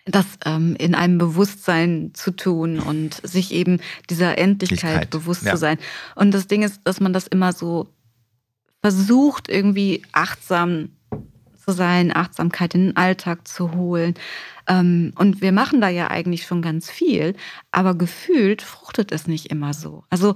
[0.06, 3.80] das ähm, in einem Bewusstsein zu tun und sich eben
[4.10, 5.78] dieser Endlichkeit bewusst zu sein.
[6.16, 7.90] Und das Ding ist, dass man das immer so
[8.82, 10.90] versucht, irgendwie achtsam
[11.64, 14.16] zu sein, Achtsamkeit in den Alltag zu holen.
[14.70, 17.36] Ähm, und wir machen da ja eigentlich schon ganz viel,
[17.72, 20.04] aber gefühlt fruchtet es nicht immer so.
[20.10, 20.36] Also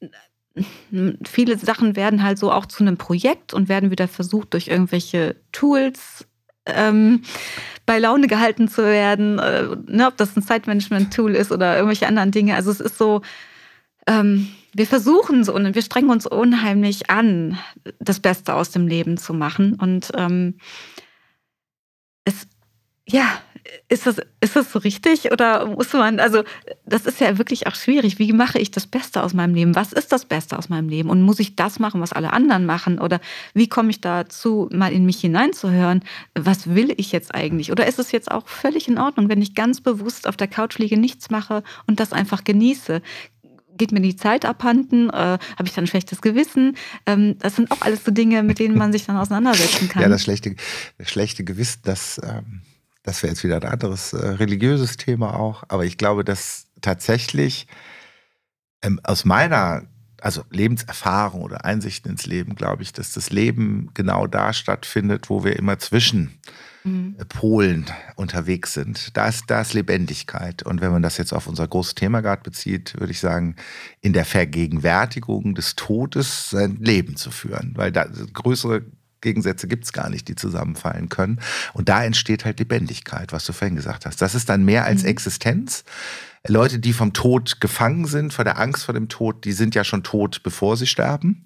[0.00, 4.68] äh, viele Sachen werden halt so auch zu einem Projekt und werden wieder versucht, durch
[4.68, 6.26] irgendwelche Tools
[6.66, 7.22] ähm,
[7.86, 9.38] bei Laune gehalten zu werden.
[9.38, 12.56] Äh, ne, ob das ein Zeitmanagement-Tool ist oder irgendwelche anderen Dinge.
[12.56, 13.22] Also es ist so,
[14.08, 17.58] ähm, wir versuchen so und wir strengen uns unheimlich an,
[18.00, 19.74] das Beste aus dem Leben zu machen.
[19.74, 20.58] Und ähm,
[22.24, 22.46] es,
[23.08, 23.40] ja,
[23.88, 26.42] ist das, ist das so richtig oder muss man, also
[26.86, 28.18] das ist ja wirklich auch schwierig.
[28.18, 29.74] Wie mache ich das Beste aus meinem Leben?
[29.74, 31.10] Was ist das Beste aus meinem Leben?
[31.10, 32.98] Und muss ich das machen, was alle anderen machen?
[32.98, 33.20] Oder
[33.54, 36.02] wie komme ich dazu, mal in mich hineinzuhören?
[36.34, 37.72] Was will ich jetzt eigentlich?
[37.72, 40.78] Oder ist es jetzt auch völlig in Ordnung, wenn ich ganz bewusst auf der Couch
[40.78, 43.02] liege, nichts mache und das einfach genieße?
[43.76, 45.08] geht mir die Zeit abhanden?
[45.08, 46.76] Äh, Habe ich dann ein schlechtes Gewissen?
[47.06, 50.02] Ähm, das sind auch alles so Dinge, mit denen man sich dann auseinandersetzen kann.
[50.02, 50.54] Ja, das schlechte,
[50.98, 52.60] das schlechte Gewissen, das ähm,
[53.02, 55.64] das wäre jetzt wieder ein anderes äh, religiöses Thema auch.
[55.68, 57.66] Aber ich glaube, dass tatsächlich
[58.82, 59.86] ähm, aus meiner
[60.22, 65.44] also Lebenserfahrung oder Einsichten ins Leben, glaube ich, dass das Leben genau da stattfindet, wo
[65.44, 66.38] wir immer zwischen
[66.84, 67.16] mhm.
[67.18, 67.86] Äh, Polen
[68.16, 69.16] unterwegs sind.
[69.16, 70.62] Da ist, da ist Lebendigkeit.
[70.62, 73.56] Und wenn man das jetzt auf unser großes Thema gerade bezieht, würde ich sagen,
[74.00, 77.72] in der Vergegenwärtigung des Todes sein Leben zu führen.
[77.76, 78.82] Weil da größere
[79.20, 81.40] Gegensätze gibt es gar nicht, die zusammenfallen können.
[81.72, 84.22] Und da entsteht halt Lebendigkeit, was du vorhin gesagt hast.
[84.22, 85.08] Das ist dann mehr als mhm.
[85.08, 85.84] Existenz.
[86.46, 89.84] Leute, die vom Tod gefangen sind, vor der Angst vor dem Tod, die sind ja
[89.84, 91.44] schon tot, bevor sie sterben.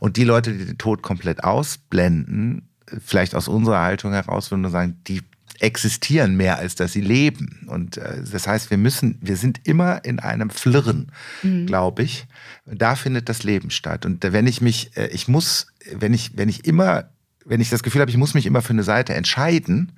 [0.00, 2.68] Und die Leute, die den Tod komplett ausblenden,
[3.04, 5.22] vielleicht aus unserer Haltung heraus, würden wir sagen, die
[5.60, 7.66] existieren mehr, als dass sie leben.
[7.68, 11.12] Und äh, das heißt, wir müssen, wir sind immer in einem Flirren,
[11.42, 11.66] mhm.
[11.66, 12.26] glaube ich.
[12.66, 14.06] Da findet das Leben statt.
[14.06, 17.10] Und wenn ich mich, äh, ich muss, wenn ich, wenn ich immer,
[17.44, 19.92] wenn ich das Gefühl habe, ich muss mich immer für eine Seite entscheiden,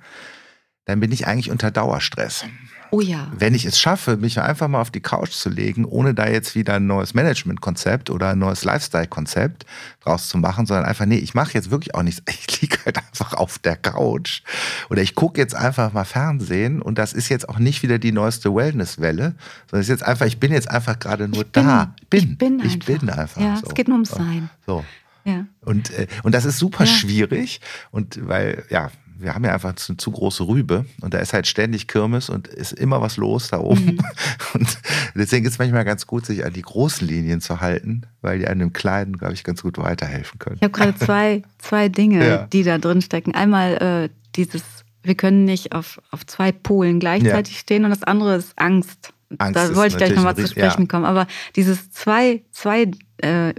[0.85, 2.45] dann bin ich eigentlich unter Dauerstress.
[2.91, 3.31] Oh ja.
[3.37, 6.55] Wenn ich es schaffe, mich einfach mal auf die Couch zu legen, ohne da jetzt
[6.55, 9.65] wieder ein neues Management-Konzept oder ein neues Lifestyle-Konzept
[10.01, 12.21] draus zu machen, sondern einfach, nee, ich mache jetzt wirklich auch nichts.
[12.47, 14.41] Ich liege halt einfach auf der Couch
[14.89, 18.11] oder ich gucke jetzt einfach mal Fernsehen und das ist jetzt auch nicht wieder die
[18.11, 19.35] neueste Wellness-Welle,
[19.69, 21.93] sondern es ist jetzt einfach, ich bin jetzt einfach gerade nur ich bin, da.
[22.09, 22.31] Bin.
[22.31, 22.85] Ich bin ich einfach.
[22.85, 23.67] Bin einfach ja, so.
[23.67, 24.49] es geht nur ums Sein.
[24.65, 24.83] So.
[25.27, 25.45] Ja.
[25.61, 26.91] Und, äh, und das ist super ja.
[26.91, 27.59] schwierig.
[27.91, 31.47] Und weil, ja, wir haben ja einfach eine zu große Rübe und da ist halt
[31.47, 33.85] ständig Kirmes und ist immer was los da oben.
[33.85, 33.99] Mhm.
[34.53, 34.77] Und
[35.15, 38.47] deswegen ist es manchmal ganz gut, sich an die großen Linien zu halten, weil die
[38.47, 40.57] einem Kleinen, glaube ich, ganz gut weiterhelfen können.
[40.57, 42.47] Ich habe gerade zwei, zwei Dinge, ja.
[42.47, 43.35] die da drin stecken.
[43.35, 44.63] Einmal äh, dieses,
[45.03, 47.59] wir können nicht auf, auf zwei Polen gleichzeitig ja.
[47.59, 49.13] stehen und das andere ist Angst.
[49.37, 50.87] Angst da wollte ich gleich nochmal zu sprechen ja.
[50.87, 51.05] kommen.
[51.05, 53.53] Aber dieses zwei, zwei, äh,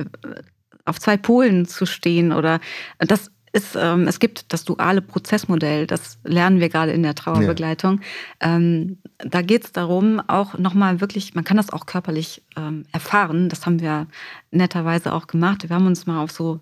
[0.84, 2.60] auf zwei Polen zu stehen oder
[2.98, 8.00] das ist, ähm, es gibt das duale Prozessmodell, das lernen wir gerade in der Trauerbegleitung.
[8.42, 8.56] Ja.
[8.56, 13.48] Ähm, da geht es darum, auch nochmal wirklich, man kann das auch körperlich ähm, erfahren,
[13.48, 14.06] das haben wir
[14.50, 15.68] netterweise auch gemacht.
[15.68, 16.60] Wir haben uns mal auf so,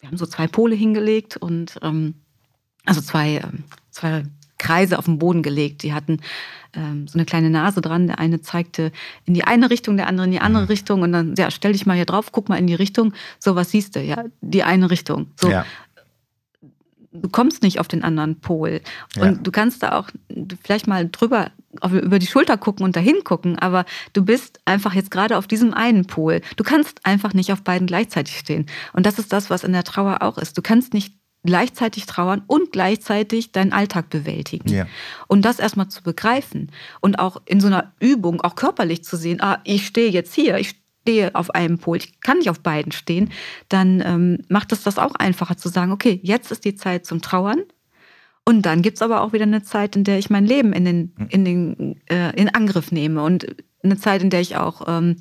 [0.00, 2.14] wir haben so zwei Pole hingelegt und ähm,
[2.84, 4.24] also zwei, ähm, zwei
[4.58, 5.82] Kreise auf den Boden gelegt.
[5.82, 6.20] Die hatten
[6.74, 8.06] ähm, so eine kleine Nase dran.
[8.06, 8.92] Der eine zeigte
[9.24, 10.68] in die eine Richtung, der andere in die andere mhm.
[10.68, 11.02] Richtung.
[11.02, 13.12] Und dann, ja, stell dich mal hier drauf, guck mal in die Richtung.
[13.38, 14.00] So, was siehst du?
[14.00, 15.26] Ja, die eine Richtung.
[15.36, 15.66] So, ja
[17.12, 18.80] du kommst nicht auf den anderen Pol.
[19.16, 19.32] Und ja.
[19.32, 20.08] du kannst da auch
[20.62, 21.50] vielleicht mal drüber
[21.90, 25.72] über die Schulter gucken und dahin gucken, aber du bist einfach jetzt gerade auf diesem
[25.72, 26.42] einen Pol.
[26.56, 28.66] Du kannst einfach nicht auf beiden gleichzeitig stehen.
[28.92, 30.56] Und das ist das, was in der Trauer auch ist.
[30.58, 31.14] Du kannst nicht
[31.44, 34.68] gleichzeitig trauern und gleichzeitig deinen Alltag bewältigen.
[34.68, 34.86] Ja.
[35.26, 36.70] Und das erstmal zu begreifen
[37.00, 40.58] und auch in so einer Übung auch körperlich zu sehen, ah, ich stehe jetzt hier,
[40.58, 43.30] ich stehe auf einem Pol, ich kann nicht auf beiden stehen,
[43.68, 47.20] dann ähm, macht es das auch einfacher zu sagen, okay, jetzt ist die Zeit zum
[47.20, 47.62] Trauern.
[48.44, 50.84] Und dann gibt es aber auch wieder eine Zeit, in der ich mein Leben in,
[50.84, 51.26] den, hm.
[51.28, 53.46] in, den, äh, in Angriff nehme und
[53.84, 55.16] eine Zeit, in der ich auch ähm,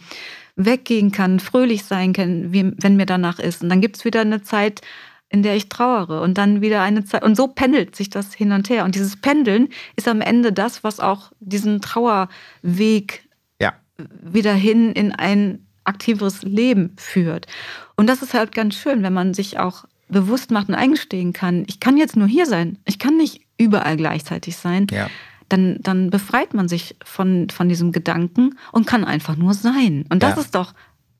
[0.55, 3.63] weggehen kann, fröhlich sein kann, wenn mir danach ist.
[3.63, 4.81] Und dann gibt es wieder eine Zeit,
[5.29, 7.23] in der ich trauere und dann wieder eine Zeit.
[7.23, 8.83] Und so pendelt sich das hin und her.
[8.83, 13.27] Und dieses Pendeln ist am Ende das, was auch diesen Trauerweg
[13.59, 13.73] ja.
[13.97, 17.47] wieder hin in ein aktiveres Leben führt.
[17.95, 21.63] Und das ist halt ganz schön, wenn man sich auch bewusst macht und eingestehen kann,
[21.67, 22.77] ich kann jetzt nur hier sein.
[22.85, 24.87] Ich kann nicht überall gleichzeitig sein.
[24.91, 25.09] Ja.
[25.49, 30.05] Dann, dann befreit man sich von, von diesem Gedanken und kann einfach nur sein.
[30.09, 30.41] Und das ja.
[30.41, 30.73] ist doch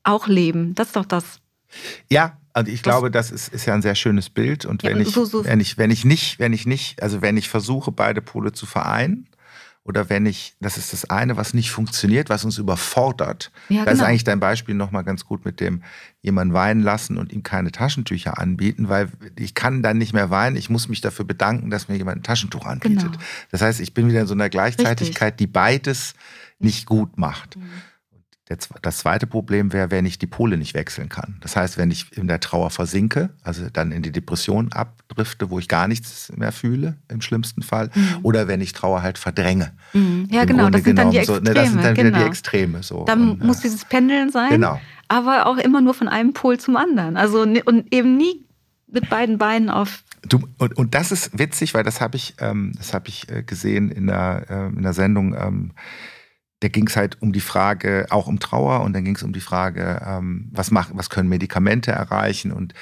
[0.03, 0.73] auch Leben.
[0.75, 1.39] Das ist doch das.
[2.09, 4.65] Ja, also ich glaube, das ist, ist ja ein sehr schönes Bild.
[4.65, 7.21] Und wenn, ja, ich, so, so wenn, ich, wenn ich nicht, wenn ich nicht, also
[7.21, 9.27] wenn ich versuche, beide Pole zu vereinen,
[9.83, 13.51] oder wenn ich, das ist das eine, was nicht funktioniert, was uns überfordert.
[13.69, 14.09] Ja, da ist genau.
[14.09, 15.81] eigentlich dein Beispiel nochmal ganz gut mit dem
[16.21, 20.55] jemanden weinen lassen und ihm keine Taschentücher anbieten, weil ich kann dann nicht mehr weinen,
[20.55, 23.11] ich muss mich dafür bedanken, dass mir jemand ein Taschentuch anbietet.
[23.11, 23.23] Genau.
[23.49, 25.37] Das heißt, ich bin wieder in so einer Gleichzeitigkeit, Richtig.
[25.37, 26.13] die beides
[26.59, 27.57] nicht gut macht.
[27.57, 27.63] Mhm.
[28.81, 31.37] Das zweite Problem wäre, wenn ich die Pole nicht wechseln kann.
[31.41, 35.59] Das heißt, wenn ich in der Trauer versinke, also dann in die Depression abdrifte, wo
[35.59, 38.19] ich gar nichts mehr fühle, im schlimmsten Fall, mhm.
[38.23, 39.71] oder wenn ich Trauer halt verdränge.
[39.93, 40.27] Mhm.
[40.31, 41.39] Ja, genau, das sind dann die Extreme.
[41.39, 42.09] So, ne, das sind dann genau.
[42.09, 42.83] wieder die Extreme.
[42.83, 43.05] So.
[43.05, 44.79] Dann und, muss dieses Pendeln sein, genau.
[45.07, 47.17] aber auch immer nur von einem Pol zum anderen.
[47.17, 48.45] Also und eben nie
[48.87, 52.73] mit beiden Beinen auf Du, und, und das ist witzig, weil das habe ich, ähm,
[52.77, 55.71] das hab ich äh, gesehen in der, äh, in der Sendung ähm,
[56.61, 59.33] da ging es halt um die Frage, auch um Trauer und dann ging es um
[59.33, 62.73] die Frage, ähm, was, machen, was können Medikamente erreichen und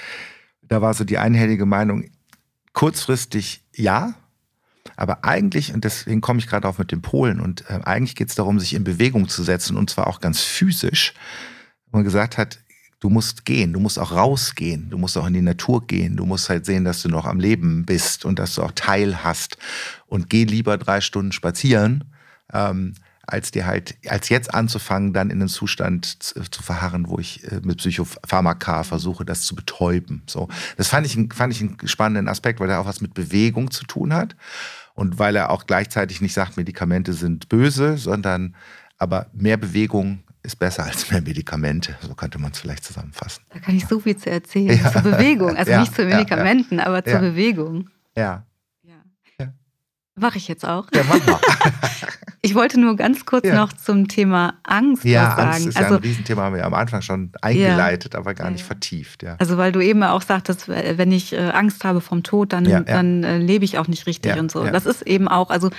[0.61, 2.05] da war so die einhellige Meinung,
[2.73, 4.13] kurzfristig ja,
[4.95, 8.29] aber eigentlich, und deswegen komme ich gerade auf mit den Polen, und äh, eigentlich geht
[8.29, 11.13] es darum, sich in Bewegung zu setzen und zwar auch ganz physisch.
[11.87, 12.59] Wo man gesagt hat,
[12.99, 16.25] du musst gehen, du musst auch rausgehen, du musst auch in die Natur gehen, du
[16.25, 19.57] musst halt sehen, dass du noch am Leben bist und dass du auch Teil hast
[20.05, 22.03] und geh lieber drei Stunden spazieren.
[22.51, 22.93] Ähm,
[23.31, 27.61] als dir halt, als jetzt anzufangen, dann in den Zustand zu verharren, wo ich äh,
[27.63, 30.23] mit Psychopharmaka versuche, das zu betäuben.
[30.27, 30.47] So,
[30.77, 33.85] das fand ich, fand ich einen spannenden Aspekt, weil er auch was mit Bewegung zu
[33.85, 34.35] tun hat
[34.95, 38.55] und weil er auch gleichzeitig nicht sagt, Medikamente sind böse, sondern
[38.97, 41.97] aber mehr Bewegung ist besser als mehr Medikamente.
[42.01, 43.43] So könnte man es vielleicht zusammenfassen.
[43.49, 44.91] Da kann ich so viel zu erzählen ja.
[44.91, 47.89] zur Bewegung, also ja, nicht zu Medikamenten, ja, aber zur Bewegung.
[48.15, 48.45] Ja.
[50.19, 50.87] Mache ich jetzt auch.
[50.93, 51.39] Ja, mach mal.
[52.41, 53.55] ich wollte nur ganz kurz ja.
[53.55, 55.49] noch zum Thema Angst ja, was sagen.
[55.49, 58.19] Angst ist also, ja ein Riesenthema, haben wir am Anfang schon eingeleitet, ja.
[58.19, 59.23] aber gar nicht vertieft.
[59.23, 59.35] Ja.
[59.39, 63.23] Also weil du eben auch sagtest, wenn ich äh, Angst habe vom Tod, dann, dann
[63.23, 64.65] äh, lebe ich auch nicht richtig und so.
[64.65, 65.69] Das ist eben auch, also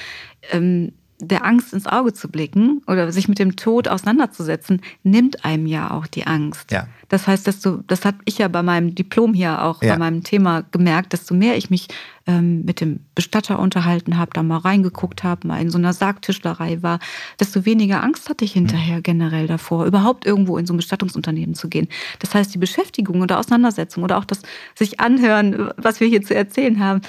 [0.50, 5.66] ähm, der Angst ins Auge zu blicken oder sich mit dem Tod auseinanderzusetzen, nimmt einem
[5.66, 6.70] ja auch die Angst.
[6.70, 6.86] Ja.
[7.08, 9.92] Das heißt, desto, das habe ich ja bei meinem Diplom hier auch ja.
[9.92, 11.88] bei meinem Thema gemerkt, desto mehr ich mich
[12.26, 16.82] ähm, mit dem Bestatter unterhalten habe, da mal reingeguckt habe, mal in so einer Sargtischlerei
[16.82, 16.98] war,
[17.38, 19.02] desto weniger Angst hatte ich hinterher mhm.
[19.02, 21.88] generell davor, überhaupt irgendwo in so ein Bestattungsunternehmen zu gehen.
[22.20, 24.42] Das heißt, die Beschäftigung oder Auseinandersetzung oder auch das
[24.74, 27.00] sich anhören, was wir hier zu erzählen haben,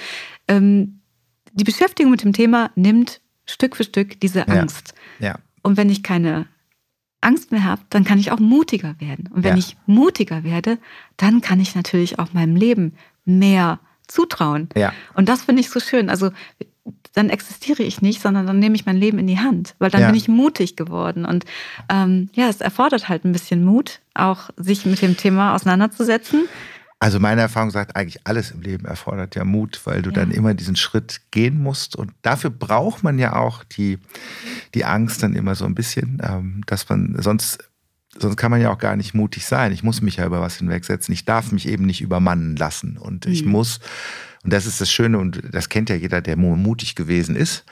[0.48, 1.00] ähm,
[1.52, 4.94] die Beschäftigung mit dem Thema nimmt Stück für Stück diese Angst.
[5.18, 5.28] Ja.
[5.28, 5.38] ja.
[5.62, 6.46] Und wenn ich keine
[7.20, 9.28] Angst mehr habe, dann kann ich auch mutiger werden.
[9.32, 9.58] Und wenn ja.
[9.58, 10.78] ich mutiger werde,
[11.16, 12.94] dann kann ich natürlich auch meinem Leben
[13.24, 13.78] mehr
[14.08, 14.68] zutrauen.
[14.76, 14.92] Ja.
[15.14, 16.10] Und das finde ich so schön.
[16.10, 16.30] Also
[17.12, 20.00] dann existiere ich nicht, sondern dann nehme ich mein Leben in die Hand, weil dann
[20.00, 20.06] ja.
[20.08, 21.24] bin ich mutig geworden.
[21.24, 21.44] Und
[21.88, 26.48] ähm, ja, es erfordert halt ein bisschen Mut, auch sich mit dem Thema auseinanderzusetzen.
[27.02, 30.14] Also meine Erfahrung sagt eigentlich, alles im Leben erfordert ja Mut, weil du ja.
[30.14, 31.96] dann immer diesen Schritt gehen musst.
[31.96, 33.98] Und dafür braucht man ja auch die,
[34.72, 37.68] die Angst dann immer so ein bisschen, ähm, dass man sonst,
[38.16, 39.72] sonst kann man ja auch gar nicht mutig sein.
[39.72, 41.12] Ich muss mich ja über was hinwegsetzen.
[41.12, 42.96] Ich darf mich eben nicht übermannen lassen.
[42.98, 43.50] Und ich mhm.
[43.50, 43.80] muss,
[44.44, 47.64] und das ist das Schöne, und das kennt ja jeder, der mutig gewesen ist,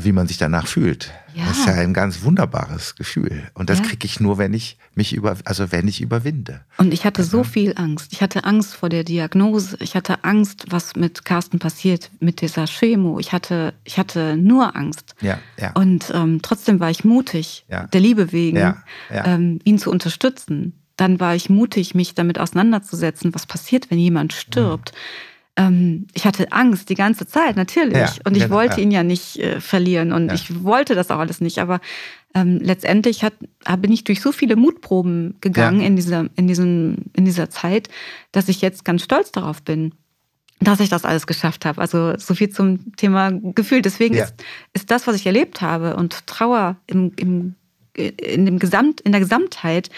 [0.00, 1.12] wie man sich danach fühlt.
[1.34, 1.46] Ja.
[1.46, 3.42] Das ist ja ein ganz wunderbares Gefühl.
[3.54, 3.84] Und das ja.
[3.86, 6.60] kriege ich nur, wenn ich mich über, also wenn ich überwinde.
[6.78, 7.38] Und ich hatte also.
[7.38, 8.12] so viel Angst.
[8.12, 9.76] Ich hatte Angst vor der Diagnose.
[9.80, 13.18] Ich hatte Angst, was mit Carsten passiert, mit dieser Chemo.
[13.18, 15.14] Ich hatte, ich hatte nur Angst.
[15.20, 15.72] Ja, ja.
[15.74, 17.86] Und ähm, trotzdem war ich mutig, ja.
[17.88, 19.26] der Liebe wegen, ja, ja.
[19.26, 20.80] Ähm, ihn zu unterstützen.
[20.96, 24.92] Dann war ich mutig, mich damit auseinanderzusetzen, was passiert, wenn jemand stirbt.
[24.92, 27.94] Mhm ähm, ich hatte Angst die ganze Zeit, natürlich.
[27.94, 28.82] Ja, und ich genau, wollte ja.
[28.82, 30.34] ihn ja nicht äh, verlieren und ja.
[30.34, 31.58] ich wollte das auch alles nicht.
[31.58, 31.80] Aber
[32.34, 33.34] ähm, letztendlich hat,
[33.78, 37.88] bin ich durch so viele Mutproben gegangen in, dieser, in, diesem, in dieser Zeit,
[38.32, 39.92] dass ich jetzt ganz stolz darauf bin,
[40.60, 41.80] dass ich das alles geschafft habe.
[41.80, 43.82] Also so viel zum Thema Gefühl.
[43.82, 44.34] Deswegen ist,
[44.72, 47.54] ist das, was ich erlebt habe und Trauer im, im,
[47.94, 49.90] in, dem Gesamt, in der Gesamtheit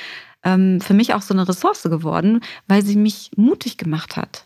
[0.45, 4.45] ähm, für mich auch so eine Ressource geworden, weil sie mich mutig gemacht hat.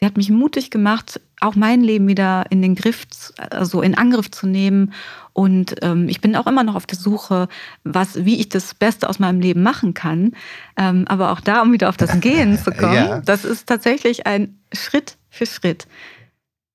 [0.00, 3.06] Sie hat mich mutig gemacht, auch mein Leben wieder in den Griff,
[3.50, 4.94] also in Angriff zu nehmen.
[5.34, 7.48] Und ähm, ich bin auch immer noch auf der Suche,
[7.84, 10.32] was, wie ich das Beste aus meinem Leben machen kann.
[10.78, 13.20] Ähm, aber auch da, um wieder auf das Gehen zu kommen, ja.
[13.20, 15.86] das ist tatsächlich ein Schritt für Schritt.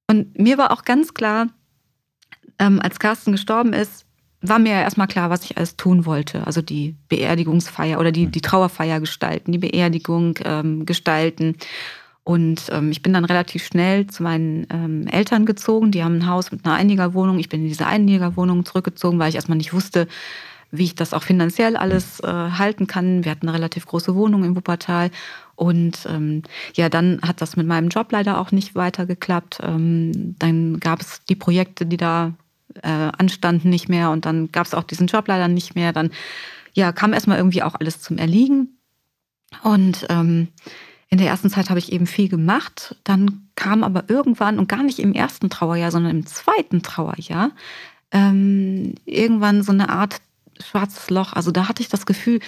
[0.08, 1.48] Und mir war auch ganz klar,
[2.60, 4.06] ähm, als Carsten gestorben ist,
[4.42, 6.46] war mir ja erstmal klar, was ich alles tun wollte.
[6.46, 11.58] Also die Beerdigungsfeier oder die, die Trauerfeier gestalten, die Beerdigung ähm, gestalten.
[12.26, 15.92] Und ähm, ich bin dann relativ schnell zu meinen ähm, Eltern gezogen.
[15.92, 17.38] Die haben ein Haus mit einer Einliegerwohnung.
[17.38, 20.08] Ich bin in diese Einliegerwohnung zurückgezogen, weil ich erstmal nicht wusste,
[20.72, 23.24] wie ich das auch finanziell alles äh, halten kann.
[23.24, 25.12] Wir hatten eine relativ große Wohnung in Wuppertal.
[25.54, 26.42] Und ähm,
[26.74, 29.60] ja, dann hat das mit meinem Job leider auch nicht weiter geklappt.
[29.62, 32.34] Ähm, dann gab es die Projekte, die da
[32.82, 34.10] äh, anstanden, nicht mehr.
[34.10, 35.94] Und dann gab es auch diesen Job leider nicht mehr.
[35.94, 36.10] Dann
[36.74, 38.80] ja, kam erstmal irgendwie auch alles zum Erliegen.
[39.62, 40.48] Und ähm,
[41.10, 42.96] in der ersten Zeit habe ich eben viel gemacht.
[43.04, 47.52] Dann kam aber irgendwann, und gar nicht im ersten Trauerjahr, sondern im zweiten Trauerjahr,
[48.12, 50.18] ähm, irgendwann so eine Art
[50.60, 51.34] schwarzes Loch.
[51.34, 52.40] Also da hatte ich das Gefühl,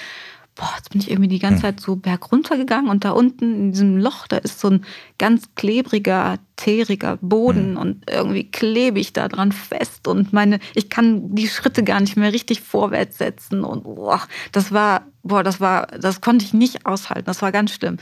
[0.57, 1.61] boah, jetzt bin ich irgendwie die ganze hm.
[1.61, 4.85] Zeit so bergunter gegangen und da unten in diesem Loch, da ist so ein
[5.19, 7.77] ganz klebriger, teeriger Boden mhm.
[7.77, 12.17] und irgendwie klebe ich da dran fest und meine, ich kann die Schritte gar nicht
[12.17, 14.21] mehr richtig vorwärts setzen und boah,
[14.51, 17.97] das war, boah, das war, das konnte ich nicht aushalten, das war ganz schlimm.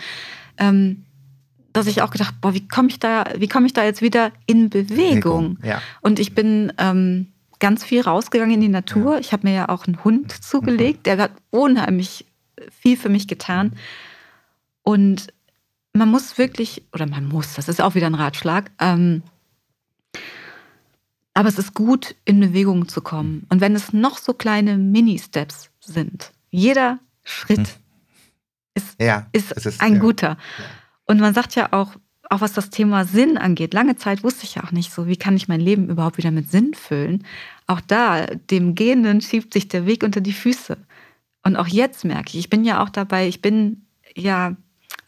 [0.58, 1.06] Ähm,
[1.74, 4.32] dass ich auch gedacht, boah, wie komme ich da, wie komme ich da jetzt wieder
[4.46, 5.56] in Bewegung?
[5.56, 5.82] Bewegung ja.
[6.02, 7.28] Und ich bin ähm,
[7.60, 9.16] ganz viel rausgegangen in die Natur.
[9.16, 9.20] Ja.
[9.20, 12.26] Ich habe mir ja auch einen Hund zugelegt, der hat unheimlich
[12.72, 13.74] viel für mich getan.
[14.84, 15.34] Und
[15.94, 19.24] man muss wirklich, oder man muss, das ist auch wieder ein Ratschlag, ähm,
[21.34, 23.46] aber es ist gut, in Bewegung zu kommen.
[23.50, 27.85] Und wenn es noch so kleine Mini-Steps sind, jeder Schritt hm.
[28.76, 30.00] Ist, ja, ist, ist, ein ja.
[30.00, 30.38] guter.
[31.06, 31.96] Und man sagt ja auch,
[32.30, 35.18] auch was das Thema Sinn angeht, lange Zeit wusste ich ja auch nicht so, wie
[35.18, 37.26] kann ich mein Leben überhaupt wieder mit Sinn füllen.
[37.68, 40.78] Auch da, dem Gehenden schiebt sich der Weg unter die Füße.
[41.44, 43.86] Und auch jetzt merke ich, ich bin ja auch dabei, ich bin
[44.16, 44.56] ja,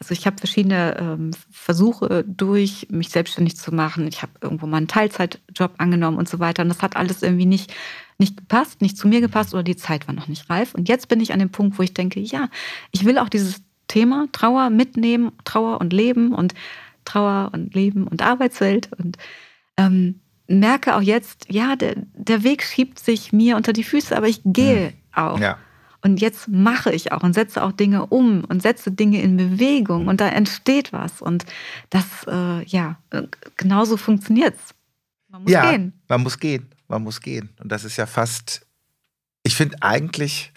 [0.00, 4.06] also ich habe verschiedene ähm, Versuche durch, mich selbstständig zu machen.
[4.06, 6.62] Ich habe irgendwo mal einen Teilzeitjob angenommen und so weiter.
[6.62, 7.74] Und das hat alles irgendwie nicht,
[8.16, 10.74] nicht gepasst, nicht zu mir gepasst oder die Zeit war noch nicht reif.
[10.74, 12.48] Und jetzt bin ich an dem Punkt, wo ich denke, ja,
[12.92, 16.54] ich will auch dieses Thema Trauer mitnehmen, Trauer und Leben und
[17.04, 19.16] Trauer und Leben und Arbeitswelt und
[19.76, 24.28] ähm, merke auch jetzt, ja, der, der Weg schiebt sich mir unter die Füße, aber
[24.28, 25.32] ich gehe ja.
[25.32, 25.40] auch.
[25.40, 25.58] Ja.
[26.00, 30.06] Und jetzt mache ich auch und setze auch Dinge um und setze Dinge in Bewegung
[30.06, 31.20] und da entsteht was.
[31.20, 31.44] Und
[31.90, 33.22] das, äh, ja, äh,
[33.56, 34.74] genauso funktioniert es.
[35.28, 35.92] Man muss ja, gehen.
[36.08, 36.68] Man muss gehen.
[36.86, 37.50] Man muss gehen.
[37.60, 38.66] Und das ist ja fast,
[39.42, 40.52] ich finde eigentlich,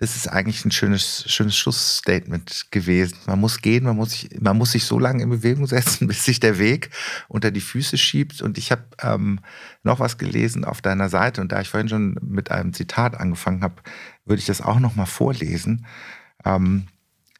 [0.00, 3.18] das ist eigentlich ein schönes, schönes Schlussstatement gewesen.
[3.26, 6.24] Man muss gehen, man muss, sich, man muss sich so lange in Bewegung setzen, bis
[6.24, 6.88] sich der Weg
[7.28, 8.40] unter die Füße schiebt.
[8.40, 9.40] Und ich habe ähm,
[9.82, 11.42] noch was gelesen auf deiner Seite.
[11.42, 13.74] Und da ich vorhin schon mit einem Zitat angefangen habe,
[14.24, 15.84] würde ich das auch noch mal vorlesen.
[16.46, 16.86] Ähm,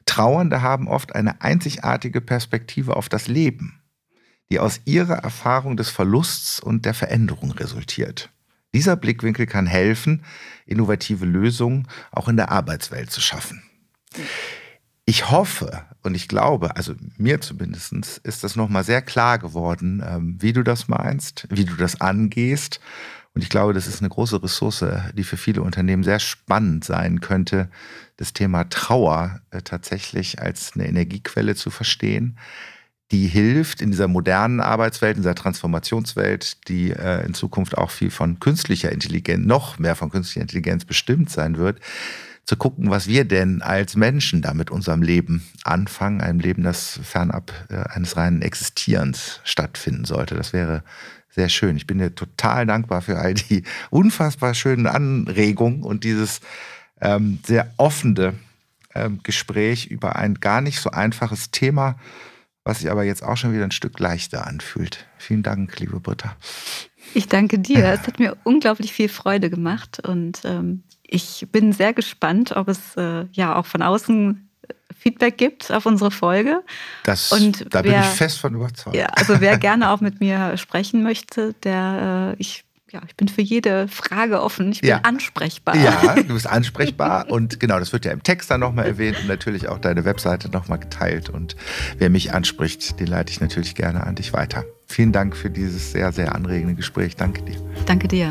[0.05, 3.81] Trauernde haben oft eine einzigartige Perspektive auf das Leben,
[4.51, 8.31] die aus ihrer Erfahrung des Verlusts und der Veränderung resultiert.
[8.75, 10.25] Dieser Blickwinkel kann helfen,
[10.67, 13.63] innovative Lösungen auch in der Arbeitswelt zu schaffen.
[15.05, 20.37] Ich hoffe und ich glaube, also mir zumindest ist das nochmal sehr klar geworden, ähm,
[20.39, 22.81] wie du das meinst, wie du das angehst.
[23.35, 24.85] Und ich glaube, das ist eine große Ressource,
[25.15, 27.71] die für viele Unternehmen sehr spannend sein könnte,
[28.17, 32.39] das Thema Trauer äh, tatsächlich als eine Energiequelle zu verstehen
[33.11, 38.11] die hilft in dieser modernen Arbeitswelt, in dieser Transformationswelt, die äh, in Zukunft auch viel
[38.11, 41.81] von künstlicher Intelligenz, noch mehr von künstlicher Intelligenz bestimmt sein wird,
[42.45, 47.01] zu gucken, was wir denn als Menschen da mit unserem Leben anfangen, einem Leben, das
[47.03, 50.37] fernab äh, eines reinen Existierens stattfinden sollte.
[50.37, 50.85] Das wäre
[51.31, 51.77] sehr schön.
[51.77, 56.41] Ich bin dir total dankbar für all die unfassbar schönen Anregungen und dieses
[57.01, 58.35] ähm, sehr offene
[58.95, 61.97] ähm, Gespräch über ein gar nicht so einfaches Thema
[62.65, 65.07] was sich aber jetzt auch schon wieder ein Stück leichter anfühlt.
[65.19, 66.37] Vielen Dank, liebe Britta.
[67.15, 67.87] Ich danke dir.
[67.87, 72.97] Es hat mir unglaublich viel Freude gemacht und ähm, ich bin sehr gespannt, ob es
[72.97, 74.49] äh, ja auch von außen
[74.97, 76.62] Feedback gibt auf unsere Folge.
[77.05, 78.95] Das, und da wer, bin ich fest von überzeugt.
[78.95, 83.29] Ja, also wer gerne auch mit mir sprechen möchte, der äh, ich ja, ich bin
[83.29, 84.73] für jede Frage offen.
[84.73, 85.01] Ich bin ja.
[85.03, 85.77] ansprechbar.
[85.77, 87.31] Ja, du bist ansprechbar.
[87.31, 90.51] und genau, das wird ja im Text dann nochmal erwähnt und natürlich auch deine Webseite
[90.51, 91.29] nochmal geteilt.
[91.29, 91.57] Und
[91.99, 94.65] wer mich anspricht, den leite ich natürlich gerne an dich weiter.
[94.87, 97.17] Vielen Dank für dieses sehr, sehr anregende Gespräch.
[97.17, 97.57] Danke dir.
[97.87, 98.31] Danke dir.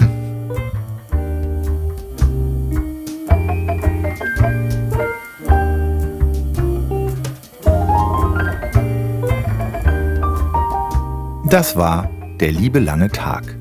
[11.50, 12.10] Das war
[12.40, 13.59] Der liebe lange Tag.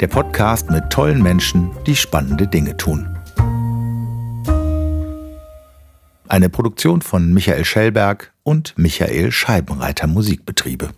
[0.00, 3.18] Der Podcast mit tollen Menschen, die spannende Dinge tun.
[6.26, 10.88] Eine Produktion von Michael Schellberg und Michael Scheibenreiter Musikbetriebe.